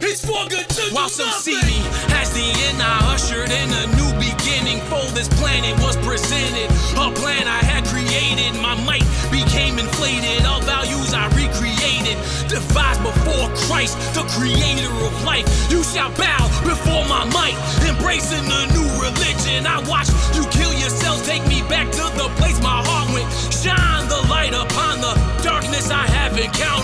It's 0.00 0.24
for 0.24 0.46
good 0.48 0.68
to 0.68 0.94
While 0.94 1.08
some 1.08 1.30
see 1.30 1.58
me 1.66 1.82
as 2.14 2.30
the 2.32 2.46
end, 2.70 2.78
I 2.78 3.14
ushered 3.14 3.50
in 3.50 3.68
a 3.74 3.84
new 3.98 4.10
beginning. 4.14 4.78
For 4.86 5.02
this 5.10 5.28
planet 5.40 5.74
was 5.82 5.96
presented, 6.06 6.70
a 6.94 7.10
plan 7.18 7.48
I 7.48 7.58
had 7.66 7.84
created. 7.86 8.54
My 8.62 8.78
might 8.86 9.02
became 9.30 9.78
inflated, 9.78 10.46
all 10.46 10.62
values 10.62 11.14
I 11.14 11.26
recreated. 11.34 12.14
Devised 12.46 13.02
before 13.02 13.50
Christ, 13.66 13.98
the 14.14 14.22
creator 14.38 14.92
of 15.02 15.14
life. 15.24 15.46
You 15.70 15.82
shall 15.82 16.14
bow 16.14 16.46
before 16.62 17.02
my 17.10 17.26
might, 17.34 17.58
embracing 17.82 18.46
a 18.46 18.62
new 18.70 18.88
religion. 19.02 19.66
I 19.66 19.82
watch 19.90 20.08
you 20.34 20.46
kill 20.54 20.72
yourselves, 20.78 21.26
take 21.26 21.42
me 21.48 21.62
back 21.66 21.90
to 21.90 22.04
the 22.14 22.30
place 22.38 22.62
my 22.62 22.82
heart 22.86 23.10
went. 23.10 23.26
Shine 23.50 24.06
the 24.06 24.22
light 24.30 24.54
upon 24.54 25.02
the 25.02 25.14
darkness 25.42 25.90
I 25.90 26.06
have 26.06 26.38
encountered. 26.38 26.77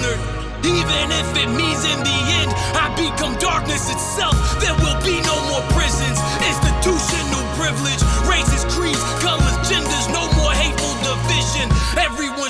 Even 0.65 1.13
if 1.13 1.29
it 1.37 1.49
means 1.53 1.85
in 1.85 2.01
the 2.01 2.19
end 2.41 2.49
I 2.73 2.89
become 2.97 3.37
darkness 3.37 3.93
itself, 3.93 4.33
there 4.65 4.73
will 4.81 4.97
be 5.05 5.21
no 5.21 5.37
more 5.53 5.61
prisons. 5.77 6.17
Institutional 6.41 7.45
privilege, 7.61 8.01
races, 8.25 8.65
creeds, 8.73 9.05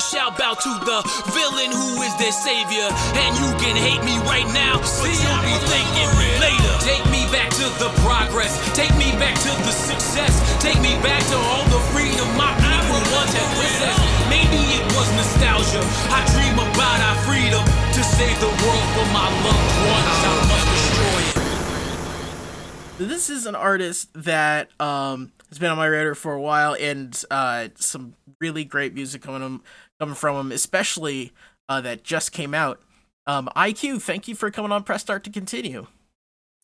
Shall 0.05 0.31
bow 0.36 0.52
to 0.52 0.72
the 0.85 1.01
villain 1.32 1.72
who 1.72 2.02
is 2.05 2.14
their 2.20 2.31
savior. 2.31 2.86
And 3.16 3.31
you 3.40 3.48
can 3.56 3.74
hate 3.74 4.05
me 4.05 4.20
right 4.28 4.44
now, 4.52 4.76
you'll 5.01 5.43
be 5.43 5.56
thanking 5.64 6.12
me 6.20 6.28
later. 6.44 6.72
Take 6.85 7.02
me 7.09 7.24
back 7.32 7.48
to 7.56 7.64
the 7.81 7.89
progress, 8.05 8.52
take 8.76 8.93
me 9.01 9.16
back 9.16 9.35
to 9.40 9.52
the 9.64 9.72
success, 9.72 10.36
take 10.60 10.76
me 10.85 10.93
back 11.01 11.24
to 11.32 11.36
all 11.36 11.64
the 11.72 11.81
freedom 11.97 12.28
my 12.36 12.52
people 12.60 13.01
once 13.16 13.32
had 13.32 13.48
possessed. 13.56 14.05
Maybe 14.28 14.60
it 14.76 14.85
was 14.93 15.09
nostalgia. 15.16 15.81
I 16.12 16.20
dream 16.36 16.52
about 16.60 17.01
our 17.01 17.16
freedom 17.24 17.64
to 17.64 18.01
save 18.05 18.39
the 18.44 18.52
world 18.60 18.86
for 18.93 19.06
my 19.09 19.28
loved 19.40 19.72
ones. 19.89 20.20
I 20.20 20.32
must 20.52 20.66
destroy 20.68 21.20
it. 21.32 23.09
This 23.09 23.31
is 23.31 23.47
an 23.47 23.56
artist 23.56 24.10
that 24.14 24.68
um 24.78 25.32
has 25.48 25.59
been 25.60 25.70
on 25.70 25.76
my 25.76 25.86
radar 25.86 26.14
for 26.16 26.35
a 26.35 26.40
while, 26.40 26.74
and 26.74 27.24
uh, 27.31 27.68
some 27.76 28.14
really 28.40 28.64
great 28.64 28.93
music 28.93 29.22
coming 29.22 29.40
him, 29.40 29.62
coming 29.99 30.15
from 30.15 30.37
him, 30.37 30.53
especially 30.53 31.33
uh, 31.69 31.81
that 31.81 32.05
just 32.05 32.33
came 32.33 32.55
out. 32.55 32.81
Um, 33.27 33.49
IQ, 33.57 34.03
thank 34.03 34.29
you 34.29 34.35
for 34.35 34.51
coming 34.51 34.73
on 34.73 34.83
Press 34.83 35.03
Start 35.03 35.25
to 35.25 35.31
continue. 35.31 35.87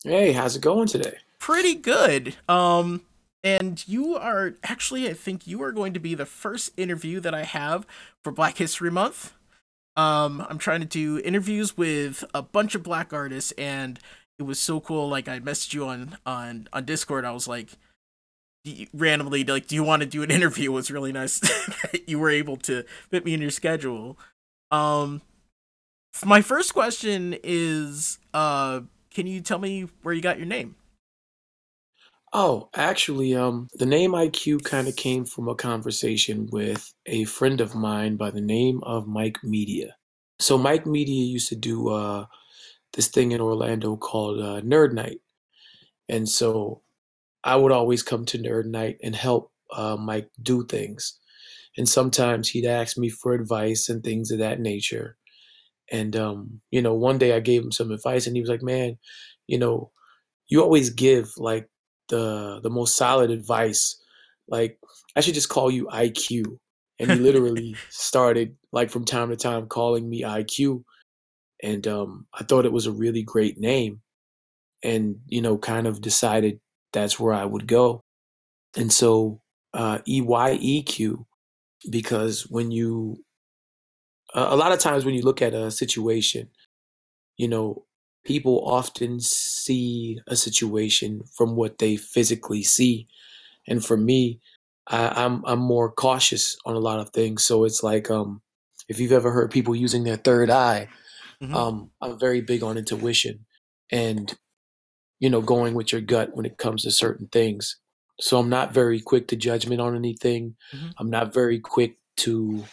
Hey, 0.03 0.31
how's 0.31 0.55
it 0.55 0.61
going 0.61 0.87
today? 0.87 1.17
Pretty 1.39 1.75
good. 1.75 2.35
Um, 2.47 3.01
and 3.43 3.87
you 3.87 4.15
are 4.15 4.55
actually, 4.63 5.09
I 5.09 5.13
think 5.13 5.47
you 5.47 5.61
are 5.63 5.71
going 5.71 5.93
to 5.93 5.99
be 5.99 6.13
the 6.13 6.25
first 6.25 6.71
interview 6.77 7.19
that 7.19 7.33
I 7.33 7.43
have 7.43 7.87
for 8.23 8.31
Black 8.31 8.57
History 8.57 8.91
Month. 8.91 9.33
Um, 9.95 10.45
I'm 10.49 10.57
trying 10.57 10.81
to 10.81 10.85
do 10.85 11.19
interviews 11.19 11.75
with 11.75 12.23
a 12.33 12.41
bunch 12.41 12.75
of 12.75 12.83
black 12.83 13.11
artists, 13.11 13.51
and 13.53 13.99
it 14.39 14.43
was 14.43 14.59
so 14.59 14.79
cool. 14.79 15.09
Like 15.09 15.27
I 15.27 15.39
messaged 15.39 15.73
you 15.73 15.85
on 15.85 16.17
on 16.25 16.69
on 16.71 16.85
Discord. 16.85 17.25
I 17.25 17.31
was 17.31 17.47
like, 17.47 17.69
randomly 18.93 19.43
like, 19.43 19.67
"Do 19.67 19.75
you 19.75 19.83
want 19.83 20.01
to 20.01 20.07
do 20.07 20.23
an 20.23 20.31
interview?" 20.37 20.71
It 20.71 20.75
was 20.75 20.91
really 20.91 21.11
nice 21.11 21.39
that 21.39 22.07
you 22.07 22.19
were 22.19 22.29
able 22.29 22.57
to 22.57 22.83
fit 23.09 23.25
me 23.25 23.33
in 23.33 23.41
your 23.41 23.51
schedule. 23.51 24.17
Um, 24.71 25.21
my 26.25 26.41
first 26.41 26.73
question 26.73 27.37
is, 27.43 28.19
uh, 28.33 28.81
can 29.13 29.27
you 29.27 29.41
tell 29.41 29.59
me 29.59 29.87
where 30.03 30.13
you 30.13 30.21
got 30.21 30.37
your 30.37 30.47
name? 30.47 30.75
Oh, 32.33 32.69
actually, 32.75 33.35
um, 33.35 33.67
the 33.73 33.85
name 33.85 34.11
IQ 34.11 34.63
kind 34.63 34.87
of 34.87 34.95
came 34.95 35.25
from 35.25 35.49
a 35.49 35.55
conversation 35.55 36.47
with 36.51 36.93
a 37.05 37.25
friend 37.25 37.59
of 37.59 37.75
mine 37.75 38.15
by 38.15 38.31
the 38.31 38.41
name 38.41 38.79
of 38.83 39.05
Mike 39.05 39.43
Media. 39.43 39.97
So 40.39 40.57
Mike 40.57 40.85
Media 40.85 41.25
used 41.25 41.49
to 41.49 41.57
do 41.57 41.89
uh, 41.89 42.25
this 42.93 43.09
thing 43.09 43.33
in 43.33 43.41
Orlando 43.41 43.97
called 43.97 44.39
uh, 44.39 44.61
Nerd 44.61 44.93
Night, 44.93 45.19
and 46.07 46.27
so 46.27 46.81
I 47.43 47.55
would 47.55 47.71
always 47.71 48.03
come 48.03 48.25
to 48.25 48.37
Nerd 48.37 48.65
Night 48.65 48.97
and 49.01 49.15
help 49.15 49.51
uh, 49.75 49.97
Mike 49.97 50.29
do 50.41 50.65
things. 50.65 51.17
And 51.77 51.87
sometimes 51.87 52.49
he'd 52.49 52.65
ask 52.65 52.97
me 52.97 53.09
for 53.09 53.33
advice 53.33 53.89
and 53.89 54.03
things 54.03 54.31
of 54.31 54.39
that 54.39 54.59
nature. 54.59 55.17
And 55.91 56.15
um, 56.15 56.61
you 56.71 56.81
know, 56.81 56.93
one 56.93 57.17
day 57.17 57.33
I 57.35 57.39
gave 57.39 57.63
him 57.63 57.71
some 57.71 57.91
advice, 57.91 58.25
and 58.25 58.35
he 58.35 58.41
was 58.41 58.49
like, 58.49 58.63
"Man, 58.63 58.97
you 59.47 59.59
know, 59.59 59.91
you 60.47 60.61
always 60.61 60.89
give 60.89 61.31
like 61.37 61.69
the 62.09 62.61
the 62.63 62.69
most 62.69 62.95
solid 62.95 63.29
advice. 63.31 64.01
Like 64.47 64.79
I 65.15 65.21
should 65.21 65.33
just 65.33 65.49
call 65.49 65.69
you 65.69 65.87
IQ." 65.87 66.59
And 66.99 67.11
he 67.11 67.17
literally 67.19 67.75
started 67.89 68.55
like 68.71 68.89
from 68.89 69.05
time 69.05 69.29
to 69.29 69.35
time 69.35 69.67
calling 69.67 70.09
me 70.09 70.23
IQ, 70.23 70.83
and 71.61 71.85
um, 71.87 72.27
I 72.33 72.43
thought 72.45 72.65
it 72.65 72.73
was 72.73 72.87
a 72.87 72.91
really 72.93 73.23
great 73.23 73.59
name, 73.59 74.01
and 74.83 75.17
you 75.27 75.41
know, 75.41 75.57
kind 75.57 75.87
of 75.87 76.01
decided 76.01 76.59
that's 76.93 77.19
where 77.19 77.33
I 77.33 77.45
would 77.45 77.67
go. 77.67 78.03
And 78.77 78.91
so 78.93 79.41
uh, 79.73 79.99
EYEQ, 80.07 81.25
because 81.91 82.47
when 82.49 82.71
you 82.71 83.23
a 84.33 84.39
a 84.39 84.55
lot 84.55 84.71
of 84.71 84.79
times 84.79 85.05
when 85.05 85.13
you 85.15 85.21
look 85.21 85.41
at 85.41 85.53
a 85.53 85.71
situation, 85.71 86.49
you 87.37 87.47
know, 87.49 87.85
people 88.25 88.65
often 88.67 89.19
see 89.19 90.19
a 90.27 90.35
situation 90.35 91.23
from 91.37 91.55
what 91.57 91.79
they 91.79 91.97
physically 91.97 92.63
see. 92.63 93.07
And 93.67 93.85
for 93.85 93.97
me, 93.97 94.41
I, 94.87 95.23
I'm 95.25 95.45
I'm 95.45 95.59
more 95.59 95.91
cautious 95.91 96.57
on 96.65 96.75
a 96.75 96.79
lot 96.79 96.99
of 96.99 97.11
things. 97.11 97.45
So 97.45 97.65
it's 97.65 97.83
like 97.83 98.11
um 98.11 98.41
if 98.89 98.99
you've 98.99 99.11
ever 99.13 99.31
heard 99.31 99.51
people 99.51 99.75
using 99.75 100.03
their 100.05 100.17
third 100.17 100.49
eye, 100.51 100.89
Mhm. 101.41 101.61
um, 101.61 101.91
I'm 102.01 102.19
very 102.19 102.41
big 102.41 102.63
on 102.63 102.77
intuition 102.77 103.45
and 103.91 104.37
you 105.21 105.29
know, 105.31 105.41
going 105.41 105.75
with 105.75 105.93
your 105.93 106.01
gut 106.01 106.31
when 106.35 106.45
it 106.47 106.59
comes 106.59 106.83
to 106.83 106.91
certain 106.91 107.29
things. 107.29 107.77
So 108.21 108.39
I'm 108.39 108.49
not 108.49 108.73
very 108.73 109.01
quick 109.01 109.29
to 109.29 109.37
judgment 109.37 109.81
on 109.81 109.95
anything. 109.95 110.57
Mhm. 110.75 110.93
I'm 110.99 111.11
not 111.11 111.33
very 111.33 111.59
quick 111.61 111.97
to 112.19 112.65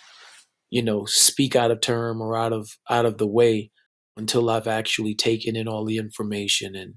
you 0.71 0.83
know 0.83 1.05
speak 1.07 1.57
out 1.57 1.71
of 1.73 1.81
term 1.81 2.21
or 2.23 2.37
out 2.37 2.53
of 2.53 2.71
out 2.91 3.07
of 3.07 3.19
the 3.19 3.27
way 3.27 3.71
until 4.17 4.51
I've 4.51 4.67
actually 4.69 5.15
taken 5.15 5.57
in 5.57 5.69
all 5.69 5.85
the 5.87 5.99
information 5.99 6.75
and 6.77 6.95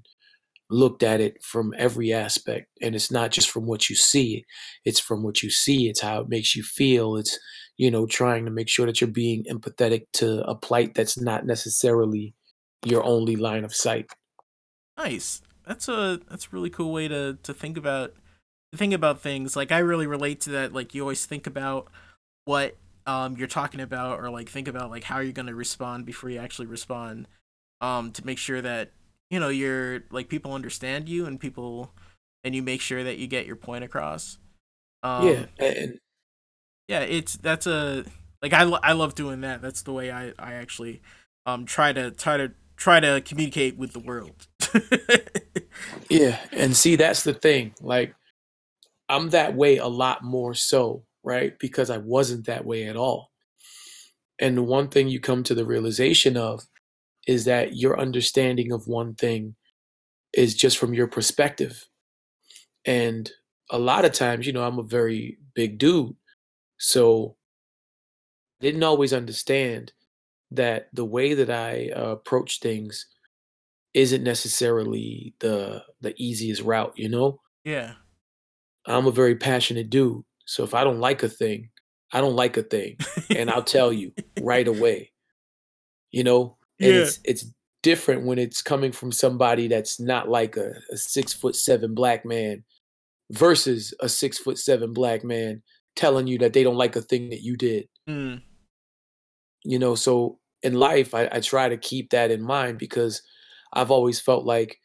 looked 0.70 1.02
at 1.02 1.20
it 1.20 1.42
from 1.44 1.74
every 1.78 2.12
aspect 2.12 2.66
and 2.82 2.94
it's 2.94 3.10
not 3.10 3.30
just 3.30 3.50
from 3.50 3.66
what 3.66 3.90
you 3.90 3.96
see 3.96 4.44
it's 4.86 5.00
from 5.00 5.22
what 5.22 5.42
you 5.42 5.50
see 5.50 5.88
it's 5.88 6.00
how 6.00 6.20
it 6.20 6.28
makes 6.30 6.56
you 6.56 6.62
feel 6.62 7.16
it's 7.16 7.38
you 7.76 7.90
know 7.90 8.06
trying 8.06 8.44
to 8.46 8.50
make 8.50 8.68
sure 8.70 8.86
that 8.86 9.00
you're 9.00 9.10
being 9.10 9.44
empathetic 9.50 10.04
to 10.14 10.42
a 10.48 10.54
plight 10.54 10.94
that's 10.94 11.20
not 11.20 11.46
necessarily 11.46 12.34
your 12.84 13.04
only 13.04 13.36
line 13.36 13.64
of 13.64 13.74
sight 13.74 14.06
Nice. 14.96 15.42
That's 15.66 15.88
a 15.88 16.20
that's 16.28 16.46
a 16.46 16.48
really 16.50 16.70
cool 16.70 16.92
way 16.92 17.08
to 17.08 17.38
to 17.42 17.54
think 17.54 17.76
about 17.76 18.14
to 18.72 18.78
think 18.78 18.92
about 18.92 19.20
things. 19.20 19.56
Like 19.56 19.72
I 19.72 19.78
really 19.78 20.06
relate 20.06 20.40
to 20.42 20.50
that. 20.50 20.72
Like 20.72 20.94
you 20.94 21.02
always 21.02 21.26
think 21.26 21.46
about 21.46 21.88
what 22.44 22.76
um 23.06 23.36
you're 23.36 23.48
talking 23.48 23.80
about 23.80 24.20
or 24.20 24.30
like 24.30 24.48
think 24.48 24.68
about 24.68 24.90
like 24.90 25.04
how 25.04 25.20
you're 25.20 25.32
going 25.32 25.46
to 25.46 25.54
respond 25.54 26.06
before 26.06 26.30
you 26.30 26.38
actually 26.38 26.66
respond 26.66 27.26
um 27.80 28.12
to 28.12 28.24
make 28.24 28.38
sure 28.38 28.60
that 28.60 28.92
you 29.30 29.40
know 29.40 29.48
you're 29.48 30.02
like 30.10 30.28
people 30.28 30.52
understand 30.52 31.08
you 31.08 31.26
and 31.26 31.40
people 31.40 31.92
and 32.44 32.54
you 32.54 32.62
make 32.62 32.80
sure 32.80 33.02
that 33.04 33.18
you 33.18 33.26
get 33.26 33.46
your 33.46 33.56
point 33.56 33.84
across. 33.84 34.38
Um 35.02 35.26
yeah 35.26 35.46
and 35.58 35.98
yeah, 36.88 37.00
it's 37.00 37.36
that's 37.36 37.66
a 37.66 38.04
like 38.42 38.52
I 38.52 38.64
lo- 38.64 38.80
I 38.82 38.92
love 38.92 39.14
doing 39.14 39.40
that. 39.42 39.62
That's 39.62 39.82
the 39.82 39.92
way 39.92 40.10
I 40.10 40.32
I 40.38 40.54
actually 40.54 41.02
um 41.46 41.64
try 41.64 41.92
to 41.92 42.10
try 42.10 42.36
to 42.36 42.52
try 42.76 43.00
to 43.00 43.20
communicate 43.20 43.76
with 43.76 43.92
the 43.92 44.00
world. 44.00 44.48
Yeah, 46.10 46.38
and 46.52 46.76
see 46.76 46.96
that's 46.96 47.22
the 47.22 47.32
thing. 47.34 47.74
Like 47.80 48.14
I'm 49.08 49.30
that 49.30 49.54
way 49.54 49.78
a 49.78 49.86
lot 49.86 50.24
more 50.24 50.54
so, 50.54 51.04
right? 51.22 51.58
Because 51.58 51.90
I 51.90 51.98
wasn't 51.98 52.46
that 52.46 52.64
way 52.64 52.84
at 52.86 52.96
all. 52.96 53.30
And 54.38 54.56
the 54.56 54.62
one 54.62 54.88
thing 54.88 55.08
you 55.08 55.20
come 55.20 55.42
to 55.44 55.54
the 55.54 55.64
realization 55.64 56.36
of 56.36 56.64
is 57.26 57.44
that 57.46 57.76
your 57.76 58.00
understanding 58.00 58.72
of 58.72 58.88
one 58.88 59.14
thing 59.14 59.54
is 60.34 60.54
just 60.54 60.78
from 60.78 60.94
your 60.94 61.06
perspective. 61.08 61.86
And 62.84 63.30
a 63.70 63.78
lot 63.78 64.04
of 64.04 64.12
times, 64.12 64.46
you 64.46 64.52
know, 64.52 64.64
I'm 64.64 64.78
a 64.78 64.84
very 64.84 65.38
big 65.54 65.78
dude. 65.78 66.16
So 66.78 67.36
I 68.60 68.64
didn't 68.64 68.82
always 68.82 69.12
understand 69.12 69.92
that 70.52 70.88
the 70.92 71.04
way 71.04 71.34
that 71.34 71.50
I 71.50 71.90
uh, 71.96 72.10
approach 72.12 72.60
things 72.60 73.06
isn't 73.94 74.22
necessarily 74.24 75.34
the 75.40 75.82
the 76.00 76.14
easiest 76.16 76.62
route, 76.62 76.92
you 76.96 77.08
know? 77.08 77.40
yeah. 77.64 77.94
I'm 78.84 79.06
a 79.06 79.12
very 79.12 79.36
passionate 79.36 79.90
dude. 79.90 80.24
So 80.44 80.64
if 80.64 80.74
I 80.74 80.82
don't 80.82 80.98
like 80.98 81.22
a 81.22 81.28
thing, 81.28 81.68
I 82.12 82.20
don't 82.20 82.34
like 82.34 82.56
a 82.56 82.64
thing. 82.64 82.96
And 83.36 83.48
I'll 83.48 83.62
tell 83.62 83.92
you 83.92 84.12
right 84.40 84.66
away. 84.66 85.12
You 86.10 86.24
know? 86.24 86.56
and 86.80 86.88
Yeah. 86.90 87.02
it's 87.02 87.20
it's 87.24 87.46
different 87.84 88.24
when 88.26 88.38
it's 88.38 88.60
coming 88.62 88.90
from 88.92 89.12
somebody 89.12 89.68
that's 89.68 90.00
not 90.00 90.28
like 90.28 90.56
a, 90.56 90.72
a 90.90 90.96
six 90.96 91.32
foot 91.32 91.54
seven 91.54 91.94
black 91.94 92.24
man 92.24 92.64
versus 93.30 93.94
a 94.00 94.08
six 94.08 94.36
foot 94.38 94.58
seven 94.58 94.92
black 94.92 95.22
man 95.24 95.62
telling 95.96 96.26
you 96.26 96.38
that 96.38 96.52
they 96.52 96.62
don't 96.64 96.76
like 96.76 96.96
a 96.96 97.02
thing 97.02 97.30
that 97.30 97.42
you 97.42 97.56
did 97.56 97.88
Mm. 98.08 98.42
you 99.64 99.78
know 99.78 99.94
so 99.94 100.38
in 100.62 100.74
life 100.74 101.14
I, 101.14 101.28
I 101.30 101.40
try 101.40 101.68
to 101.68 101.76
keep 101.76 102.10
that 102.10 102.30
in 102.32 102.42
mind 102.42 102.78
because 102.78 103.22
i've 103.74 103.90
always 103.90 104.20
felt 104.20 104.44
like 104.44 104.78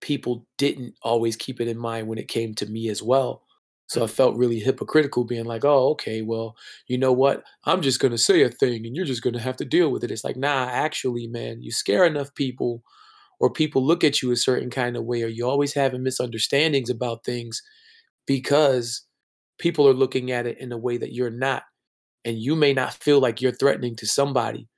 people 0.00 0.46
didn't 0.58 0.94
always 1.02 1.36
keep 1.36 1.60
it 1.60 1.68
in 1.68 1.78
mind 1.78 2.06
when 2.06 2.18
it 2.18 2.28
came 2.28 2.54
to 2.54 2.66
me 2.66 2.88
as 2.88 3.02
well. 3.02 3.42
So 3.88 4.02
i 4.04 4.06
felt 4.08 4.36
really 4.36 4.58
hypocritical 4.58 5.24
being 5.24 5.44
like 5.44 5.64
oh 5.64 5.90
okay 5.90 6.22
well 6.22 6.56
you 6.88 6.98
know 6.98 7.12
what? 7.12 7.44
I'm 7.64 7.82
just 7.82 8.00
going 8.00 8.12
to 8.12 8.18
say 8.18 8.42
a 8.42 8.48
thing 8.50 8.84
and 8.86 8.94
you're 8.96 9.04
just 9.04 9.22
going 9.22 9.34
to 9.34 9.40
have 9.40 9.56
to 9.56 9.64
deal 9.64 9.90
with 9.90 10.04
it. 10.04 10.10
It's 10.10 10.24
like 10.24 10.36
nah 10.36 10.68
actually 10.70 11.28
man 11.28 11.62
you 11.62 11.70
scare 11.70 12.04
enough 12.04 12.34
people 12.34 12.82
or 13.40 13.50
people 13.52 13.84
look 13.86 14.04
at 14.04 14.22
you 14.22 14.30
a 14.32 14.36
certain 14.36 14.70
kind 14.70 14.96
of 14.96 15.04
way 15.04 15.22
or 15.22 15.28
you 15.28 15.46
always 15.46 15.74
having 15.74 16.02
misunderstandings 16.02 16.90
about 16.90 17.24
things 17.24 17.62
because 18.26 19.02
people 19.58 19.88
are 19.88 19.94
looking 19.94 20.30
at 20.30 20.46
it 20.46 20.58
in 20.58 20.72
a 20.72 20.78
way 20.78 20.96
that 20.98 21.14
you're 21.14 21.30
not 21.30 21.64
and 22.24 22.38
you 22.38 22.56
may 22.56 22.74
not 22.74 22.94
feel 22.94 23.20
like 23.20 23.40
you're 23.40 23.52
threatening 23.52 23.96
to 23.96 24.06
somebody. 24.06 24.68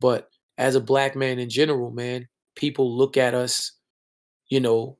But 0.00 0.28
as 0.58 0.74
a 0.76 0.80
black 0.80 1.16
man 1.16 1.38
in 1.38 1.50
general 1.50 1.90
man 1.90 2.28
people 2.56 2.96
look 2.96 3.16
at 3.16 3.34
us 3.34 3.72
you 4.48 4.60
know 4.60 4.98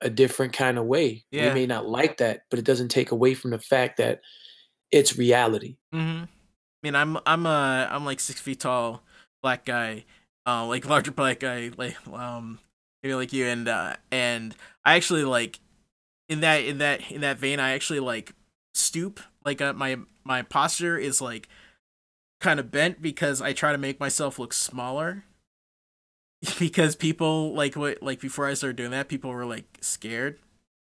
a 0.00 0.08
different 0.10 0.52
kind 0.52 0.78
of 0.78 0.86
way 0.86 1.24
Yeah. 1.30 1.48
we 1.48 1.54
may 1.60 1.66
not 1.66 1.86
like 1.88 2.16
that 2.18 2.42
but 2.50 2.58
it 2.58 2.64
doesn't 2.64 2.88
take 2.88 3.10
away 3.10 3.34
from 3.34 3.50
the 3.50 3.58
fact 3.58 3.98
that 3.98 4.20
it's 4.90 5.16
reality 5.18 5.76
Mm-hmm. 5.94 6.24
I 6.24 6.86
mean, 6.86 6.94
I'm 6.94 7.18
I'm 7.26 7.44
a 7.44 7.88
I'm 7.90 8.06
like 8.06 8.20
six 8.20 8.40
feet 8.40 8.60
tall, 8.60 9.02
black 9.42 9.66
guy, 9.66 10.06
uh, 10.46 10.64
like 10.64 10.88
larger 10.88 11.10
black 11.10 11.38
guy, 11.40 11.70
like 11.76 11.94
um, 12.08 12.58
maybe 13.02 13.14
like 13.14 13.34
you, 13.34 13.44
and 13.44 13.68
uh, 13.68 13.96
and 14.10 14.56
I 14.82 14.94
actually 14.96 15.24
like 15.24 15.60
in 16.30 16.40
that 16.40 16.64
in 16.64 16.78
that 16.78 17.10
in 17.12 17.20
that 17.20 17.36
vein, 17.38 17.60
I 17.60 17.72
actually 17.72 18.00
like 18.00 18.32
stoop, 18.74 19.20
like 19.44 19.60
uh, 19.60 19.74
my 19.74 19.98
my 20.24 20.40
posture 20.40 20.96
is 20.96 21.20
like 21.20 21.48
kind 22.40 22.58
of 22.58 22.70
bent 22.70 23.02
because 23.02 23.42
I 23.42 23.52
try 23.52 23.72
to 23.72 23.78
make 23.78 24.00
myself 24.00 24.38
look 24.38 24.54
smaller. 24.54 25.24
because 26.58 26.96
people 26.96 27.54
like 27.54 27.76
what 27.76 28.02
like 28.02 28.20
before 28.20 28.46
I 28.46 28.54
started 28.54 28.76
doing 28.76 28.90
that, 28.92 29.08
people 29.08 29.30
were 29.30 29.46
like 29.46 29.66
scared. 29.80 30.38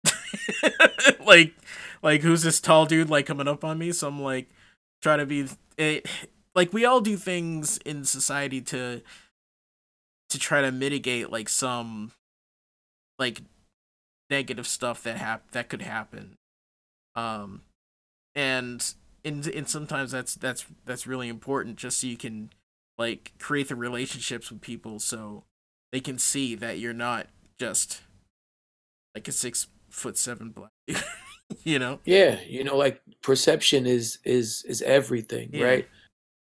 like 1.27 1.55
like 2.03 2.23
who's 2.23 2.43
this 2.43 2.61
tall 2.61 2.87
dude 2.87 3.11
like 3.11 3.27
coming 3.27 3.49
up 3.49 3.65
on 3.65 3.79
me? 3.79 3.93
So 3.93 4.09
I'm 4.09 4.21
like 4.21 4.49
try 5.03 5.17
to 5.17 5.27
be 5.27 5.49
it, 5.77 6.07
like 6.55 6.73
we 6.73 6.85
all 6.85 7.01
do 7.01 7.17
things 7.17 7.79
in 7.79 8.05
society 8.05 8.61
to 8.63 9.03
to 10.31 10.39
try 10.39 10.61
to 10.61 10.71
mitigate 10.71 11.31
like 11.31 11.49
some 11.49 12.13
like 13.19 13.43
negative 14.31 14.67
stuff 14.67 15.03
that 15.03 15.17
hap- 15.17 15.51
that 15.51 15.69
could 15.69 15.83
happen 15.83 16.37
um 17.17 17.63
and 18.35 18.95
and 19.25 19.47
and 19.49 19.69
sometimes 19.69 20.13
that's 20.13 20.35
that's 20.37 20.65
that's 20.85 21.07
really 21.07 21.29
important 21.29 21.77
just 21.77 22.01
so 22.01 22.07
you 22.07 22.17
can 22.17 22.51
like 23.01 23.33
create 23.41 23.69
the 23.71 23.77
relationships 23.77 24.53
with 24.53 24.61
people 24.63 25.01
so 25.01 25.47
they 25.93 26.01
can 26.01 26.19
see 26.19 26.55
that 26.55 26.79
you're 26.79 26.95
not 26.95 27.29
just 27.59 28.03
like 29.15 29.27
a 29.29 29.33
six 29.33 29.69
foot 29.91 30.19
seven 30.19 30.51
black 30.51 30.71
you 31.65 31.79
know 31.79 32.01
Yeah, 32.05 32.41
you 32.43 32.65
know, 32.65 32.77
like 32.77 33.03
perception 33.23 33.87
is 33.87 34.19
is 34.25 34.65
is 34.67 34.83
everything, 34.83 35.51
Yeah. 35.53 35.65
right? 35.65 35.89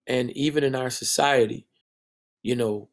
And 0.07 0.31
even 0.31 0.63
in 0.63 0.75
our 0.75 0.89
society, 0.89 1.67
you 2.43 2.55
know, 2.55 2.89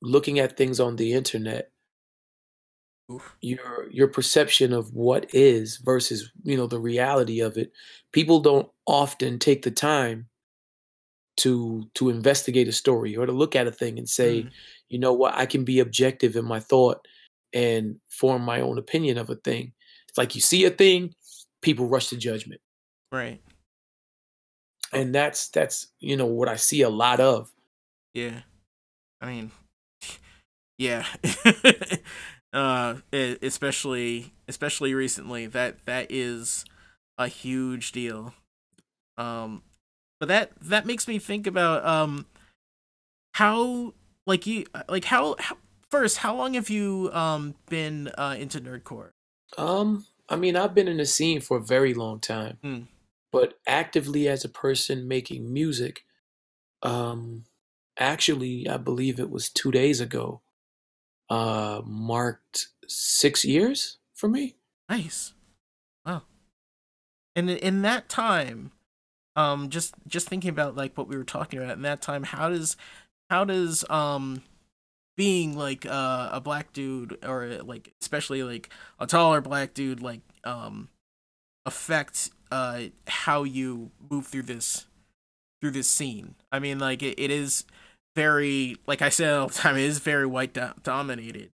looking 0.00 0.38
at 0.38 0.56
things 0.56 0.80
on 0.80 0.96
the 0.96 1.12
internet, 1.12 1.70
your 3.40 3.88
your 3.90 4.08
perception 4.08 4.72
of 4.72 4.92
what 4.92 5.32
is 5.34 5.76
versus, 5.78 6.30
you 6.42 6.56
know, 6.56 6.66
the 6.66 6.80
reality 6.80 7.40
of 7.40 7.56
it, 7.56 7.72
people 8.12 8.40
don't 8.40 8.70
often 8.86 9.38
take 9.38 9.62
the 9.62 9.70
time 9.70 10.28
to 11.38 11.88
to 11.94 12.10
investigate 12.10 12.68
a 12.68 12.72
story 12.72 13.16
or 13.16 13.26
to 13.26 13.32
look 13.32 13.56
at 13.56 13.66
a 13.66 13.72
thing 13.72 13.98
and 13.98 14.08
say, 14.08 14.44
Mhm. 14.44 14.52
you 14.88 14.98
know 14.98 15.12
what, 15.12 15.34
I 15.34 15.46
can 15.46 15.64
be 15.64 15.80
objective 15.80 16.36
in 16.36 16.44
my 16.46 16.60
thought 16.60 17.06
and 17.52 18.00
form 18.08 18.42
my 18.42 18.60
own 18.60 18.78
opinion 18.78 19.18
of 19.18 19.30
a 19.30 19.36
thing. 19.36 19.72
It's 20.08 20.18
like 20.18 20.34
you 20.34 20.40
see 20.40 20.64
a 20.64 20.70
thing, 20.70 21.14
people 21.62 21.86
rush 21.88 22.08
to 22.08 22.16
judgment 22.16 22.60
right 23.12 23.40
and 24.92 25.14
that's 25.14 25.48
that's 25.48 25.88
you 26.00 26.16
know 26.16 26.26
what 26.26 26.48
I 26.48 26.56
see 26.56 26.82
a 26.82 26.88
lot 26.90 27.20
of. 27.20 27.52
Yeah. 28.14 28.42
I 29.20 29.26
mean, 29.26 29.52
yeah. 30.78 31.06
uh 32.52 32.96
especially 33.12 34.32
especially 34.48 34.94
recently 34.94 35.46
that 35.46 35.84
that 35.86 36.06
is 36.10 36.64
a 37.18 37.28
huge 37.28 37.92
deal. 37.92 38.34
Um 39.18 39.62
but 40.20 40.28
that 40.28 40.52
that 40.60 40.86
makes 40.86 41.06
me 41.08 41.18
think 41.18 41.46
about 41.46 41.84
um 41.84 42.26
how 43.34 43.94
like 44.26 44.46
you 44.46 44.66
like 44.88 45.04
how, 45.04 45.36
how 45.38 45.56
first 45.90 46.18
how 46.18 46.34
long 46.34 46.54
have 46.54 46.70
you 46.70 47.10
um 47.12 47.54
been 47.68 48.08
uh 48.18 48.36
into 48.38 48.60
nerdcore? 48.60 49.10
Um, 49.56 50.06
I 50.28 50.36
mean, 50.36 50.56
I've 50.56 50.74
been 50.74 50.88
in 50.88 50.96
the 50.96 51.06
scene 51.06 51.40
for 51.40 51.58
a 51.58 51.62
very 51.62 51.94
long 51.94 52.18
time, 52.18 52.58
Hmm. 52.62 52.80
but 53.30 53.58
actively 53.66 54.28
as 54.28 54.44
a 54.44 54.48
person 54.48 55.06
making 55.06 55.52
music, 55.52 56.04
um, 56.82 57.44
actually, 57.96 58.68
I 58.68 58.76
believe 58.76 59.20
it 59.20 59.30
was 59.30 59.48
two 59.48 59.70
days 59.70 60.00
ago, 60.00 60.40
uh, 61.30 61.80
marked 61.84 62.68
six 62.88 63.44
years 63.44 63.98
for 64.14 64.28
me. 64.28 64.56
Nice. 64.88 65.32
Wow. 66.04 66.22
And 67.36 67.48
in 67.48 67.82
that 67.82 68.08
time, 68.08 68.72
um, 69.36 69.68
just 69.68 69.94
just 70.08 70.28
thinking 70.28 70.50
about 70.50 70.76
like 70.76 70.96
what 70.96 71.08
we 71.08 71.16
were 71.16 71.24
talking 71.24 71.60
about 71.62 71.76
in 71.76 71.82
that 71.82 72.02
time, 72.02 72.24
how 72.24 72.48
does 72.48 72.76
how 73.30 73.44
does 73.44 73.84
um 73.90 74.42
being 75.16 75.56
like 75.56 75.86
uh, 75.86 76.30
a 76.32 76.40
black 76.40 76.72
dude 76.72 77.18
or 77.24 77.46
like 77.62 77.92
especially 78.00 78.42
like 78.42 78.70
a 78.98 79.06
taller 79.06 79.40
black 79.40 79.74
dude 79.74 80.02
like 80.02 80.20
um 80.44 80.88
affect 81.64 82.30
uh 82.50 82.82
how 83.08 83.44
you 83.44 83.90
move 84.10 84.26
through 84.26 84.42
this 84.42 84.86
through 85.60 85.72
this 85.72 85.88
scene? 85.88 86.34
I 86.50 86.58
mean, 86.58 86.78
like 86.78 87.02
it, 87.02 87.20
it 87.20 87.30
is 87.30 87.64
very 88.16 88.76
like 88.86 89.02
I 89.02 89.10
said 89.10 89.34
all 89.34 89.48
the 89.48 89.54
time, 89.54 89.76
it 89.76 89.84
is 89.84 89.98
very 89.98 90.26
white 90.26 90.54
do- 90.54 90.72
dominated 90.82 91.50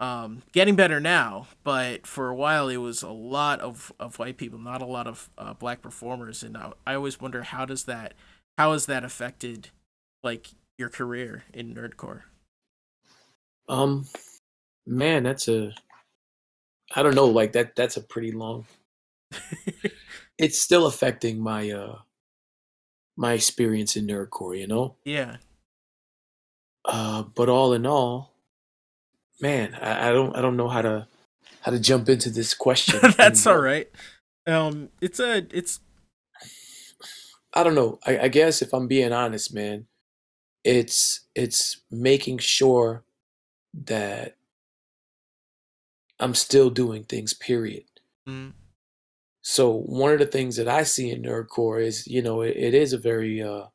um 0.00 0.42
getting 0.52 0.76
better 0.76 1.00
now 1.00 1.46
but 1.64 2.06
for 2.06 2.28
a 2.30 2.34
while 2.34 2.68
it 2.68 2.78
was 2.78 3.02
a 3.02 3.10
lot 3.10 3.60
of 3.60 3.92
of 4.00 4.18
white 4.18 4.38
people 4.38 4.58
not 4.58 4.82
a 4.82 4.86
lot 4.86 5.06
of 5.06 5.30
uh, 5.38 5.54
black 5.54 5.82
performers 5.82 6.42
and 6.42 6.56
I, 6.56 6.72
I 6.86 6.94
always 6.94 7.20
wonder 7.20 7.42
how 7.44 7.66
does 7.66 7.84
that 7.84 8.14
how 8.58 8.72
has 8.72 8.86
that 8.86 9.04
affected 9.04 9.70
like 10.24 10.48
your 10.78 10.88
career 10.88 11.44
in 11.52 11.74
nerdcore 11.74 12.22
Um, 13.68 14.06
man, 14.86 15.22
that's 15.24 15.48
a, 15.48 15.72
I 16.94 17.02
don't 17.02 17.14
know, 17.16 17.26
like 17.26 17.52
that. 17.52 17.74
That's 17.76 17.96
a 17.96 18.00
pretty 18.00 18.32
long. 18.32 18.66
it's 20.38 20.60
still 20.60 20.86
affecting 20.86 21.40
my 21.40 21.70
uh, 21.70 21.98
my 23.16 23.34
experience 23.34 23.96
in 23.96 24.06
nerdcore, 24.08 24.58
you 24.58 24.66
know. 24.66 24.96
yeah 25.04 25.36
Uh, 26.84 27.22
but 27.22 27.48
all 27.48 27.72
in 27.72 27.86
all, 27.86 28.29
man, 29.40 29.74
I, 29.74 30.08
I 30.08 30.12
don't 30.12 30.36
I 30.36 30.40
don't 30.42 30.56
know 30.56 30.68
how 30.68 30.82
to 30.82 31.06
how 31.62 31.70
to 31.72 31.78
jump 31.80 32.08
into 32.08 32.30
this 32.30 32.54
question. 32.54 33.00
that's 33.16 33.46
And, 33.46 33.54
all 33.54 33.60
right 33.60 33.88
um 34.46 34.88
it's 35.00 35.20
a 35.20 35.46
it's 35.52 35.80
I 37.52 37.64
don't 37.64 37.74
know. 37.74 37.98
I, 38.06 38.18
I 38.20 38.28
guess 38.28 38.62
if 38.62 38.72
I'm 38.72 38.86
being 38.86 39.12
honest, 39.12 39.52
man, 39.52 39.86
it's 40.64 41.22
it's 41.34 41.80
making 41.90 42.38
sure 42.38 43.04
that 43.86 44.36
I'm 46.20 46.34
still 46.34 46.70
doing 46.70 47.04
things. 47.04 47.34
Period. 47.34 47.84
mm, 48.28 48.52
So 49.42 49.72
one 49.72 50.12
of 50.12 50.18
the 50.18 50.26
things 50.26 50.56
that 50.56 50.68
I 50.68 50.84
see 50.84 51.10
in 51.10 51.22
nerdcore 51.22 51.82
is, 51.82 52.06
you 52.06 52.22
know, 52.22 52.42
it, 52.42 52.56
it 52.56 52.74
is 52.74 52.92
a 52.92 52.98
very 52.98 53.42
uh, 53.42 53.66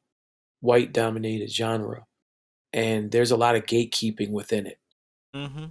white 0.61 0.93
dominated 0.93 1.51
genre, 1.51 2.05
and 2.71 3.11
there's 3.11 3.31
a 3.31 3.37
lot 3.37 3.55
of 3.55 3.65
gatekeeping 3.65 4.31
within 4.31 4.67
it. 4.67 4.79
Mm-hmm. 5.35 5.65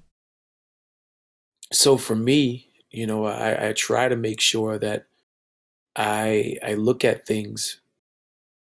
so 1.73 1.97
for 1.97 2.15
me, 2.15 2.69
you 2.91 3.07
know, 3.07 3.25
I, 3.27 3.69
I 3.69 3.73
try 3.73 4.09
to 4.09 4.17
make 4.17 4.41
sure 4.41 4.79
that 4.79 5.07
I 5.97 6.59
I 6.63 6.75
look 6.75 7.05
at 7.05 7.27
things 7.27 7.81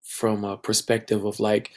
from 0.03 0.43
a 0.43 0.57
perspective 0.57 1.25
of 1.25 1.39
like 1.39 1.71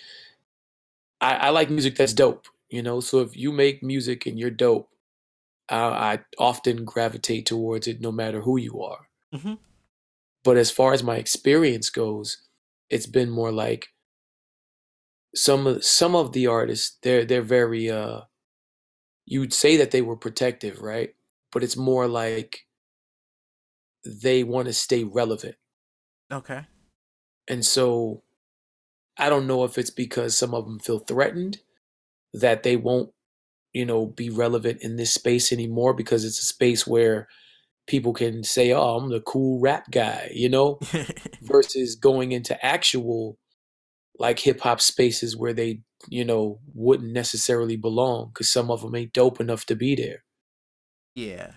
I, 1.21 1.35
I 1.35 1.49
like 1.51 1.71
music 1.71 1.97
that's 1.97 2.13
dope, 2.13 2.47
you 2.69 2.83
know. 2.83 3.01
So 3.01 3.21
if 3.21 3.37
you 3.37 3.53
make 3.53 3.83
music 3.83 4.27
and 4.27 4.39
you're 4.39 4.51
dope, 4.51 4.91
I, 5.69 5.79
I 5.79 6.19
often 6.39 6.85
gravitate 6.85 7.47
towards 7.47 7.89
it, 7.89 8.01
no 8.01 8.13
matter 8.13 8.43
who 8.43 8.59
you 8.59 8.83
are. 8.83 9.09
Mm-hmm. 9.35 9.55
But 10.45 10.57
as 10.57 10.71
far 10.71 10.93
as 10.93 11.03
my 11.03 11.17
experience 11.17 11.91
goes, 11.91 12.39
it's 12.91 13.07
been 13.07 13.31
more 13.31 13.53
like 13.53 13.89
some 15.35 15.67
of 15.67 15.85
some 15.85 16.15
of 16.15 16.33
the 16.33 16.47
artists 16.47 16.97
they're 17.03 17.25
they're 17.25 17.43
very 17.43 17.91
uh 17.91 18.23
you 19.27 19.41
would 19.41 19.53
say 19.53 19.77
that 19.77 19.91
they 19.91 20.01
were 20.01 20.17
protective, 20.17 20.81
right? 20.81 21.15
But 21.53 21.63
it's 21.63 21.77
more 21.77 22.07
like 22.07 22.67
they 24.05 24.45
want 24.45 24.67
to 24.67 24.73
stay 24.73 25.05
relevant. 25.05 25.57
Okay. 26.33 26.63
And 27.49 27.65
so 27.65 28.23
I 29.19 29.29
don't 29.29 29.47
know 29.47 29.65
if 29.65 29.79
it's 29.79 29.91
because 29.91 30.39
some 30.39 30.55
of 30.55 30.65
them 30.65 30.79
feel 30.79 31.01
threatened 31.01 31.59
that 32.35 32.63
they 32.63 32.77
won't, 32.77 33.11
you 33.73 33.85
know, 33.85 34.07
be 34.07 34.31
relevant 34.31 34.83
in 34.83 34.97
this 34.97 35.13
space 35.13 35.53
anymore 35.53 35.95
because 35.95 36.25
it's 36.25 36.41
a 36.41 36.45
space 36.45 36.87
where 36.87 37.29
people 37.87 38.13
can 38.13 38.43
say, 38.43 38.73
"Oh, 38.73 38.97
I'm 38.97 39.11
the 39.11 39.21
cool 39.21 39.61
rap 39.61 39.91
guy," 39.91 40.31
you 40.35 40.49
know, 40.49 40.79
versus 41.43 41.95
going 41.97 42.33
into 42.33 42.63
actual 42.65 43.39
like 44.19 44.39
hip 44.41 44.61
hop 44.61 44.81
spaces 44.81 45.37
where 45.37 45.53
they, 45.53 45.81
you 46.09 46.25
know, 46.25 46.59
wouldn't 46.75 47.13
necessarily 47.13 47.77
belong 47.77 48.29
because 48.29 48.51
some 48.51 48.71
of 48.71 48.83
them 48.83 48.95
ain't 48.95 49.13
dope 49.13 49.41
enough 49.41 49.67
to 49.67 49.75
be 49.77 49.95
there. 49.95 50.23
Yeah. 51.15 51.53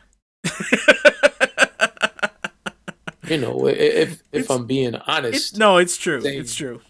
You 3.27 3.38
know, 3.38 3.67
if 3.67 3.77
if 3.77 4.21
It's- 4.31 4.49
I'm 4.49 4.65
being 4.65 4.95
honest, 4.95 5.57
no, 5.57 5.77
it's 5.77 5.97
true. 5.97 6.19
they- 6.21 6.38
It's 6.38 6.55
true. 6.55 6.81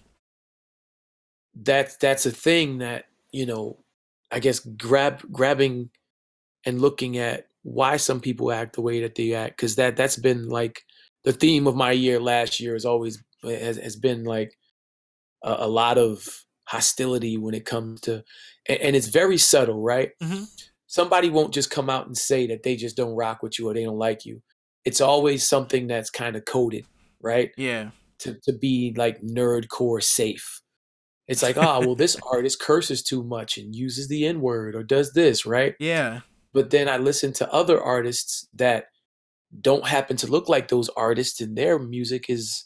that's 1.61 1.97
that's 1.97 2.25
a 2.25 2.31
thing 2.31 2.77
that 2.77 3.05
you 3.33 3.45
know 3.45 3.77
i 4.31 4.39
guess 4.39 4.59
grab 4.61 5.21
grabbing 5.29 5.89
and 6.65 6.79
looking 6.79 7.17
at 7.17 7.47
why 7.63 7.97
some 7.97 8.21
people 8.21 8.49
act 8.51 8.75
the 8.75 8.81
way 8.81 9.01
that 9.01 9.15
they 9.15 9.33
act 9.33 9.57
because 9.57 9.75
that 9.75 9.97
that's 9.97 10.15
been 10.15 10.47
like 10.47 10.85
the 11.25 11.33
theme 11.33 11.67
of 11.67 11.75
my 11.75 11.91
year 11.91 12.17
last 12.17 12.61
year 12.61 12.73
has 12.73 12.85
always 12.85 13.21
eh, 13.43 13.59
has, 13.59 13.75
has 13.77 13.97
been 13.97 14.23
like 14.23 14.57
a, 15.43 15.55
a 15.59 15.67
lot 15.67 15.97
of 15.97 16.45
hostility 16.69 17.37
when 17.37 17.53
it 17.55 17.65
comes 17.65 18.01
to 18.01 18.23
and, 18.67 18.79
and 18.79 18.95
it's 18.95 19.07
very 19.07 19.37
subtle 19.37 19.81
right 19.81 20.11
Mhm. 20.21 20.45
somebody 20.87 21.29
won't 21.29 21.53
just 21.53 21.69
come 21.71 21.89
out 21.89 22.07
and 22.07 22.17
say 22.17 22.47
that 22.47 22.63
they 22.63 22.75
just 22.75 22.95
don't 22.95 23.15
rock 23.15 23.41
with 23.43 23.57
you 23.59 23.67
or 23.69 23.73
they 23.73 23.83
don't 23.83 23.97
like 23.97 24.25
you 24.25 24.41
it's 24.85 25.01
always 25.01 25.45
something 25.47 25.87
that's 25.87 26.09
kind 26.09 26.35
of 26.35 26.45
coded 26.45 26.85
right 27.21 27.51
Yeah. 27.57 27.91
to, 28.19 28.35
to 28.43 28.53
be 28.53 28.93
like 28.97 29.21
nerdcore 29.21 30.01
safe. 30.03 30.61
It's 31.27 31.43
like, 31.43 31.57
oh, 31.57 31.79
well, 31.81 31.95
this 31.95 32.17
artist 32.31 32.59
curses 32.59 33.03
too 33.03 33.23
much 33.23 33.57
and 33.57 33.75
uses 33.75 34.07
the 34.07 34.25
N 34.25 34.41
word 34.41 34.75
or 34.75 34.83
does 34.83 35.13
this, 35.13 35.45
right? 35.45 35.75
Yeah. 35.79 36.21
But 36.53 36.71
then 36.71 36.89
I 36.89 36.97
listen 36.97 37.33
to 37.33 37.53
other 37.53 37.79
artists 37.79 38.47
that 38.55 38.85
don't 39.61 39.85
happen 39.85 40.17
to 40.17 40.27
look 40.27 40.49
like 40.49 40.69
those 40.69 40.89
artists, 40.97 41.39
and 41.39 41.55
their 41.57 41.77
music 41.77 42.29
is, 42.29 42.65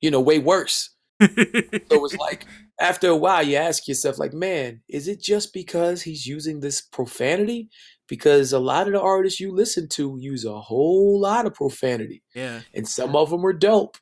you 0.00 0.10
know, 0.10 0.20
way 0.20 0.38
worse. 0.40 0.90
so 1.22 1.28
it's 1.36 2.16
like, 2.16 2.44
after 2.82 3.08
a 3.08 3.16
while, 3.16 3.42
you 3.42 3.56
ask 3.56 3.86
yourself, 3.88 4.18
like, 4.18 4.32
man, 4.34 4.82
is 4.88 5.08
it 5.08 5.22
just 5.22 5.52
because 5.54 6.02
he's 6.02 6.26
using 6.26 6.60
this 6.60 6.80
profanity? 6.80 7.70
Because 8.08 8.52
a 8.52 8.58
lot 8.58 8.86
of 8.86 8.92
the 8.92 9.00
artists 9.00 9.40
you 9.40 9.52
listen 9.52 9.88
to 9.90 10.16
use 10.20 10.44
a 10.44 10.60
whole 10.60 11.20
lot 11.20 11.46
of 11.46 11.54
profanity 11.54 12.22
Yeah. 12.34 12.60
and 12.74 12.86
some 12.88 13.16
of 13.16 13.30
them 13.30 13.46
are 13.46 13.52
dope, 13.52 13.96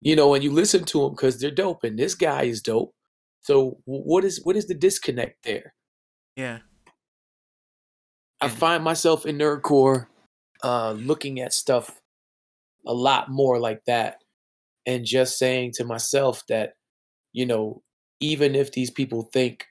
you 0.00 0.14
know, 0.14 0.34
and 0.34 0.44
you 0.44 0.52
listen 0.52 0.84
to 0.84 1.00
them 1.02 1.10
because 1.12 1.40
they're 1.40 1.50
dope, 1.50 1.82
and 1.84 1.98
this 1.98 2.14
guy 2.14 2.44
is 2.44 2.62
dope. 2.62 2.94
So 3.40 3.78
what 3.84 4.24
is 4.24 4.40
what 4.44 4.56
is 4.56 4.66
the 4.66 4.74
disconnect 4.74 5.44
there? 5.44 5.74
Yeah. 6.36 6.58
I 8.40 8.48
find 8.48 8.84
myself 8.84 9.24
in 9.24 9.38
nerdcore, 9.38 10.06
uh, 10.62 10.92
looking 10.92 11.40
at 11.40 11.52
stuff 11.52 12.00
a 12.86 12.92
lot 12.94 13.30
more 13.30 13.58
like 13.58 13.84
that, 13.86 14.22
and 14.84 15.04
just 15.04 15.38
saying 15.38 15.72
to 15.76 15.84
myself 15.84 16.44
that, 16.48 16.74
you 17.32 17.46
know, 17.46 17.82
even 18.20 18.54
if 18.54 18.72
these 18.72 18.90
people 18.90 19.22
think 19.22 19.66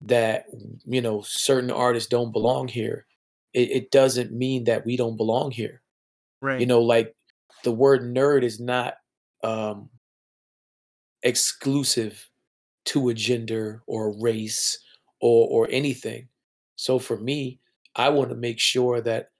that 0.00 0.46
you 0.84 1.00
know 1.00 1.22
certain 1.22 1.70
artists 1.70 2.08
don't 2.08 2.32
belong 2.32 2.68
here, 2.68 3.06
it, 3.52 3.70
it 3.70 3.90
doesn't 3.90 4.32
mean 4.32 4.64
that 4.64 4.84
we 4.84 4.96
don't 4.96 5.16
belong 5.16 5.50
here. 5.50 5.82
Right. 6.40 6.60
You 6.60 6.66
know, 6.66 6.80
like 6.80 7.14
the 7.64 7.72
word 7.72 8.02
nerd 8.02 8.42
is 8.42 8.60
not 8.60 8.94
um, 9.42 9.90
exclusive 11.22 12.28
to 12.86 13.08
a 13.08 13.14
gender 13.14 13.82
or 13.86 14.08
a 14.08 14.20
race 14.20 14.78
or 15.20 15.48
or 15.48 15.68
anything. 15.70 16.28
So 16.76 16.98
for 16.98 17.16
me, 17.18 17.60
I 17.96 18.08
want 18.10 18.30
to 18.30 18.36
make 18.36 18.58
sure 18.60 19.00
that 19.00 19.30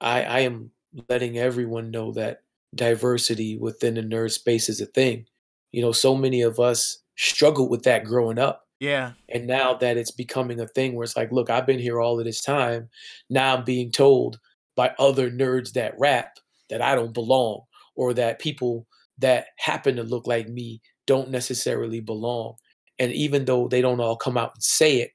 I, 0.00 0.24
I 0.24 0.38
am 0.40 0.70
letting 1.08 1.38
everyone 1.38 1.90
know 1.90 2.12
that 2.12 2.42
diversity 2.74 3.56
within 3.56 3.94
the 3.94 4.02
nerd 4.02 4.32
space 4.32 4.68
is 4.68 4.80
a 4.80 4.86
thing. 4.86 5.26
You 5.70 5.82
know, 5.82 5.92
so 5.92 6.14
many 6.14 6.42
of 6.42 6.60
us 6.60 7.01
struggled 7.16 7.70
with 7.70 7.82
that 7.84 8.04
growing 8.04 8.38
up. 8.38 8.66
Yeah. 8.80 9.12
And 9.28 9.46
now 9.46 9.74
that 9.74 9.96
it's 9.96 10.10
becoming 10.10 10.58
a 10.60 10.66
thing 10.66 10.94
where 10.94 11.04
it's 11.04 11.16
like, 11.16 11.30
look, 11.30 11.50
I've 11.50 11.66
been 11.66 11.78
here 11.78 12.00
all 12.00 12.18
of 12.18 12.24
this 12.24 12.42
time. 12.42 12.88
Now 13.30 13.56
I'm 13.56 13.64
being 13.64 13.92
told 13.92 14.40
by 14.74 14.92
other 14.98 15.30
nerds 15.30 15.72
that 15.72 15.94
rap 15.98 16.38
that 16.68 16.82
I 16.82 16.94
don't 16.94 17.12
belong 17.14 17.62
or 17.94 18.12
that 18.14 18.40
people 18.40 18.86
that 19.18 19.46
happen 19.56 19.96
to 19.96 20.02
look 20.02 20.26
like 20.26 20.48
me 20.48 20.80
don't 21.06 21.30
necessarily 21.30 22.00
belong. 22.00 22.54
And 22.98 23.12
even 23.12 23.44
though 23.44 23.68
they 23.68 23.80
don't 23.82 24.00
all 24.00 24.16
come 24.16 24.36
out 24.36 24.52
and 24.54 24.62
say 24.62 24.96
it, 25.02 25.10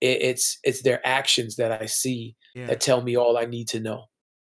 it 0.00 0.22
it's 0.22 0.58
it's 0.62 0.82
their 0.82 1.06
actions 1.06 1.56
that 1.56 1.72
I 1.72 1.86
see 1.86 2.36
Yeah. 2.54 2.66
that 2.66 2.80
tell 2.80 3.00
me 3.02 3.16
all 3.16 3.38
I 3.38 3.44
need 3.44 3.68
to 3.68 3.80
know. 3.80 4.08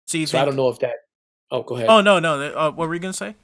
So 0.07 0.23
So 0.25 0.39
I 0.39 0.45
don't 0.45 0.55
know 0.55 0.69
if 0.69 0.79
that 0.79 0.95
Oh, 1.51 1.63
go 1.63 1.75
ahead. 1.75 1.89
Oh 1.89 1.99
no, 2.01 2.19
no. 2.19 2.39
Uh, 2.41 2.71
what 2.71 2.87
were 2.87 2.93
you 2.93 2.99
gonna 2.99 3.13
say? 3.13 3.35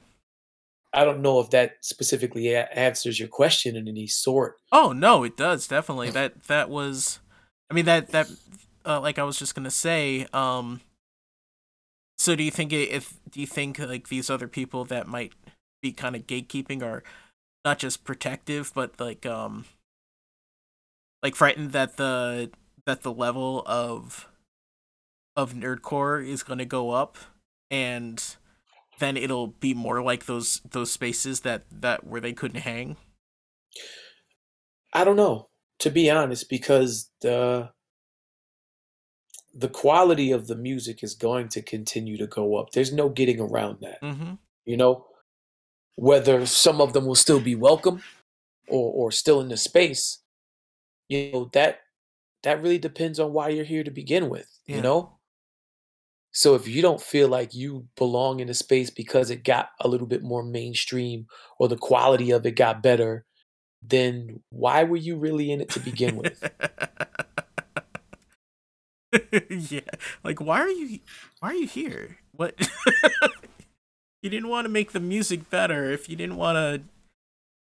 I 0.92 1.04
don't 1.04 1.20
know 1.20 1.40
if 1.40 1.50
that 1.50 1.76
specifically 1.82 2.52
a- 2.52 2.68
answers 2.72 3.18
your 3.18 3.28
question 3.28 3.76
in 3.76 3.88
any 3.88 4.06
sort. 4.06 4.56
Oh 4.72 4.92
no, 4.92 5.24
it 5.24 5.36
does 5.36 5.68
definitely. 5.68 6.10
That 6.10 6.44
that 6.44 6.70
was, 6.70 7.20
I 7.70 7.74
mean 7.74 7.84
that 7.84 8.08
that 8.08 8.30
uh, 8.86 9.00
like 9.00 9.18
I 9.18 9.24
was 9.24 9.38
just 9.38 9.54
gonna 9.54 9.70
say. 9.70 10.26
Um. 10.32 10.80
So 12.18 12.34
do 12.34 12.42
you 12.42 12.50
think 12.50 12.72
if 12.72 13.14
do 13.30 13.40
you 13.40 13.46
think 13.46 13.78
like 13.78 14.08
these 14.08 14.28
other 14.28 14.48
people 14.48 14.84
that 14.86 15.06
might 15.06 15.32
be 15.80 15.92
kind 15.92 16.16
of 16.16 16.26
gatekeeping 16.26 16.82
are 16.82 17.04
not 17.64 17.78
just 17.78 18.04
protective 18.04 18.72
but 18.74 18.98
like 18.98 19.24
um 19.26 19.64
like 21.22 21.36
frightened 21.36 21.72
that 21.72 21.96
the 21.96 22.50
that 22.86 23.02
the 23.02 23.12
level 23.12 23.62
of 23.66 24.28
of 25.36 25.52
nerdcore 25.52 26.26
is 26.26 26.42
going 26.42 26.58
to 26.58 26.64
go 26.64 26.90
up 26.90 27.16
and 27.70 28.36
then 28.98 29.16
it'll 29.16 29.48
be 29.48 29.74
more 29.74 30.02
like 30.02 30.26
those 30.26 30.60
those 30.70 30.90
spaces 30.92 31.40
that 31.40 31.64
that 31.70 32.04
where 32.06 32.20
they 32.20 32.32
couldn't 32.32 32.60
hang 32.60 32.96
I 34.92 35.04
don't 35.04 35.16
know, 35.16 35.48
to 35.80 35.90
be 35.90 36.10
honest, 36.10 36.48
because 36.48 37.10
the 37.20 37.70
the 39.54 39.68
quality 39.68 40.30
of 40.30 40.46
the 40.46 40.56
music 40.56 41.02
is 41.02 41.14
going 41.14 41.48
to 41.48 41.62
continue 41.62 42.16
to 42.16 42.26
go 42.26 42.56
up. 42.56 42.70
There's 42.72 42.92
no 42.92 43.08
getting 43.08 43.40
around 43.40 43.78
that. 43.80 44.00
mm-hmm. 44.02 44.34
You 44.64 44.76
know, 44.76 45.06
whether 45.96 46.46
some 46.46 46.80
of 46.80 46.92
them 46.92 47.06
will 47.06 47.14
still 47.16 47.40
be 47.40 47.54
welcome 47.54 48.02
or 48.68 48.92
or 48.92 49.10
still 49.12 49.40
in 49.40 49.48
the 49.48 49.56
space, 49.56 50.20
you 51.08 51.32
know, 51.32 51.50
that 51.52 51.80
that 52.42 52.62
really 52.62 52.78
depends 52.78 53.18
on 53.18 53.32
why 53.32 53.48
you're 53.48 53.64
here 53.64 53.84
to 53.84 53.90
begin 53.90 54.28
with, 54.28 54.48
Yeah. 54.66 54.76
you 54.76 54.82
know? 54.82 55.17
So 56.32 56.54
if 56.54 56.68
you 56.68 56.82
don't 56.82 57.00
feel 57.00 57.28
like 57.28 57.54
you 57.54 57.86
belong 57.96 58.40
in 58.40 58.48
a 58.48 58.54
space 58.54 58.90
because 58.90 59.30
it 59.30 59.44
got 59.44 59.70
a 59.80 59.88
little 59.88 60.06
bit 60.06 60.22
more 60.22 60.42
mainstream 60.42 61.26
or 61.58 61.68
the 61.68 61.76
quality 61.76 62.30
of 62.30 62.44
it 62.46 62.52
got 62.52 62.82
better, 62.82 63.24
then 63.82 64.40
why 64.50 64.84
were 64.84 64.96
you 64.96 65.16
really 65.16 65.50
in 65.50 65.60
it 65.60 65.70
to 65.70 65.80
begin 65.80 66.16
with? 66.16 66.50
yeah 69.70 69.80
like 70.22 70.40
why 70.40 70.60
are 70.60 70.68
you 70.68 71.00
why 71.40 71.50
are 71.50 71.54
you 71.54 71.66
here? 71.66 72.18
What 72.32 72.54
you 74.22 74.30
didn't 74.30 74.48
want 74.48 74.66
to 74.66 74.68
make 74.68 74.92
the 74.92 75.00
music 75.00 75.48
better. 75.50 75.90
If 75.90 76.08
you 76.08 76.16
didn't 76.16 76.36
want 76.36 76.56
to 76.56 76.82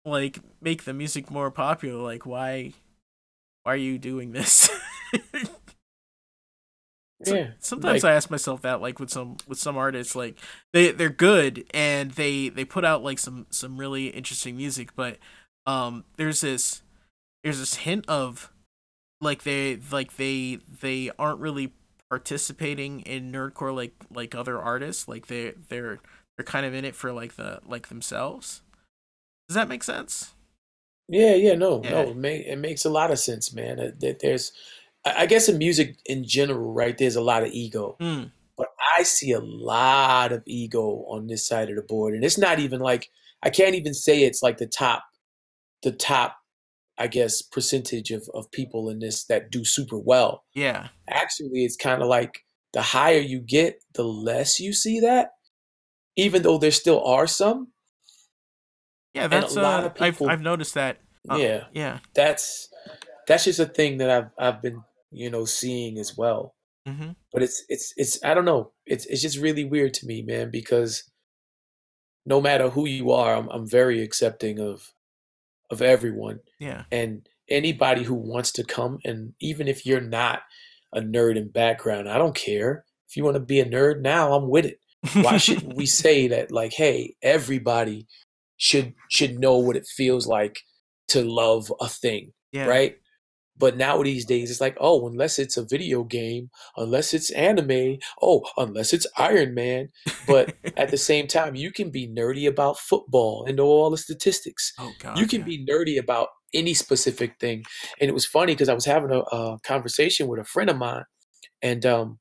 like 0.10 0.40
make 0.62 0.84
the 0.84 0.94
music 0.94 1.30
more 1.30 1.52
popular 1.52 2.02
like 2.02 2.26
why 2.26 2.74
why 3.64 3.74
are 3.74 3.78
you 3.78 4.00
doing 4.00 4.32
this 4.32 4.70
Yeah, 7.26 7.52
sometimes 7.60 8.04
like- 8.04 8.12
i 8.12 8.16
ask 8.16 8.30
myself 8.32 8.62
that 8.64 8.82
like 8.82 9.00
with 9.00 9.10
some 9.10 9.38
with 9.48 9.60
some 9.60 9.78
artists 9.78 10.16
like 10.16 10.38
they 10.74 10.92
they're 10.92 11.10
good 11.10 11.66
and 11.74 12.12
they 12.12 12.50
they 12.50 12.66
put 12.66 12.84
out 12.86 13.04
like 13.04 13.20
some 13.20 13.46
some 13.50 13.78
really 13.78 14.08
interesting 14.08 14.58
music 14.58 14.96
but 14.96 15.18
um 15.66 16.04
there's 16.18 16.42
this 16.42 16.82
there's 17.44 17.60
this 17.60 17.76
hint 17.76 18.06
of 18.08 18.52
like 19.22 19.44
they 19.44 19.78
like 19.92 20.16
they 20.18 20.60
they 20.82 21.12
aren't 21.20 21.40
really 21.40 21.74
participating 22.10 23.02
in 23.02 23.32
nerdcore 23.32 23.76
like 23.76 23.94
like 24.14 24.36
other 24.36 24.60
artists 24.60 25.08
like 25.08 25.28
they 25.28 25.54
they're 25.70 26.00
they're 26.38 26.46
kind 26.46 26.66
of 26.66 26.74
in 26.74 26.86
it 26.86 26.96
for 26.96 27.12
like 27.14 27.36
the 27.36 27.60
like 27.66 27.88
themselves 27.90 28.62
does 29.48 29.56
that 29.56 29.68
make 29.70 29.84
sense 29.84 30.34
Yeah, 31.08 31.36
yeah, 31.36 31.56
no, 31.56 31.82
Yeah. 31.84 31.90
no, 31.92 32.02
it, 32.12 32.16
make, 32.18 32.46
it 32.46 32.58
makes 32.58 32.86
a 32.86 32.90
lot 32.90 33.12
of 33.12 33.20
sense, 33.20 33.52
man. 33.54 33.78
That 34.00 34.20
There's, 34.22 34.54
I 35.06 35.24
I 35.24 35.26
guess, 35.26 35.50
in 35.50 35.58
music 35.58 35.98
in 36.06 36.24
general, 36.26 36.74
right? 36.74 36.98
There's 36.98 37.16
a 37.16 37.22
lot 37.22 37.44
of 37.44 37.50
ego, 37.52 37.98
Mm. 38.00 38.32
but 38.58 38.68
I 38.98 39.04
see 39.04 39.32
a 39.32 39.40
lot 39.40 40.32
of 40.32 40.44
ego 40.46 41.06
on 41.10 41.28
this 41.28 41.46
side 41.46 41.70
of 41.70 41.76
the 41.76 41.82
board, 41.82 42.14
and 42.16 42.24
it's 42.24 42.38
not 42.38 42.60
even 42.60 42.80
like 42.80 43.10
I 43.44 43.50
can't 43.50 43.76
even 43.76 43.94
say 43.94 44.24
it's 44.24 44.44
like 44.44 44.58
the 44.58 44.68
top, 44.68 45.04
the 45.82 45.92
top, 45.92 46.36
I 46.98 47.08
guess, 47.08 47.42
percentage 47.42 48.12
of, 48.12 48.30
of 48.36 48.52
people 48.52 48.90
in 48.90 49.00
this 49.00 49.24
that 49.26 49.50
do 49.50 49.66
super 49.66 49.98
well. 49.98 50.44
Yeah. 50.54 50.90
Actually, 51.10 51.66
it's 51.66 51.76
kind 51.76 52.04
of 52.04 52.08
like 52.08 52.46
the 52.74 52.84
higher 52.84 53.18
you 53.20 53.40
get, 53.40 53.82
the 53.96 54.04
less 54.04 54.60
you 54.60 54.74
see 54.74 55.00
that, 55.00 55.32
even 56.16 56.44
though 56.44 56.60
there 56.60 56.70
still 56.72 57.04
are 57.04 57.26
some. 57.26 57.70
Yeah, 59.16 59.24
And 59.26 59.34
a 59.34 59.42
that's 59.42 59.56
lot 59.56 59.84
uh, 59.84 59.86
of 59.88 59.92
I've 60.00 60.14
people- 60.14 60.30
I've 60.30 60.42
noticed 60.42 60.76
that. 60.76 60.98
Uh, 61.30 61.36
yeah, 61.38 61.64
yeah. 61.74 62.00
That's 62.14 62.70
that's 63.28 63.46
just 63.46 63.60
a 63.60 63.66
thing 63.66 63.98
that 63.98 64.10
I've 64.10 64.30
I've 64.38 64.62
been 64.62 64.84
you 65.12 65.30
know 65.30 65.46
seeing 65.46 65.98
as 65.98 66.18
well. 66.18 66.56
Mm-hmm. 66.88 67.12
But 67.32 67.44
it's 67.44 67.64
it's 67.70 67.94
it's 67.98 68.24
I 68.24 68.34
don't 68.34 68.46
know. 68.46 68.72
It's 68.86 69.06
it's 69.06 69.22
just 69.22 69.38
really 69.38 69.66
weird 69.66 69.94
to 69.96 70.06
me, 70.06 70.22
man, 70.24 70.50
because 70.52 71.04
no 72.26 72.40
matter 72.42 72.70
who 72.70 72.88
you 72.88 73.12
are, 73.12 73.36
I'm 73.36 73.50
I'm 73.50 73.68
very 73.68 74.02
accepting 74.02 74.60
of 74.60 74.92
of 75.70 75.82
everyone. 75.82 76.40
Yeah. 76.60 76.84
And 76.92 77.28
anybody 77.50 78.04
who 78.04 78.14
wants 78.16 78.52
to 78.54 78.64
come 78.64 79.00
and 79.04 79.34
even 79.40 79.68
if 79.68 79.86
you're 79.86 80.02
not 80.02 80.42
a 80.94 81.02
nerd 81.02 81.38
in 81.38 81.50
background, 81.50 82.10
I 82.10 82.18
don't 82.18 82.36
care. 82.36 82.86
If 83.10 83.16
you 83.18 83.24
want 83.24 83.36
to 83.36 83.42
be 83.42 83.60
a 83.60 83.66
nerd 83.66 84.02
now, 84.02 84.34
I'm 84.34 84.50
with 84.50 84.66
it. 84.66 84.80
Why 85.14 85.38
shouldn't 85.38 85.76
we 85.76 85.86
say 86.04 86.28
that 86.30 86.52
like, 86.52 86.74
hey, 86.74 87.16
everybody 87.22 88.08
should 88.58 88.94
should 89.10 89.40
know 89.40 89.58
what 89.58 89.76
it 89.76 89.88
feels 89.88 90.28
like 90.28 90.62
to 91.10 91.24
love 91.24 91.72
a 91.82 91.88
thing, 91.90 92.32
Yeah. 92.52 92.66
right? 92.68 92.98
But 93.58 93.78
now 93.78 94.02
these 94.02 94.26
days, 94.26 94.50
it's 94.50 94.62
like, 94.62 94.78
oh, 94.80 95.08
unless 95.08 95.38
it's 95.38 95.58
a 95.58 95.66
video 95.66 96.04
game, 96.04 96.50
unless 96.78 97.14
it's 97.14 97.30
anime, 97.32 97.98
oh, 98.22 98.42
unless 98.58 98.92
it's 98.94 99.06
Iron 99.18 99.54
Man. 99.54 99.90
But 100.26 100.56
at 100.78 100.90
the 100.90 100.98
same 100.98 101.28
time, 101.28 101.56
you 101.56 101.72
can 101.72 101.92
be 101.92 102.08
nerdy 102.08 102.48
about 102.48 102.80
football 102.80 103.46
and 103.46 103.58
know 103.58 103.66
all 103.66 103.90
the 103.90 103.98
statistics. 103.98 104.74
Oh 104.80 104.92
God. 105.00 105.18
you 105.18 105.28
can 105.28 105.44
be 105.44 105.64
nerdy 105.66 106.00
about 106.00 106.30
any 106.54 106.74
specific 106.74 107.40
thing. 107.40 107.64
And 108.00 108.10
it 108.10 108.14
was 108.14 108.26
funny 108.26 108.54
because 108.54 108.70
I 108.70 108.74
was 108.74 108.86
having 108.86 109.12
a, 109.12 109.20
a 109.20 109.60
conversation 109.64 110.28
with 110.28 110.40
a 110.40 110.44
friend 110.44 110.70
of 110.70 110.78
mine, 110.78 111.04
and 111.62 111.86
um, 111.86 112.20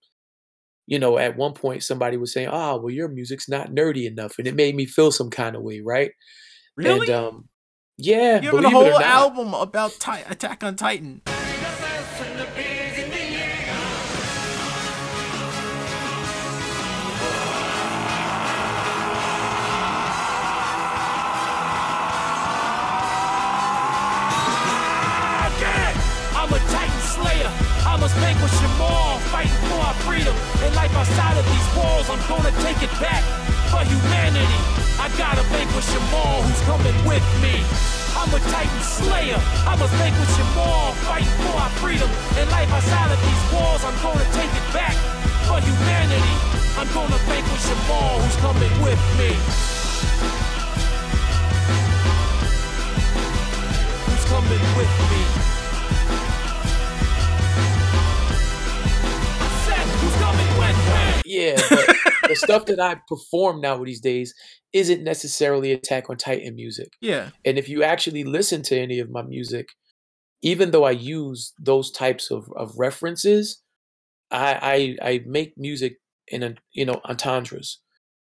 you 0.86 0.98
know, 0.98 1.19
at 1.19 1.36
one 1.36 1.55
point 1.55 1.82
somebody 1.82 2.16
was 2.16 2.32
saying, 2.32 2.48
"Ah, 2.48 2.77
well, 2.77 2.90
your 2.90 3.09
music's 3.09 3.48
not 3.48 3.70
nerdy 3.70 4.07
enough," 4.07 4.35
and 4.39 4.47
it 4.47 4.55
made 4.55 4.74
me 4.74 4.86
feel 4.86 5.11
some 5.11 5.31
kind 5.31 5.57
of 5.57 5.62
way, 5.62 5.81
right? 5.81 6.11
Really? 6.77 7.01
And 7.01 7.11
um, 7.11 7.48
yeah, 8.01 8.41
You 8.41 8.51
have 8.51 8.55
a 8.55 8.57
believe 8.63 8.73
it 8.73 8.75
or 8.75 8.91
whole 8.93 9.01
album 9.01 9.55
about 9.55 9.93
Ti- 9.93 10.25
Attack 10.29 10.65
on 10.65 10.77
Titan. 10.77 11.23
Again, 25.51 25.95
I'm 26.37 26.51
a 26.53 26.59
titan 26.73 27.01
slayer. 27.15 27.51
I 27.87 27.97
must 28.01 28.15
vanquish 28.17 28.57
them 28.61 28.81
all, 28.81 29.19
fighting 29.33 29.53
for 29.69 29.79
our 29.89 29.95
freedom. 30.07 30.35
And 30.65 30.75
life 30.77 30.95
outside 30.97 31.37
of 31.37 31.45
these 31.53 31.69
walls, 31.77 32.07
I'm 32.11 32.23
gonna 32.29 32.53
take 32.63 32.81
it 32.83 32.93
back 33.01 33.23
for 33.73 33.83
humanity. 33.85 34.80
I 35.01 35.09
gotta 35.17 35.43
vanquish 35.49 35.87
them 35.97 36.05
all 36.13 36.43
who's 36.45 36.61
coming 36.69 36.93
with 37.09 37.25
me. 37.41 37.65
I'm 38.21 38.29
a 38.37 38.41
titan 38.53 38.83
slayer. 38.85 39.41
I 39.65 39.75
must 39.81 39.95
vanquish 39.97 40.35
them 40.37 40.53
all, 40.61 40.93
fighting 41.09 41.33
for 41.41 41.57
our 41.57 41.73
freedom. 41.81 42.11
And 42.37 42.51
life 42.51 42.69
outside 42.69 43.09
of 43.09 43.17
these 43.25 43.45
walls, 43.49 43.81
I'm 43.81 43.97
gonna 44.05 44.29
take 44.37 44.53
it 44.53 44.67
back 44.77 44.93
for 45.49 45.57
humanity. 45.57 46.37
I'm 46.77 46.89
gonna 46.93 47.17
vanquish 47.25 47.65
them 47.65 47.81
all 47.89 48.21
who's 48.21 48.37
coming 48.45 48.75
with 48.85 49.01
me. 49.17 49.33
Who's 54.05 54.25
coming 54.29 54.65
with 54.77 54.95
me? 55.09 55.23
I 59.65 59.81
who's 59.97 60.17
coming 60.21 60.51
with 60.61 60.79
me? 60.93 61.05
Yeah, 61.25 61.57
the 62.31 62.36
stuff 62.36 62.66
that 62.66 62.81
I 62.81 62.97
perform 63.09 63.61
now 63.61 63.82
these 63.82 64.01
days 64.01 64.35
isn't 64.73 65.02
necessarily 65.02 65.73
Attack 65.73 66.11
on 66.11 66.16
Titan 66.16 66.55
music. 66.55 66.93
Yeah. 67.01 67.31
And 67.44 67.59
if 67.59 67.69
you 67.69 67.82
actually 67.82 68.24
listen 68.24 68.62
to 68.62 68.78
any 68.78 68.98
of 68.98 69.11
my 69.11 69.23
music, 69.23 69.69
even 70.43 70.70
though 70.70 70.85
I 70.85 70.93
use 70.93 71.52
those 71.59 71.90
types 71.90 72.31
of, 72.31 72.51
of 72.57 72.78
references, 72.78 73.62
I, 74.31 74.97
I 75.02 75.09
I 75.11 75.24
make 75.27 75.59
music 75.59 75.98
in 76.28 76.43
a 76.43 76.55
you 76.73 76.85
know 76.85 77.01
entendres. 77.05 77.78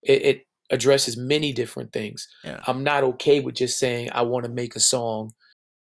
It, 0.02 0.22
it 0.22 0.46
addresses 0.70 1.16
many 1.16 1.52
different 1.52 1.92
things. 1.92 2.28
Yeah. 2.44 2.60
I'm 2.66 2.82
not 2.82 3.04
okay 3.04 3.40
with 3.40 3.54
just 3.54 3.78
saying 3.78 4.10
I 4.12 4.22
want 4.22 4.44
to 4.44 4.50
make 4.50 4.74
a 4.74 4.80
song 4.80 5.32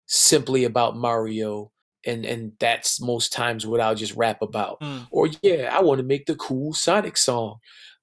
simply 0.06 0.64
about 0.65 0.98
Mario 0.98 1.72
and 2.06 2.26
and 2.26 2.53
that's 2.60 2.99
most 3.02 3.31
times 3.31 3.65
what 3.65 3.80
I'll 3.80 3.95
just 3.95 4.15
rap 4.15 4.41
about. 4.41 4.80
Mm. 4.81 5.07
Or 5.11 5.30
yeah, 5.41 5.76
I 5.76 5.81
want 5.81 5.99
to 5.99 6.06
make 6.06 6.26
the 6.26 6.35
cool 6.35 6.73
Sonic 6.73 7.18
song. 7.18 7.57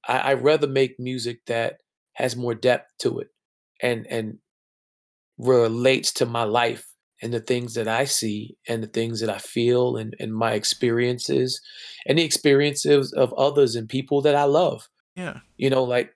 I, 0.09 0.19
I 0.19 0.35
rather 0.35 0.67
make 0.67 0.99
music 0.99 1.45
that 1.47 1.79
has 2.15 2.35
more 2.35 2.55
depth 2.55 2.91
to 3.01 3.21
it 3.21 3.29
and 3.81 4.07
and 4.09 4.39
relates 5.39 6.13
to 6.15 6.27
my 6.27 6.43
life 6.43 6.85
and 7.23 7.33
the 7.33 7.41
things 7.41 7.75
that 7.75 7.89
I 7.89 8.05
see 8.05 8.57
and 8.69 8.83
the 8.83 8.89
things 8.89 9.21
that 9.21 9.31
I 9.31 9.39
feel 9.39 9.97
and, 9.97 10.15
and 10.19 10.35
my 10.35 10.53
experiences 10.53 11.61
and 12.07 12.19
the 12.19 12.25
experiences 12.25 13.13
of 13.13 13.33
others 13.35 13.75
and 13.75 13.89
people 13.89 14.23
that 14.23 14.35
I 14.35 14.45
love. 14.45 14.89
Yeah. 15.17 15.41
You 15.57 15.71
know, 15.71 15.85
like 15.85 16.15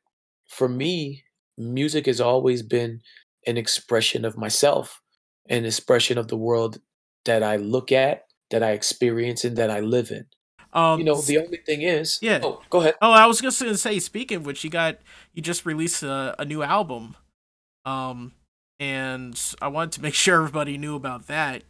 for 0.48 0.68
me, 0.68 1.24
music 1.58 2.06
has 2.06 2.20
always 2.20 2.62
been 2.62 3.00
an 3.46 3.56
expression 3.56 4.24
of 4.24 4.36
myself, 4.36 5.00
an 5.48 5.64
expression 5.64 6.18
of 6.18 6.28
the 6.28 6.36
world 6.36 6.80
that 7.24 7.42
I 7.42 7.56
look 7.56 7.90
at, 7.90 8.24
that 8.50 8.62
I 8.62 8.72
experience, 8.72 9.44
and 9.44 9.56
that 9.56 9.70
I 9.70 9.80
live 9.80 10.10
in. 10.10 10.26
Um, 10.72 10.98
you 10.98 11.04
know, 11.04 11.20
the 11.20 11.38
only 11.38 11.58
thing 11.58 11.82
is, 11.82 12.18
Yeah. 12.22 12.40
Oh, 12.42 12.62
go 12.70 12.80
ahead. 12.80 12.94
Oh, 13.02 13.12
I 13.12 13.26
was 13.26 13.40
just 13.40 13.60
gonna 13.60 13.76
say. 13.76 13.98
Speaking 13.98 14.38
of 14.38 14.46
which, 14.46 14.64
you 14.64 14.70
got 14.70 14.98
you 15.34 15.42
just 15.42 15.66
released 15.66 16.02
a, 16.02 16.34
a 16.38 16.44
new 16.44 16.62
album, 16.62 17.16
um, 17.84 18.32
and 18.80 19.38
I 19.60 19.68
wanted 19.68 19.92
to 19.92 20.02
make 20.02 20.14
sure 20.24 20.36
everybody 20.36 20.78
knew 20.78 20.94
about 20.96 21.26
that. 21.26 21.64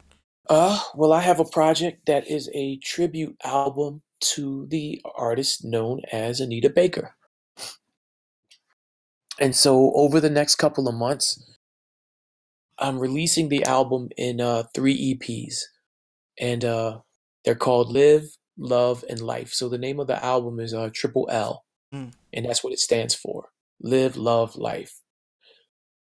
Uh, 0.49 0.79
well, 0.95 1.12
I 1.12 1.20
have 1.20 1.41
a 1.41 1.45
project 1.45 2.07
that 2.07 2.29
is 2.29 2.51
a 2.55 2.77
tribute 2.79 3.37
album 3.45 4.03
to 4.20 4.66
the 4.70 5.01
artist 5.16 5.65
known 5.65 6.03
as 6.12 6.41
Anita 6.41 6.70
Baker. 6.70 7.15
And 9.41 9.55
so 9.57 9.93
over 9.95 10.20
the 10.20 10.31
next 10.31 10.57
couple 10.57 10.89
of 10.89 10.95
months, 10.95 11.43
I'm 12.79 12.99
releasing 12.99 13.49
the 13.49 13.65
album 13.65 14.11
in 14.16 14.41
uh, 14.41 14.65
three 14.74 15.15
EPs. 15.15 15.62
And 16.39 16.65
uh, 16.65 17.01
they're 17.45 17.55
called 17.55 17.93
Live, 17.93 18.24
Love, 18.57 19.05
and 19.09 19.20
Life. 19.20 19.53
So 19.53 19.69
the 19.69 19.79
name 19.79 20.01
of 20.01 20.07
the 20.07 20.23
album 20.24 20.61
is 20.61 20.74
uh, 20.74 20.91
Triple 20.93 21.29
L. 21.31 21.65
Mm. 21.95 22.12
And 22.33 22.47
that's 22.47 22.65
what 22.65 22.73
it 22.73 22.79
stands 22.79 23.15
for 23.15 23.51
Live, 23.81 24.16
Love, 24.16 24.57
Life. 24.57 25.01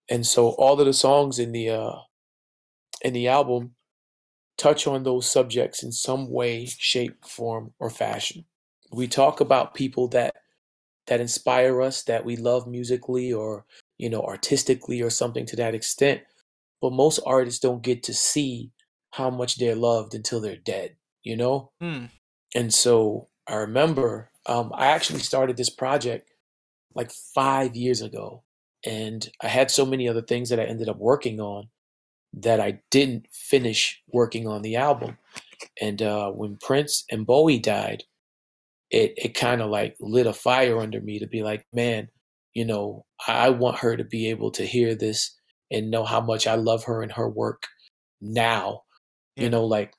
And 0.09 0.27
so 0.27 0.51
all 0.51 0.79
of 0.79 0.87
the 0.87 0.93
songs 0.93 1.39
in 1.39 1.53
the 1.53 1.71
uh, 1.71 1.97
in 3.03 3.13
the 3.13 3.29
album 3.29 3.75
touch 4.57 4.87
on 4.87 5.03
those 5.03 5.31
subjects 5.31 5.83
in 5.83 5.93
some 5.93 6.31
way, 6.31 6.67
shape, 6.67 7.25
form, 7.25 7.73
or 7.79 7.91
fashion. 7.91 8.45
We 8.93 9.09
talk 9.09 9.41
about 9.41 9.75
people 9.75 10.09
that 10.09 10.35
that 11.09 11.21
inspire 11.21 11.83
us, 11.83 12.03
that 12.05 12.25
we 12.25 12.37
love 12.37 12.67
musically 12.67 13.33
or 13.33 13.65
you 13.99 14.09
know 14.09 14.23
artistically 14.23 15.03
or 15.03 15.11
something 15.11 15.47
to 15.47 15.57
that 15.57 15.75
extent. 15.75 16.23
But 16.81 16.93
most 16.93 17.21
artists 17.27 17.61
don't 17.61 17.83
get 17.83 18.03
to 18.05 18.15
see 18.15 18.71
how 19.17 19.31
much 19.31 19.57
they're 19.57 19.75
loved 19.75 20.15
until 20.15 20.41
they're 20.41 20.57
dead, 20.57 20.95
you 21.23 21.37
know? 21.37 21.71
Hmm. 21.81 22.07
And 22.57 22.75
so 22.75 23.29
I 23.47 23.57
remember 23.57 24.33
um, 24.47 24.73
I 24.75 24.89
actually 24.89 25.21
started 25.21 25.59
this 25.59 25.71
project 25.71 26.31
like 26.95 27.13
five 27.13 27.77
years 27.77 28.03
ago. 28.03 28.45
And 28.85 29.29
I 29.43 29.49
had 29.49 29.71
so 29.71 29.87
many 29.87 30.09
other 30.09 30.23
things 30.23 30.49
that 30.49 30.61
I 30.61 30.65
ended 30.65 30.89
up 30.89 30.99
working 30.99 31.41
on 31.41 31.69
that 32.35 32.61
I 32.61 32.81
didn't 32.91 33.27
finish 33.33 34.03
working 34.09 34.49
on 34.49 34.63
the 34.63 34.77
album. 34.77 35.19
And 35.83 36.03
uh, 36.03 36.31
when 36.33 36.57
Prince 36.57 37.05
and 37.11 37.27
Bowie 37.27 37.59
died, 37.61 38.05
it, 38.91 39.15
it 39.17 39.35
kind 39.35 39.63
of 39.63 39.71
like 39.71 39.97
lit 40.01 40.27
a 40.27 40.33
fire 40.33 40.81
under 40.81 41.01
me 41.01 41.19
to 41.19 41.27
be 41.27 41.43
like, 41.43 41.67
man, 41.75 42.09
you 42.55 42.65
know, 42.65 43.05
I 43.29 43.47
I 43.47 43.51
want 43.51 43.79
her 43.81 43.97
to 43.97 44.05
be 44.05 44.31
able 44.31 44.51
to 44.53 44.65
hear 44.65 44.95
this 44.95 45.37
and 45.71 45.91
know 45.91 46.05
how 46.05 46.21
much 46.23 46.47
I 46.47 46.55
love 46.55 46.85
her 46.85 47.03
and 47.03 47.13
her 47.13 47.29
work 47.29 47.65
now. 48.21 48.83
You 49.37 49.51
know, 49.51 49.67
like 49.67 49.95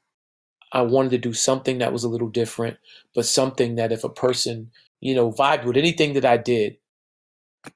I 0.72 0.81
wanted 0.81 1.11
to 1.11 1.18
do 1.18 1.34
something 1.34 1.77
that 1.77 1.94
was 1.94 2.03
a 2.03 2.10
little 2.10 2.30
different, 2.30 2.77
but 3.15 3.26
something 3.26 3.76
that 3.76 3.91
if 3.91 4.03
a 4.03 4.10
person, 4.10 4.72
you 4.99 5.15
know, 5.15 5.31
vibed 5.31 5.65
with 5.65 5.77
anything 5.77 6.14
that 6.14 6.26
I 6.26 6.38
did, 6.38 6.77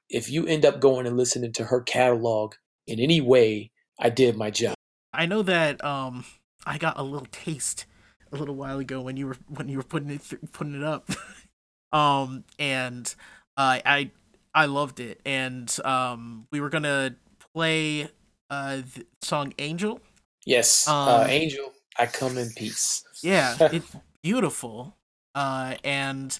if 0.08 0.30
you 0.30 0.46
end 0.46 0.64
up 0.64 0.80
going 0.80 1.06
and 1.06 1.16
listening 1.16 1.52
to 1.52 1.64
her 1.64 1.80
catalog 1.80 2.54
in 2.86 3.00
any 3.00 3.20
way, 3.20 3.70
I 3.98 4.10
did 4.10 4.36
my 4.36 4.50
job. 4.50 4.74
I 5.12 5.26
know 5.26 5.42
that 5.42 5.82
um 5.84 6.24
I 6.66 6.78
got 6.78 6.98
a 6.98 7.02
little 7.02 7.26
taste 7.30 7.86
a 8.32 8.36
little 8.36 8.54
while 8.54 8.78
ago 8.78 9.00
when 9.00 9.16
you 9.16 9.26
were 9.28 9.36
when 9.48 9.68
you 9.68 9.76
were 9.76 9.84
putting 9.84 10.10
it 10.10 10.22
th- 10.22 10.42
putting 10.52 10.74
it 10.74 10.82
up, 10.82 11.10
um 11.92 12.44
and 12.58 13.14
uh, 13.56 13.80
I 13.84 14.10
I 14.54 14.66
loved 14.66 15.00
it. 15.00 15.20
And 15.24 15.74
um 15.84 16.46
we 16.50 16.60
were 16.60 16.70
gonna 16.70 17.16
play 17.54 18.08
uh 18.50 18.76
the 18.76 19.06
song 19.20 19.52
Angel. 19.58 20.00
Yes, 20.44 20.88
uh, 20.88 21.20
Um, 21.22 21.30
Angel, 21.30 21.72
I 21.98 22.06
come 22.06 22.38
in 22.38 22.50
peace. 22.50 23.04
yeah 23.22 23.56
it's 23.72 23.94
beautiful 24.22 24.96
uh 25.34 25.74
and 25.84 26.38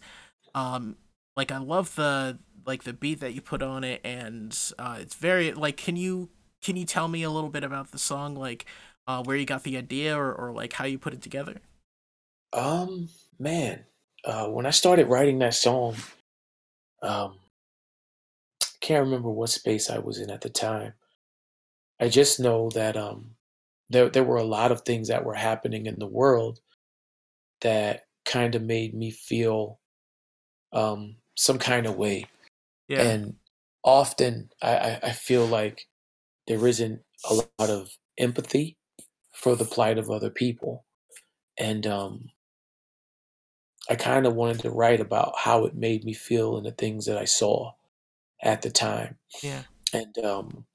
um 0.55 0.97
like 1.37 1.51
i 1.51 1.59
love 1.59 1.95
the 1.97 2.39
like 2.67 2.85
the 2.85 2.93
beat 2.93 3.21
that 3.21 3.35
you 3.35 3.41
put 3.41 3.63
on 3.63 3.85
it 3.85 4.01
and 4.05 4.57
uh 4.79 4.97
it's 5.01 5.15
very 5.15 5.53
like 5.53 5.77
can 5.77 5.97
you 5.97 6.29
can 6.63 6.77
you 6.77 6.85
tell 6.85 7.09
me 7.09 7.23
a 7.23 7.31
little 7.31 7.51
bit 7.51 7.65
about 7.65 7.91
the 7.91 7.99
song 7.99 8.35
like 8.37 8.67
uh 9.07 9.23
where 9.23 9.37
you 9.37 9.45
got 9.45 9.63
the 9.65 9.77
idea 9.77 10.17
or, 10.17 10.33
or 10.33 10.53
like 10.53 10.75
how 10.75 10.85
you 10.85 10.99
put 10.99 11.13
it 11.13 11.23
together 11.23 11.61
Um, 12.53 13.09
man, 13.39 13.85
uh, 14.25 14.47
when 14.49 14.67
I 14.67 14.71
started 14.71 15.09
writing 15.09 15.39
that 15.41 15.55
song, 15.55 15.97
um, 17.03 17.39
can't 18.81 19.05
remember 19.05 19.31
what 19.31 19.51
space 19.51 19.89
I 19.91 19.99
was 19.99 20.19
in 20.19 20.31
at 20.31 20.41
the 20.41 20.51
time. 20.51 20.95
I 22.01 22.09
just 22.09 22.41
know 22.41 22.69
that 22.71 22.97
um, 22.97 23.37
there 23.93 24.09
there 24.09 24.25
were 24.25 24.37
a 24.37 24.45
lot 24.45 24.73
of 24.73 24.83
things 24.83 25.09
that 25.09 25.25
were 25.25 25.35
happening 25.35 25.87
in 25.87 25.99
the 25.99 26.07
world 26.07 26.61
that 27.61 28.07
kind 28.25 28.55
of 28.55 28.63
made 28.63 28.95
me 28.95 29.11
feel 29.11 29.79
um, 30.73 31.17
some 31.37 31.59
kind 31.59 31.87
of 31.87 31.97
way. 31.97 32.27
Yeah. 32.89 33.03
And 33.03 33.37
often 33.85 34.51
I, 34.61 34.77
I, 34.77 35.01
I 35.05 35.13
feel 35.13 35.47
like 35.47 35.87
there 36.47 36.67
isn't 36.67 37.01
a 37.29 37.35
lot 37.35 37.71
of 37.71 37.97
empathy 38.19 38.77
for 39.33 39.57
the 39.57 39.65
plight 39.65 39.99
of 39.99 40.11
other 40.11 40.31
people. 40.31 40.85
And 41.59 41.87
um, 41.87 42.31
I 43.89 43.95
kind 43.95 44.27
of 44.27 44.35
wanted 44.35 44.61
to 44.61 44.71
write 44.71 45.01
about 45.01 45.35
how 45.39 45.65
it 45.65 45.75
made 45.75 46.05
me 46.05 46.15
feel 46.15 46.57
and 46.57 46.67
the 46.67 46.73
things 46.73 47.07
that 47.07 47.19
I 47.19 47.25
saw 47.25 47.73
at 48.43 48.63
the 48.63 48.71
time. 48.71 49.19
yeah 49.43 49.63
And 49.93 50.17
um, 50.19 50.67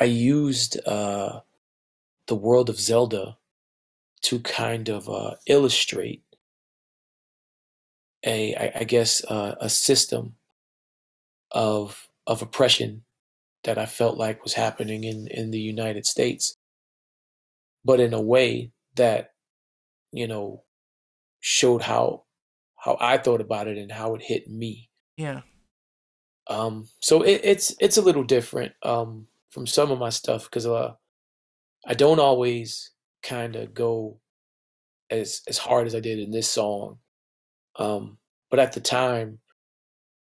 I 0.00 0.04
used 0.04 0.78
uh, 0.86 1.40
the 2.26 2.34
world 2.34 2.70
of 2.70 2.80
Zelda 2.80 3.38
to 4.22 4.40
kind 4.40 4.88
of 4.88 5.08
uh, 5.08 5.34
illustrate 5.46 6.22
a, 8.24 8.54
I, 8.54 8.72
I 8.80 8.84
guess, 8.84 9.24
uh, 9.24 9.56
a 9.60 9.68
system 9.68 10.36
of 11.50 12.08
of 12.26 12.42
oppression 12.42 13.04
that 13.64 13.78
I 13.78 13.86
felt 13.86 14.16
like 14.16 14.42
was 14.44 14.54
happening 14.54 15.04
in 15.04 15.28
in 15.28 15.50
the 15.50 15.60
United 15.60 16.06
States, 16.06 16.56
but 17.84 18.00
in 18.00 18.14
a 18.14 18.20
way 18.20 18.72
that 18.96 19.32
you 20.12 20.26
know 20.26 20.62
showed 21.40 21.82
how 21.82 22.24
how 22.76 22.96
I 23.00 23.18
thought 23.18 23.40
about 23.40 23.68
it 23.68 23.78
and 23.78 23.92
how 23.92 24.14
it 24.14 24.22
hit 24.22 24.48
me. 24.48 24.90
yeah 25.16 25.42
Um, 26.46 26.88
so 27.00 27.22
it, 27.22 27.40
it's 27.44 27.74
it's 27.80 27.96
a 27.96 28.02
little 28.02 28.24
different 28.24 28.72
um, 28.82 29.26
from 29.50 29.66
some 29.66 29.90
of 29.90 29.98
my 29.98 30.10
stuff 30.10 30.44
because 30.44 30.66
uh, 30.66 30.94
I 31.86 31.94
don't 31.94 32.20
always 32.20 32.90
kind 33.22 33.56
of 33.56 33.74
go 33.74 34.20
as 35.10 35.42
as 35.48 35.58
hard 35.58 35.86
as 35.86 35.94
I 35.94 36.00
did 36.00 36.18
in 36.18 36.30
this 36.30 36.48
song. 36.48 36.98
Um, 37.76 38.18
but 38.50 38.60
at 38.60 38.72
the 38.72 38.80
time, 38.80 39.38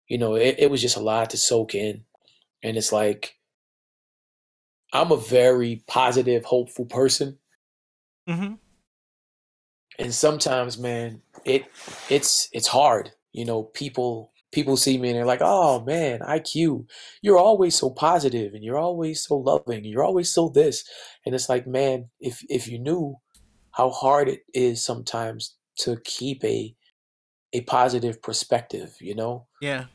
you 0.08 0.18
know, 0.18 0.36
it, 0.36 0.56
it 0.58 0.70
was 0.70 0.80
just 0.80 0.96
a 0.96 1.00
lot 1.00 1.30
to 1.30 1.36
soak 1.36 1.74
in, 1.74 2.04
and 2.62 2.76
it's 2.76 2.92
like 2.92 3.36
I'm 4.92 5.12
a 5.12 5.16
very 5.16 5.82
positive, 5.86 6.44
hopeful 6.44 6.86
person, 6.86 7.38
mm-hmm. 8.28 8.54
and 9.98 10.14
sometimes, 10.14 10.78
man, 10.78 11.22
it 11.44 11.64
it's 12.08 12.48
it's 12.52 12.68
hard. 12.68 13.12
You 13.32 13.44
know, 13.44 13.62
people 13.62 14.32
people 14.52 14.77
see 14.77 14.98
me 14.98 15.10
and 15.10 15.16
they're 15.18 15.27
like, 15.27 15.40
"Oh 15.43 15.85
man, 15.85 16.20
EyeQ, 16.20 16.86
you're 17.22 17.39
always 17.39 17.74
so 17.77 17.90
positive 17.90 18.55
and 18.55 18.64
you're 18.64 18.78
always 18.78 19.24
so 19.24 19.36
loving 19.39 19.78
and 19.78 19.86
you're 19.86 20.05
always 20.05 20.32
so 20.32 20.48
this." 20.48 20.85
And 21.27 21.35
it's 21.35 21.48
like, 21.48 21.66
man, 21.66 22.10
if 22.20 22.43
if 22.48 22.68
you 22.68 22.78
knew 22.78 23.16
how 23.72 23.90
hard 23.90 24.28
it 24.28 24.43
is 24.55 24.85
sometimes 24.85 25.56
to 25.81 25.98
keep 26.05 26.44
a 26.44 26.74
a 27.55 27.62
positive 27.62 28.22
perspective, 28.22 28.97
you 29.01 29.14
know, 29.16 29.48
yeah 29.60 29.89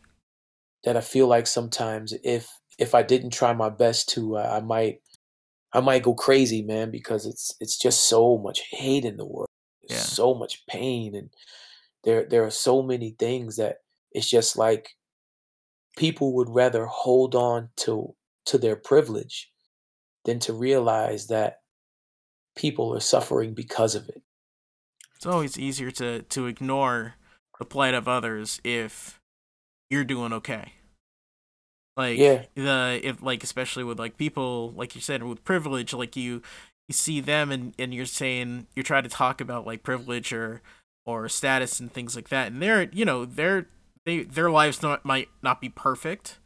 that 0.83 0.97
I 0.97 1.01
feel 1.01 1.27
like 1.27 1.47
sometimes 1.47 2.13
if 2.23 2.49
if 2.77 2.93
I 2.93 3.03
didn't 3.03 3.31
try 3.31 3.53
my 3.53 3.69
best 3.69 4.09
to, 4.09 4.37
uh, 4.37 4.57
I 4.61 4.61
might 4.61 5.01
I 5.73 5.81
might 5.81 6.03
go 6.03 6.15
crazy, 6.15 6.63
man, 6.63 6.91
because 6.91 7.25
it's 7.25 7.55
it's 7.61 7.77
just 7.79 8.09
so 8.09 8.37
much 8.39 8.61
hate 8.71 9.05
in 9.05 9.17
the 9.17 9.25
world, 9.27 9.49
There's 9.81 9.95
Yeah. 9.95 10.15
so 10.15 10.35
much 10.35 10.65
pain, 10.67 11.15
and 11.15 11.31
there 12.05 12.25
there 12.29 12.45
are 12.45 12.51
so 12.51 12.83
many 12.83 13.15
things 13.19 13.57
that 13.57 13.79
it's 14.15 14.29
just 14.29 14.57
like 14.57 14.89
people 15.97 16.33
would 16.35 16.49
rather 16.49 16.85
hold 16.85 17.35
on 17.35 17.69
to 17.77 18.15
to 18.47 18.57
their 18.57 18.75
privilege 18.75 19.51
than 20.25 20.39
to 20.39 20.53
realize 20.53 21.27
that 21.27 21.61
people 22.55 22.93
are 22.95 22.99
suffering 22.99 23.53
because 23.53 23.95
of 23.95 24.07
it. 24.09 24.21
it's 25.15 25.25
always 25.25 25.57
easier 25.57 25.91
to 25.91 26.21
to 26.23 26.47
ignore 26.47 27.15
the 27.59 27.65
plight 27.65 27.93
of 27.93 28.07
others 28.07 28.59
if 28.63 29.19
you're 29.89 30.03
doing 30.03 30.33
okay 30.33 30.73
like 31.97 32.17
Yeah. 32.17 32.45
the 32.55 32.99
if 33.03 33.21
like 33.21 33.43
especially 33.43 33.83
with 33.83 33.99
like 33.99 34.17
people 34.17 34.71
like 34.71 34.95
you 34.95 35.01
said 35.01 35.23
with 35.23 35.43
privilege 35.43 35.93
like 35.93 36.15
you 36.15 36.41
you 36.87 36.93
see 36.93 37.19
them 37.21 37.51
and 37.51 37.73
and 37.79 37.93
you're 37.93 38.05
saying 38.05 38.67
you're 38.75 38.83
trying 38.83 39.03
to 39.03 39.09
talk 39.09 39.41
about 39.41 39.65
like 39.65 39.83
privilege 39.83 40.33
or 40.33 40.61
or 41.05 41.29
status 41.29 41.79
and 41.79 41.91
things 41.93 42.15
like 42.15 42.29
that 42.29 42.51
and 42.51 42.61
they're 42.61 42.83
you 42.91 43.05
know 43.05 43.25
they're 43.25 43.67
they 44.05 44.23
their 44.23 44.49
lives 44.51 44.81
not 44.81 45.03
might 45.05 45.29
not 45.41 45.59
be 45.61 45.69
perfect 45.69 46.39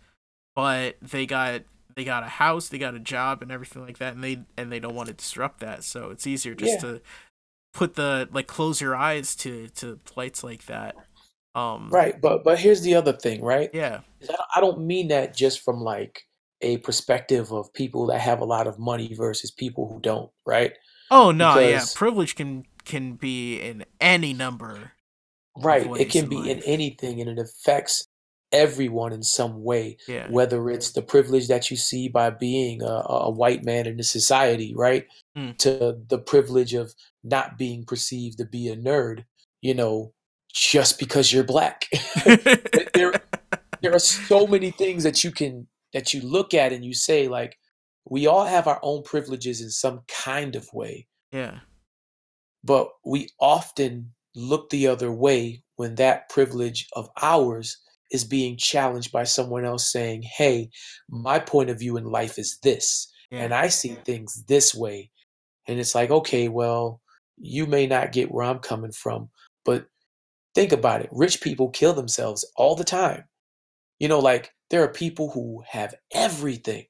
but 0.56 0.96
they 1.02 1.26
got 1.26 1.62
they 1.96 2.04
got 2.04 2.24
a 2.24 2.28
house 2.28 2.70
they 2.70 2.78
got 2.78 2.96
a 2.96 3.00
job 3.00 3.42
and 3.42 3.52
everything 3.52 3.86
like 3.86 3.98
that 3.98 4.14
and 4.14 4.24
they 4.24 4.40
and 4.58 4.72
they 4.72 4.80
don't 4.80 4.96
want 4.96 5.08
to 5.08 5.14
disrupt 5.14 5.60
that 5.60 5.84
so 5.84 6.10
it's 6.10 6.26
easier 6.28 6.54
just 6.56 6.76
Yeah. 6.76 6.80
to 6.94 7.02
put 7.74 7.96
the 7.96 8.28
like 8.32 8.48
close 8.48 8.82
your 8.82 8.96
eyes 8.96 9.36
to 9.38 9.68
to 9.70 9.98
plights 10.06 10.44
like 10.44 10.66
that 10.66 10.96
um 11.56 11.90
Right, 11.90 12.20
but 12.22 12.44
but 12.44 12.60
here's 12.60 12.82
the 12.82 12.96
other 12.96 13.14
thing, 13.14 13.42
right? 13.44 13.70
yeah 13.74 14.02
I 14.56 14.60
don't, 14.60 14.82
mean 14.86 15.08
that 15.10 15.36
just 15.36 15.62
from 15.62 15.82
like 15.82 16.24
a 16.62 16.78
perspective 16.78 17.52
of 17.52 17.74
people 17.74 18.06
that 18.08 18.20
have 18.20 18.42
a 18.42 18.46
lot 18.46 18.68
of 18.68 18.78
money 18.80 19.14
versus 19.14 19.50
people 19.52 19.88
who 19.92 20.00
don't, 20.00 20.30
right? 20.46 20.74
oh 21.12 21.32
no 21.32 21.58
yeah 21.60 21.84
privilege 21.96 22.36
can 22.36 22.66
can 22.86 23.14
be 23.14 23.60
in 23.60 23.84
any 24.00 24.32
number 24.34 24.92
Right, 25.58 25.86
it 26.00 26.10
can 26.12 26.30
be 26.30 26.50
in 26.50 26.62
anything 26.66 27.20
and 27.20 27.30
it 27.30 27.40
affects 27.40 28.08
everyone 28.52 29.14
in 29.14 29.22
some 29.24 29.64
way, 29.64 29.98
Yeah. 30.08 30.30
whether 30.30 30.70
it's 30.70 30.92
the 30.92 31.02
privilege 31.02 31.48
that 31.50 31.70
you 31.70 31.78
see 31.78 32.08
by 32.08 32.30
being 32.30 32.82
a, 32.82 32.86
a 32.86 33.26
a 33.26 33.30
white 33.30 33.64
man 33.64 33.86
in 33.86 33.98
the 33.98 34.04
society, 34.04 34.74
right? 34.76 35.06
Mm. 35.38 35.58
To 35.60 35.98
the 36.08 36.18
privilege 36.18 36.74
of 36.74 36.94
not 37.24 37.58
being 37.58 37.86
perceived 37.86 38.38
to 38.40 38.46
be 38.46 38.68
a 38.70 38.76
nerd, 38.78 39.26
you 39.62 39.74
know, 39.74 40.14
just 40.54 40.98
because 40.98 41.32
you're 41.32 41.44
black. 41.44 41.86
there, 42.94 43.14
there 43.82 43.94
are 43.94 44.00
so 44.00 44.48
many 44.48 44.72
things 44.72 45.04
that 45.04 45.24
you 45.24 45.32
can 45.32 45.68
that 45.94 46.14
you 46.14 46.22
look 46.22 46.54
at 46.54 46.72
and 46.74 46.86
you 46.86 46.94
say 46.94 47.28
like 47.28 47.58
we 48.10 48.28
all 48.28 48.46
have 48.46 48.68
our 48.68 48.80
own 48.84 49.04
privileges 49.04 49.62
in 49.62 49.70
some 49.70 50.02
kind 50.08 50.56
of 50.56 50.68
way 50.74 51.08
yeah 51.32 51.60
but 52.64 52.90
we 53.06 53.28
often 53.40 54.12
look 54.40 54.70
the 54.70 54.88
other 54.88 55.12
way 55.12 55.64
when 55.76 55.96
that 55.96 56.30
privilege 56.30 56.88
of 56.94 57.10
ours 57.22 57.78
is 58.12 58.24
being 58.24 58.58
challenged 58.58 59.12
by 59.12 59.24
someone 59.24 59.66
else 59.66 59.92
saying 59.92 60.22
hey 60.24 60.70
my 61.10 61.40
point 61.40 61.70
of 61.70 61.80
view 61.80 61.98
in 61.98 62.06
life 62.06 62.40
is 62.40 62.58
this 62.64 63.12
and 63.32 63.54
i 63.54 63.68
see 63.68 63.96
things 64.06 64.44
this 64.48 64.74
way 64.74 65.12
and 65.68 65.80
it's 65.80 65.94
like 65.94 66.10
okay 66.10 66.48
well 66.48 67.02
you 67.38 67.68
may 67.68 67.86
not 67.86 68.12
get 68.12 68.32
where 68.32 68.44
i'm 68.44 68.60
coming 68.60 68.92
from 68.92 69.30
but 69.64 69.86
think 70.56 70.72
about 70.72 71.02
it 71.02 71.10
rich 71.12 71.42
people 71.42 71.70
kill 71.70 71.94
themselves 71.94 72.44
all 72.56 72.76
the 72.76 72.84
time 72.84 73.24
you 74.00 74.08
know, 74.08 74.20
like 74.20 74.54
there 74.70 74.82
are 74.84 74.92
people 74.92 75.30
who 75.30 75.64
have 75.70 75.94
everything, 76.14 76.86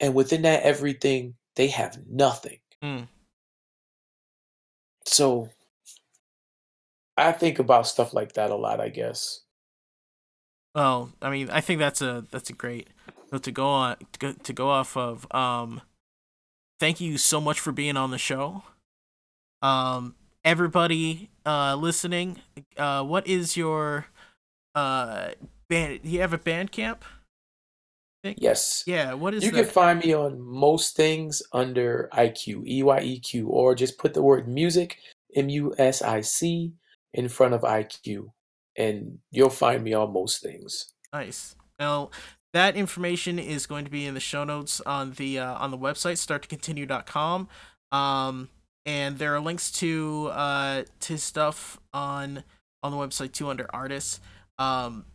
and 0.00 0.14
within 0.14 0.42
that 0.42 0.62
everything, 0.62 1.34
they 1.56 1.68
have 1.68 1.98
nothing. 2.08 2.58
Mm. 2.82 3.08
So 5.06 5.50
I 7.18 7.32
think 7.32 7.58
about 7.58 7.86
stuff 7.86 8.14
like 8.14 8.34
that 8.34 8.50
a 8.50 8.54
lot, 8.54 8.80
I 8.80 8.88
guess. 8.88 9.40
Well, 10.74 11.12
I 11.20 11.30
mean, 11.30 11.50
I 11.50 11.60
think 11.60 11.80
that's 11.80 12.00
a 12.00 12.24
that's 12.30 12.50
a 12.50 12.52
great 12.52 12.88
note 13.32 13.42
to 13.42 13.50
go 13.50 13.68
on 13.68 13.96
to 14.12 14.18
go, 14.18 14.32
to 14.32 14.52
go 14.52 14.70
off 14.70 14.96
of. 14.96 15.26
Um, 15.34 15.80
thank 16.78 17.00
you 17.00 17.18
so 17.18 17.40
much 17.40 17.58
for 17.58 17.72
being 17.72 17.96
on 17.96 18.10
the 18.10 18.18
show. 18.18 18.62
Um, 19.60 20.14
everybody 20.44 21.30
uh 21.44 21.74
listening, 21.74 22.38
uh, 22.76 23.02
what 23.02 23.26
is 23.26 23.56
your 23.56 24.06
uh 24.74 25.30
band? 25.68 26.02
Do 26.04 26.08
you 26.10 26.20
have 26.20 26.32
a 26.32 26.38
band 26.38 26.70
camp? 26.70 27.04
Yes. 28.22 28.84
Yeah. 28.86 29.14
What 29.14 29.34
is 29.34 29.44
you 29.44 29.50
that? 29.52 29.64
can 29.64 29.72
find 29.72 30.00
me 30.00 30.12
on 30.12 30.40
most 30.40 30.96
things 30.96 31.42
under 31.52 32.08
EyeQ, 32.12 32.66
E 32.66 32.82
Y 32.82 33.00
E 33.00 33.18
Q, 33.20 33.48
or 33.48 33.74
just 33.74 33.98
put 33.98 34.14
the 34.14 34.22
word 34.22 34.48
music, 34.48 34.98
M 35.34 35.48
U 35.48 35.74
S 35.78 36.02
I 36.02 36.20
C, 36.20 36.72
in 37.14 37.28
front 37.28 37.54
of 37.54 37.62
EyeQ, 37.62 38.30
and 38.76 39.18
you'll 39.30 39.50
find 39.50 39.82
me 39.82 39.92
on 39.94 40.12
most 40.12 40.42
things. 40.42 40.92
Nice. 41.12 41.56
Now 41.78 42.10
that 42.52 42.76
information 42.76 43.38
is 43.38 43.66
going 43.66 43.84
to 43.84 43.90
be 43.90 44.06
in 44.06 44.14
the 44.14 44.20
show 44.20 44.44
notes 44.44 44.80
on 44.82 45.12
the 45.12 45.38
uh, 45.38 45.54
on 45.54 45.70
the 45.70 45.78
website 45.78 46.16
starttocontinue.com. 46.16 47.48
Um, 47.92 48.48
and 48.86 49.18
there 49.18 49.34
are 49.34 49.40
links 49.40 49.70
to 49.72 50.28
uh 50.32 50.84
to 51.00 51.18
stuff 51.18 51.78
on 51.92 52.44
on 52.82 52.92
the 52.92 52.98
website 52.98 53.32
too 53.32 53.48
under 53.48 53.66
artists. 53.74 54.20
Um, 54.58 55.06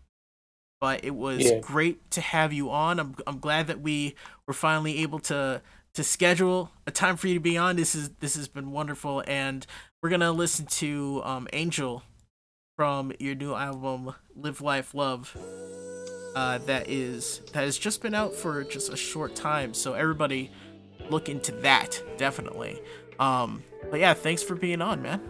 but 0.82 1.04
it 1.06 1.16
was 1.16 1.44
Yeah. 1.44 1.60
great 1.60 2.10
to 2.12 2.22
have 2.22 2.54
you 2.54 2.70
on. 2.70 3.00
I'm 3.00 3.16
I'm 3.26 3.40
glad 3.40 3.68
that 3.68 3.82
we 3.82 4.16
were 4.48 4.54
finally 4.54 5.00
able 5.00 5.20
to 5.20 5.62
to 5.94 6.04
schedule 6.04 6.72
a 6.88 6.92
time 6.92 7.18
for 7.18 7.28
you 7.28 7.36
to 7.36 7.40
be 7.40 7.58
on. 7.58 7.76
This 7.76 7.96
is 7.96 8.10
this 8.20 8.36
has 8.36 8.48
been 8.48 8.72
wonderful, 8.72 9.24
and 9.28 9.66
we're 10.02 10.10
gonna 10.10 10.32
listen 10.32 10.66
to 10.66 11.22
um 11.24 11.48
Angel 11.54 12.04
from 12.76 13.12
your 13.20 13.36
new 13.36 13.54
album 13.54 14.14
Live 14.36 14.62
Life 14.62 14.94
Love. 14.94 15.36
Uh, 16.36 16.58
that 16.60 16.90
is 16.90 17.42
that 17.54 17.64
has 17.64 17.78
just 17.78 18.02
been 18.02 18.16
out 18.16 18.34
for 18.34 18.64
just 18.64 18.92
a 18.92 18.98
short 18.98 19.36
time, 19.36 19.74
so 19.74 19.94
everybody 19.94 20.52
look 21.10 21.30
into 21.30 21.52
that 21.52 22.02
definitely. 22.18 22.82
Um, 23.20 23.64
but 23.92 24.00
yeah, 24.00 24.14
thanks 24.14 24.42
for 24.42 24.56
being 24.56 24.82
on, 24.82 25.02
man. 25.02 25.22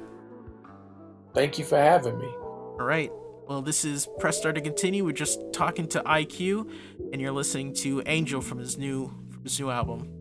Thank 1.34 1.58
you 1.58 1.66
for 1.66 1.78
having 1.78 2.18
me. 2.20 2.28
All 2.28 2.78
right. 2.86 3.12
Well, 3.48 3.62
this 3.62 3.84
is 3.84 4.08
Press 4.20 4.38
Start 4.38 4.56
to 4.56 4.62
Continue. 4.62 5.04
We're 5.04 5.12
just 5.12 5.40
talking 5.52 5.88
to 5.90 6.02
EyeQ, 6.02 6.72
and 7.12 7.22
you're 7.22 7.34
listening 7.34 7.74
to 7.76 8.02
Angel 8.06 8.40
from 8.40 8.60
his 8.60 8.78
new 8.78 9.12
from 9.32 9.44
his 9.44 9.60
new 9.60 9.70
album. 9.70 10.13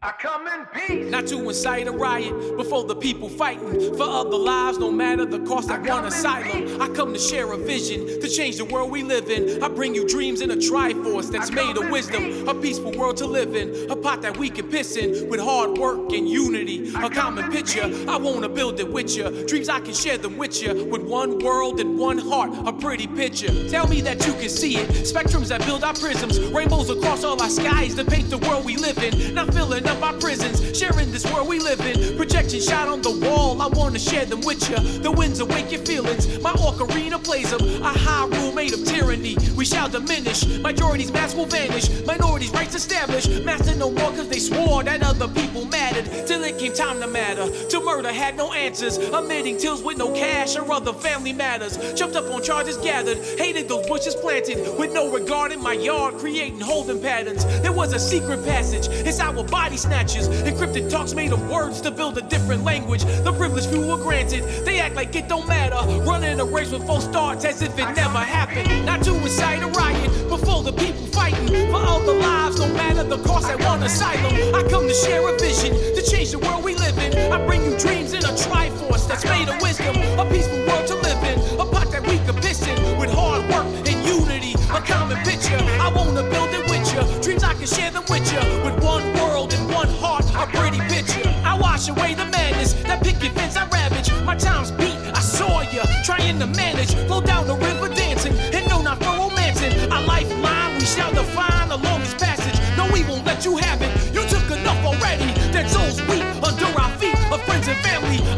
I 0.00 0.12
come 0.12 0.46
in 0.46 0.64
peace. 0.66 1.10
Not 1.10 1.26
to 1.26 1.48
incite 1.48 1.88
a 1.88 1.90
riot 1.90 2.56
before 2.56 2.84
the 2.84 2.94
people 2.94 3.28
fighting 3.28 3.96
for 3.96 4.04
other 4.04 4.36
lives, 4.36 4.78
no 4.78 4.92
matter 4.92 5.24
the 5.24 5.40
cost. 5.40 5.70
I, 5.70 5.78
want 5.78 6.06
asylum. 6.06 6.80
I 6.80 6.86
come 6.90 7.12
to 7.12 7.18
share 7.18 7.50
a 7.50 7.56
vision 7.56 8.06
to 8.20 8.28
change 8.28 8.58
the 8.58 8.64
world 8.64 8.92
we 8.92 9.02
live 9.02 9.28
in. 9.28 9.60
I 9.60 9.66
bring 9.66 9.96
you 9.96 10.06
dreams 10.06 10.40
in 10.40 10.52
a 10.52 10.56
triforce 10.56 11.32
that's 11.32 11.50
made 11.50 11.76
of 11.76 11.90
wisdom, 11.90 12.48
a 12.48 12.54
peaceful 12.54 12.92
world 12.92 13.16
to 13.16 13.26
live 13.26 13.56
in, 13.56 13.90
a 13.90 13.96
pot 13.96 14.22
that 14.22 14.36
we 14.36 14.50
can 14.50 14.70
piss 14.70 14.96
in 14.96 15.28
with 15.28 15.40
hard 15.40 15.76
work 15.76 16.12
and 16.12 16.28
unity. 16.28 16.94
A 16.94 17.10
common 17.10 17.50
picture. 17.50 17.82
I 18.08 18.18
wanna 18.18 18.48
build 18.48 18.78
it 18.78 18.88
with 18.88 19.16
you. 19.16 19.46
Dreams 19.48 19.68
I 19.68 19.80
can 19.80 19.94
share 19.94 20.16
them 20.16 20.36
with 20.36 20.62
you 20.62 20.84
with 20.84 21.02
one 21.02 21.40
world 21.40 21.80
and 21.80 21.98
one 21.98 22.18
heart. 22.18 22.52
A 22.68 22.72
pretty 22.72 23.08
picture. 23.08 23.68
Tell 23.68 23.88
me 23.88 24.00
that 24.02 24.24
you 24.24 24.32
can 24.34 24.48
see 24.48 24.76
it. 24.76 24.88
Spectrums 24.90 25.48
that 25.48 25.66
build 25.66 25.82
our 25.82 25.94
prisms, 25.94 26.38
rainbows 26.38 26.88
across 26.88 27.24
all 27.24 27.42
our 27.42 27.50
skies 27.50 27.96
to 27.96 28.04
paint 28.04 28.30
the 28.30 28.38
world 28.38 28.64
we 28.64 28.76
live 28.76 28.98
in. 28.98 29.34
Not 29.34 29.52
filling 29.52 29.87
up 29.88 30.02
our 30.02 30.12
prisons, 30.20 30.78
sharing 30.78 31.10
this 31.10 31.24
world 31.32 31.48
we 31.48 31.58
live 31.58 31.80
in. 31.80 32.16
Projection 32.16 32.60
shot 32.60 32.88
on 32.88 33.00
the 33.00 33.10
wall, 33.10 33.60
I 33.60 33.66
wanna 33.68 33.98
share 33.98 34.26
them 34.26 34.42
with 34.42 34.68
you. 34.68 34.76
The 34.76 35.10
winds 35.10 35.40
awake 35.40 35.72
your 35.72 35.80
feelings, 35.80 36.38
my 36.40 36.52
ocarina 36.52 37.22
plays 37.22 37.50
them. 37.50 37.60
A 37.82 37.92
Hyrule 37.92 38.54
made 38.54 38.74
of 38.74 38.84
tyranny, 38.84 39.34
we 39.58 39.64
shall 39.64 39.88
diminish. 39.88 40.46
Majorities' 40.60 41.10
mass 41.10 41.34
will 41.34 41.44
vanish, 41.44 41.90
minorities' 42.06 42.52
rights 42.52 42.76
established. 42.76 43.42
Master 43.44 43.74
no 43.74 43.90
more 43.90 44.12
cause 44.12 44.28
they 44.28 44.38
swore 44.38 44.84
that 44.84 45.02
other 45.02 45.26
people 45.26 45.64
mattered. 45.64 46.04
Till 46.28 46.44
it 46.44 46.58
came 46.58 46.72
time 46.72 47.00
to 47.00 47.08
matter, 47.08 47.50
to 47.68 47.80
murder 47.80 48.12
had 48.12 48.36
no 48.36 48.52
answers. 48.52 48.98
Omitting 48.98 49.58
tills 49.58 49.82
with 49.82 49.98
no 49.98 50.12
cash 50.12 50.56
or 50.56 50.70
other 50.70 50.92
family 50.92 51.32
matters. 51.32 51.76
Jumped 51.94 52.14
up 52.14 52.32
on 52.32 52.40
charges 52.40 52.76
gathered, 52.76 53.18
hated 53.36 53.68
those 53.68 53.84
bushes 53.88 54.14
planted. 54.14 54.78
With 54.78 54.92
no 54.92 55.10
regard 55.10 55.50
in 55.50 55.60
my 55.60 55.72
yard, 55.72 56.14
creating 56.14 56.60
holding 56.60 57.02
patterns. 57.02 57.44
There 57.60 57.72
was 57.72 57.92
a 57.92 57.98
secret 57.98 58.44
passage, 58.44 58.86
it's 58.88 59.18
our 59.18 59.42
body 59.42 59.76
snatches. 59.76 60.28
Encrypted 60.28 60.88
talks 60.88 61.14
made 61.14 61.32
of 61.32 61.50
words 61.50 61.80
to 61.80 61.90
build 61.90 62.16
a 62.16 62.22
different 62.22 62.62
language. 62.62 63.02
The 63.02 63.32
privileged 63.32 63.70
few 63.70 63.84
were 63.84 63.96
granted, 63.96 64.44
they 64.64 64.78
act 64.78 64.94
like 64.94 65.16
it 65.16 65.28
don't 65.28 65.48
matter. 65.48 65.78
Running 66.02 66.38
a 66.38 66.44
race 66.44 66.70
with 66.70 66.86
false 66.86 67.06
starts 67.06 67.44
as 67.44 67.60
if 67.60 67.76
it 67.76 67.96
never 67.96 68.18
happened. 68.18 68.86
Not 68.86 69.02
to 69.02 69.14
a 69.56 69.68
riot 69.68 70.10
before 70.28 70.62
the 70.62 70.72
people 70.72 71.06
fighting 71.06 71.48
for 71.70 71.80
other 71.80 72.12
lives, 72.12 72.58
no 72.58 72.68
matter 72.74 73.02
the 73.02 73.18
cost. 73.24 73.46
I 73.48 73.56
want 73.56 73.82
asylum. 73.82 74.34
I 74.54 74.62
come 74.68 74.86
to 74.86 74.94
share 74.94 75.26
a 75.26 75.38
vision 75.38 75.72
to 75.96 76.02
change 76.02 76.32
the 76.32 76.38
world 76.38 76.62
we 76.64 76.74
live 76.74 76.98
in. 76.98 77.32
I 77.32 77.44
bring 77.46 77.64
you 77.64 77.76
dreams 77.78 78.12
in 78.12 78.24
a 78.24 78.34
triforce 78.44 79.08
that's 79.08 79.24
made 79.24 79.48
of 79.48 79.60
wisdom, 79.62 79.96
a 80.18 80.24
peaceful 80.30 80.58
world 80.66 80.86
to 80.88 80.94
live 80.96 81.22
in, 81.24 81.38
a 81.60 81.64
pot 81.64 81.90
that 81.92 82.02
we 82.02 82.18
can 82.18 82.34
piss 82.36 82.66
in 82.66 82.76
with 82.98 83.10
hard 83.10 83.42
work 83.48 83.66
and 83.88 83.98
unity, 84.04 84.52
a 84.70 84.80
common 84.82 85.18
picture. 85.24 85.58
I 85.80 85.90
wanna 85.94 86.22
build 86.28 86.50
it 86.52 86.64
with 86.68 86.84
you. 86.92 87.00
Dreams 87.22 87.42
I 87.42 87.54
can 87.54 87.66
share 87.66 87.90
them 87.90 88.04
with 88.10 88.26
you 88.32 88.42
with 88.64 88.76
one 88.84 89.04
world 89.14 89.54
and 89.54 89.64
one 89.72 89.88
heart, 89.88 90.24
a 90.34 90.46
pretty 90.56 90.80
picture. 90.92 91.26
I 91.44 91.56
wash 91.58 91.88
away 91.88 92.14
the 92.14 92.26
madness 92.26 92.74
that 92.84 93.02
picket 93.02 93.32
fence 93.32 93.56
I 93.56 93.66
ravage. 93.68 94.12
My 94.24 94.36
time's 94.36 94.70
beat, 94.72 94.98
I 95.14 95.20
saw 95.20 95.62
you 95.62 95.82
trying 96.04 96.38
to 96.40 96.46
manage. 96.46 96.97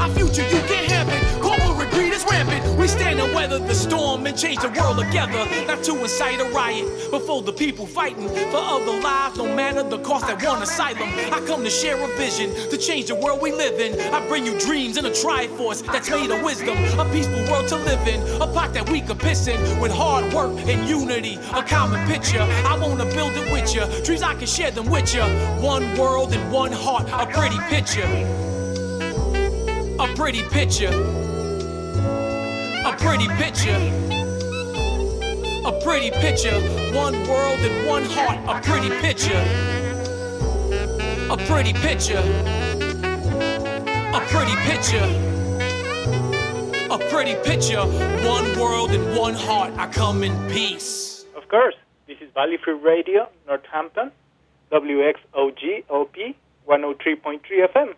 Our 0.01 0.09
future 0.14 0.43
you 0.43 0.62
can't 0.62 0.90
have 0.90 1.09
it. 1.10 1.43
Corporate 1.43 1.90
greed 1.90 2.14
is 2.14 2.24
rampant. 2.24 2.78
We 2.78 2.89
stand 2.89 3.20
and 3.20 3.35
weather 3.35 3.59
the 3.59 3.74
storm 3.74 4.24
and 4.24 4.36
change 4.36 4.60
the 4.60 4.70
world 4.70 4.97
together. 4.98 5.44
Not 5.66 5.85
to 5.85 6.01
incite 6.01 6.40
a 6.40 6.44
riot 6.44 7.10
but 7.10 7.20
for 7.27 7.43
the 7.43 7.52
people 7.52 7.86
fighting 7.86 8.28
for 8.28 8.56
other 8.56 8.98
lives, 9.01 9.36
no 9.36 9.55
matter 9.55 9.82
the 9.82 9.98
cost 9.98 10.27
that 10.27 10.43
want 10.43 10.62
asylum. 10.62 11.09
I 11.31 11.44
come 11.47 11.62
to 11.64 11.70
share 11.70 12.02
a 12.02 12.16
vision 12.16 12.51
to 12.70 12.78
change 12.78 13.09
the 13.09 13.14
world 13.14 13.43
we 13.43 13.52
live 13.52 13.78
in. 13.78 14.01
I 14.14 14.27
bring 14.27 14.47
you 14.47 14.59
dreams 14.59 14.97
in 14.97 15.05
a 15.05 15.10
triforce 15.10 15.85
that's 15.85 16.09
made 16.09 16.31
of 16.31 16.43
wisdom, 16.43 16.78
a 16.98 17.05
peaceful 17.12 17.44
world 17.51 17.68
to 17.68 17.77
live 17.77 18.06
in, 18.09 18.20
a 18.40 18.47
pot 18.47 18.72
that 18.72 18.89
we 18.89 19.02
can 19.02 19.18
piss 19.18 19.48
in 19.48 19.60
with 19.81 19.93
hard 19.93 20.32
work 20.32 20.52
and 20.66 20.89
unity, 20.89 21.39
a 21.52 21.62
common 21.62 22.06
picture. 22.09 22.40
I 22.40 22.78
wanna 22.81 23.05
build 23.05 23.32
it 23.35 23.52
with 23.52 23.74
you, 23.74 23.85
dreams 24.05 24.22
I 24.22 24.35
can 24.35 24.47
share 24.47 24.70
them 24.70 24.89
with 24.89 25.14
you. 25.14 25.22
One 25.60 25.94
world 25.98 26.32
and 26.32 26.51
one 26.51 26.72
heart, 26.72 27.06
a 27.10 27.27
pretty 27.27 27.59
picture. 27.68 28.49
A 30.01 30.06
pretty 30.16 30.43
picture. 30.44 30.89
A 32.86 32.97
pretty 32.98 33.28
picture. 33.36 33.77
A 35.66 35.81
pretty 35.85 36.10
picture. 36.10 36.59
One 36.97 37.12
world 37.28 37.60
and 37.60 37.86
one 37.86 38.05
heart. 38.05 38.39
A 38.48 38.66
pretty 38.66 38.89
picture. 39.02 39.44
A 41.31 41.36
pretty 41.47 41.74
picture. 41.74 42.24
A 44.14 44.20
pretty 44.31 44.56
picture. 44.64 45.05
A 46.90 46.98
pretty 47.10 47.35
picture. 47.44 47.85
One 48.27 48.59
world 48.59 48.93
and 48.93 49.14
one 49.14 49.35
heart. 49.35 49.74
I 49.77 49.86
come 49.89 50.24
in 50.24 50.32
peace. 50.51 51.27
Of 51.36 51.47
course, 51.48 51.74
this 52.06 52.16
is 52.22 52.31
Valley 52.32 52.56
Free 52.64 52.72
Radio, 52.72 53.28
Northampton, 53.47 54.12
WXOJ 54.72 55.85
LP 55.90 56.36
103.3 56.66 57.40
FM. 57.74 57.94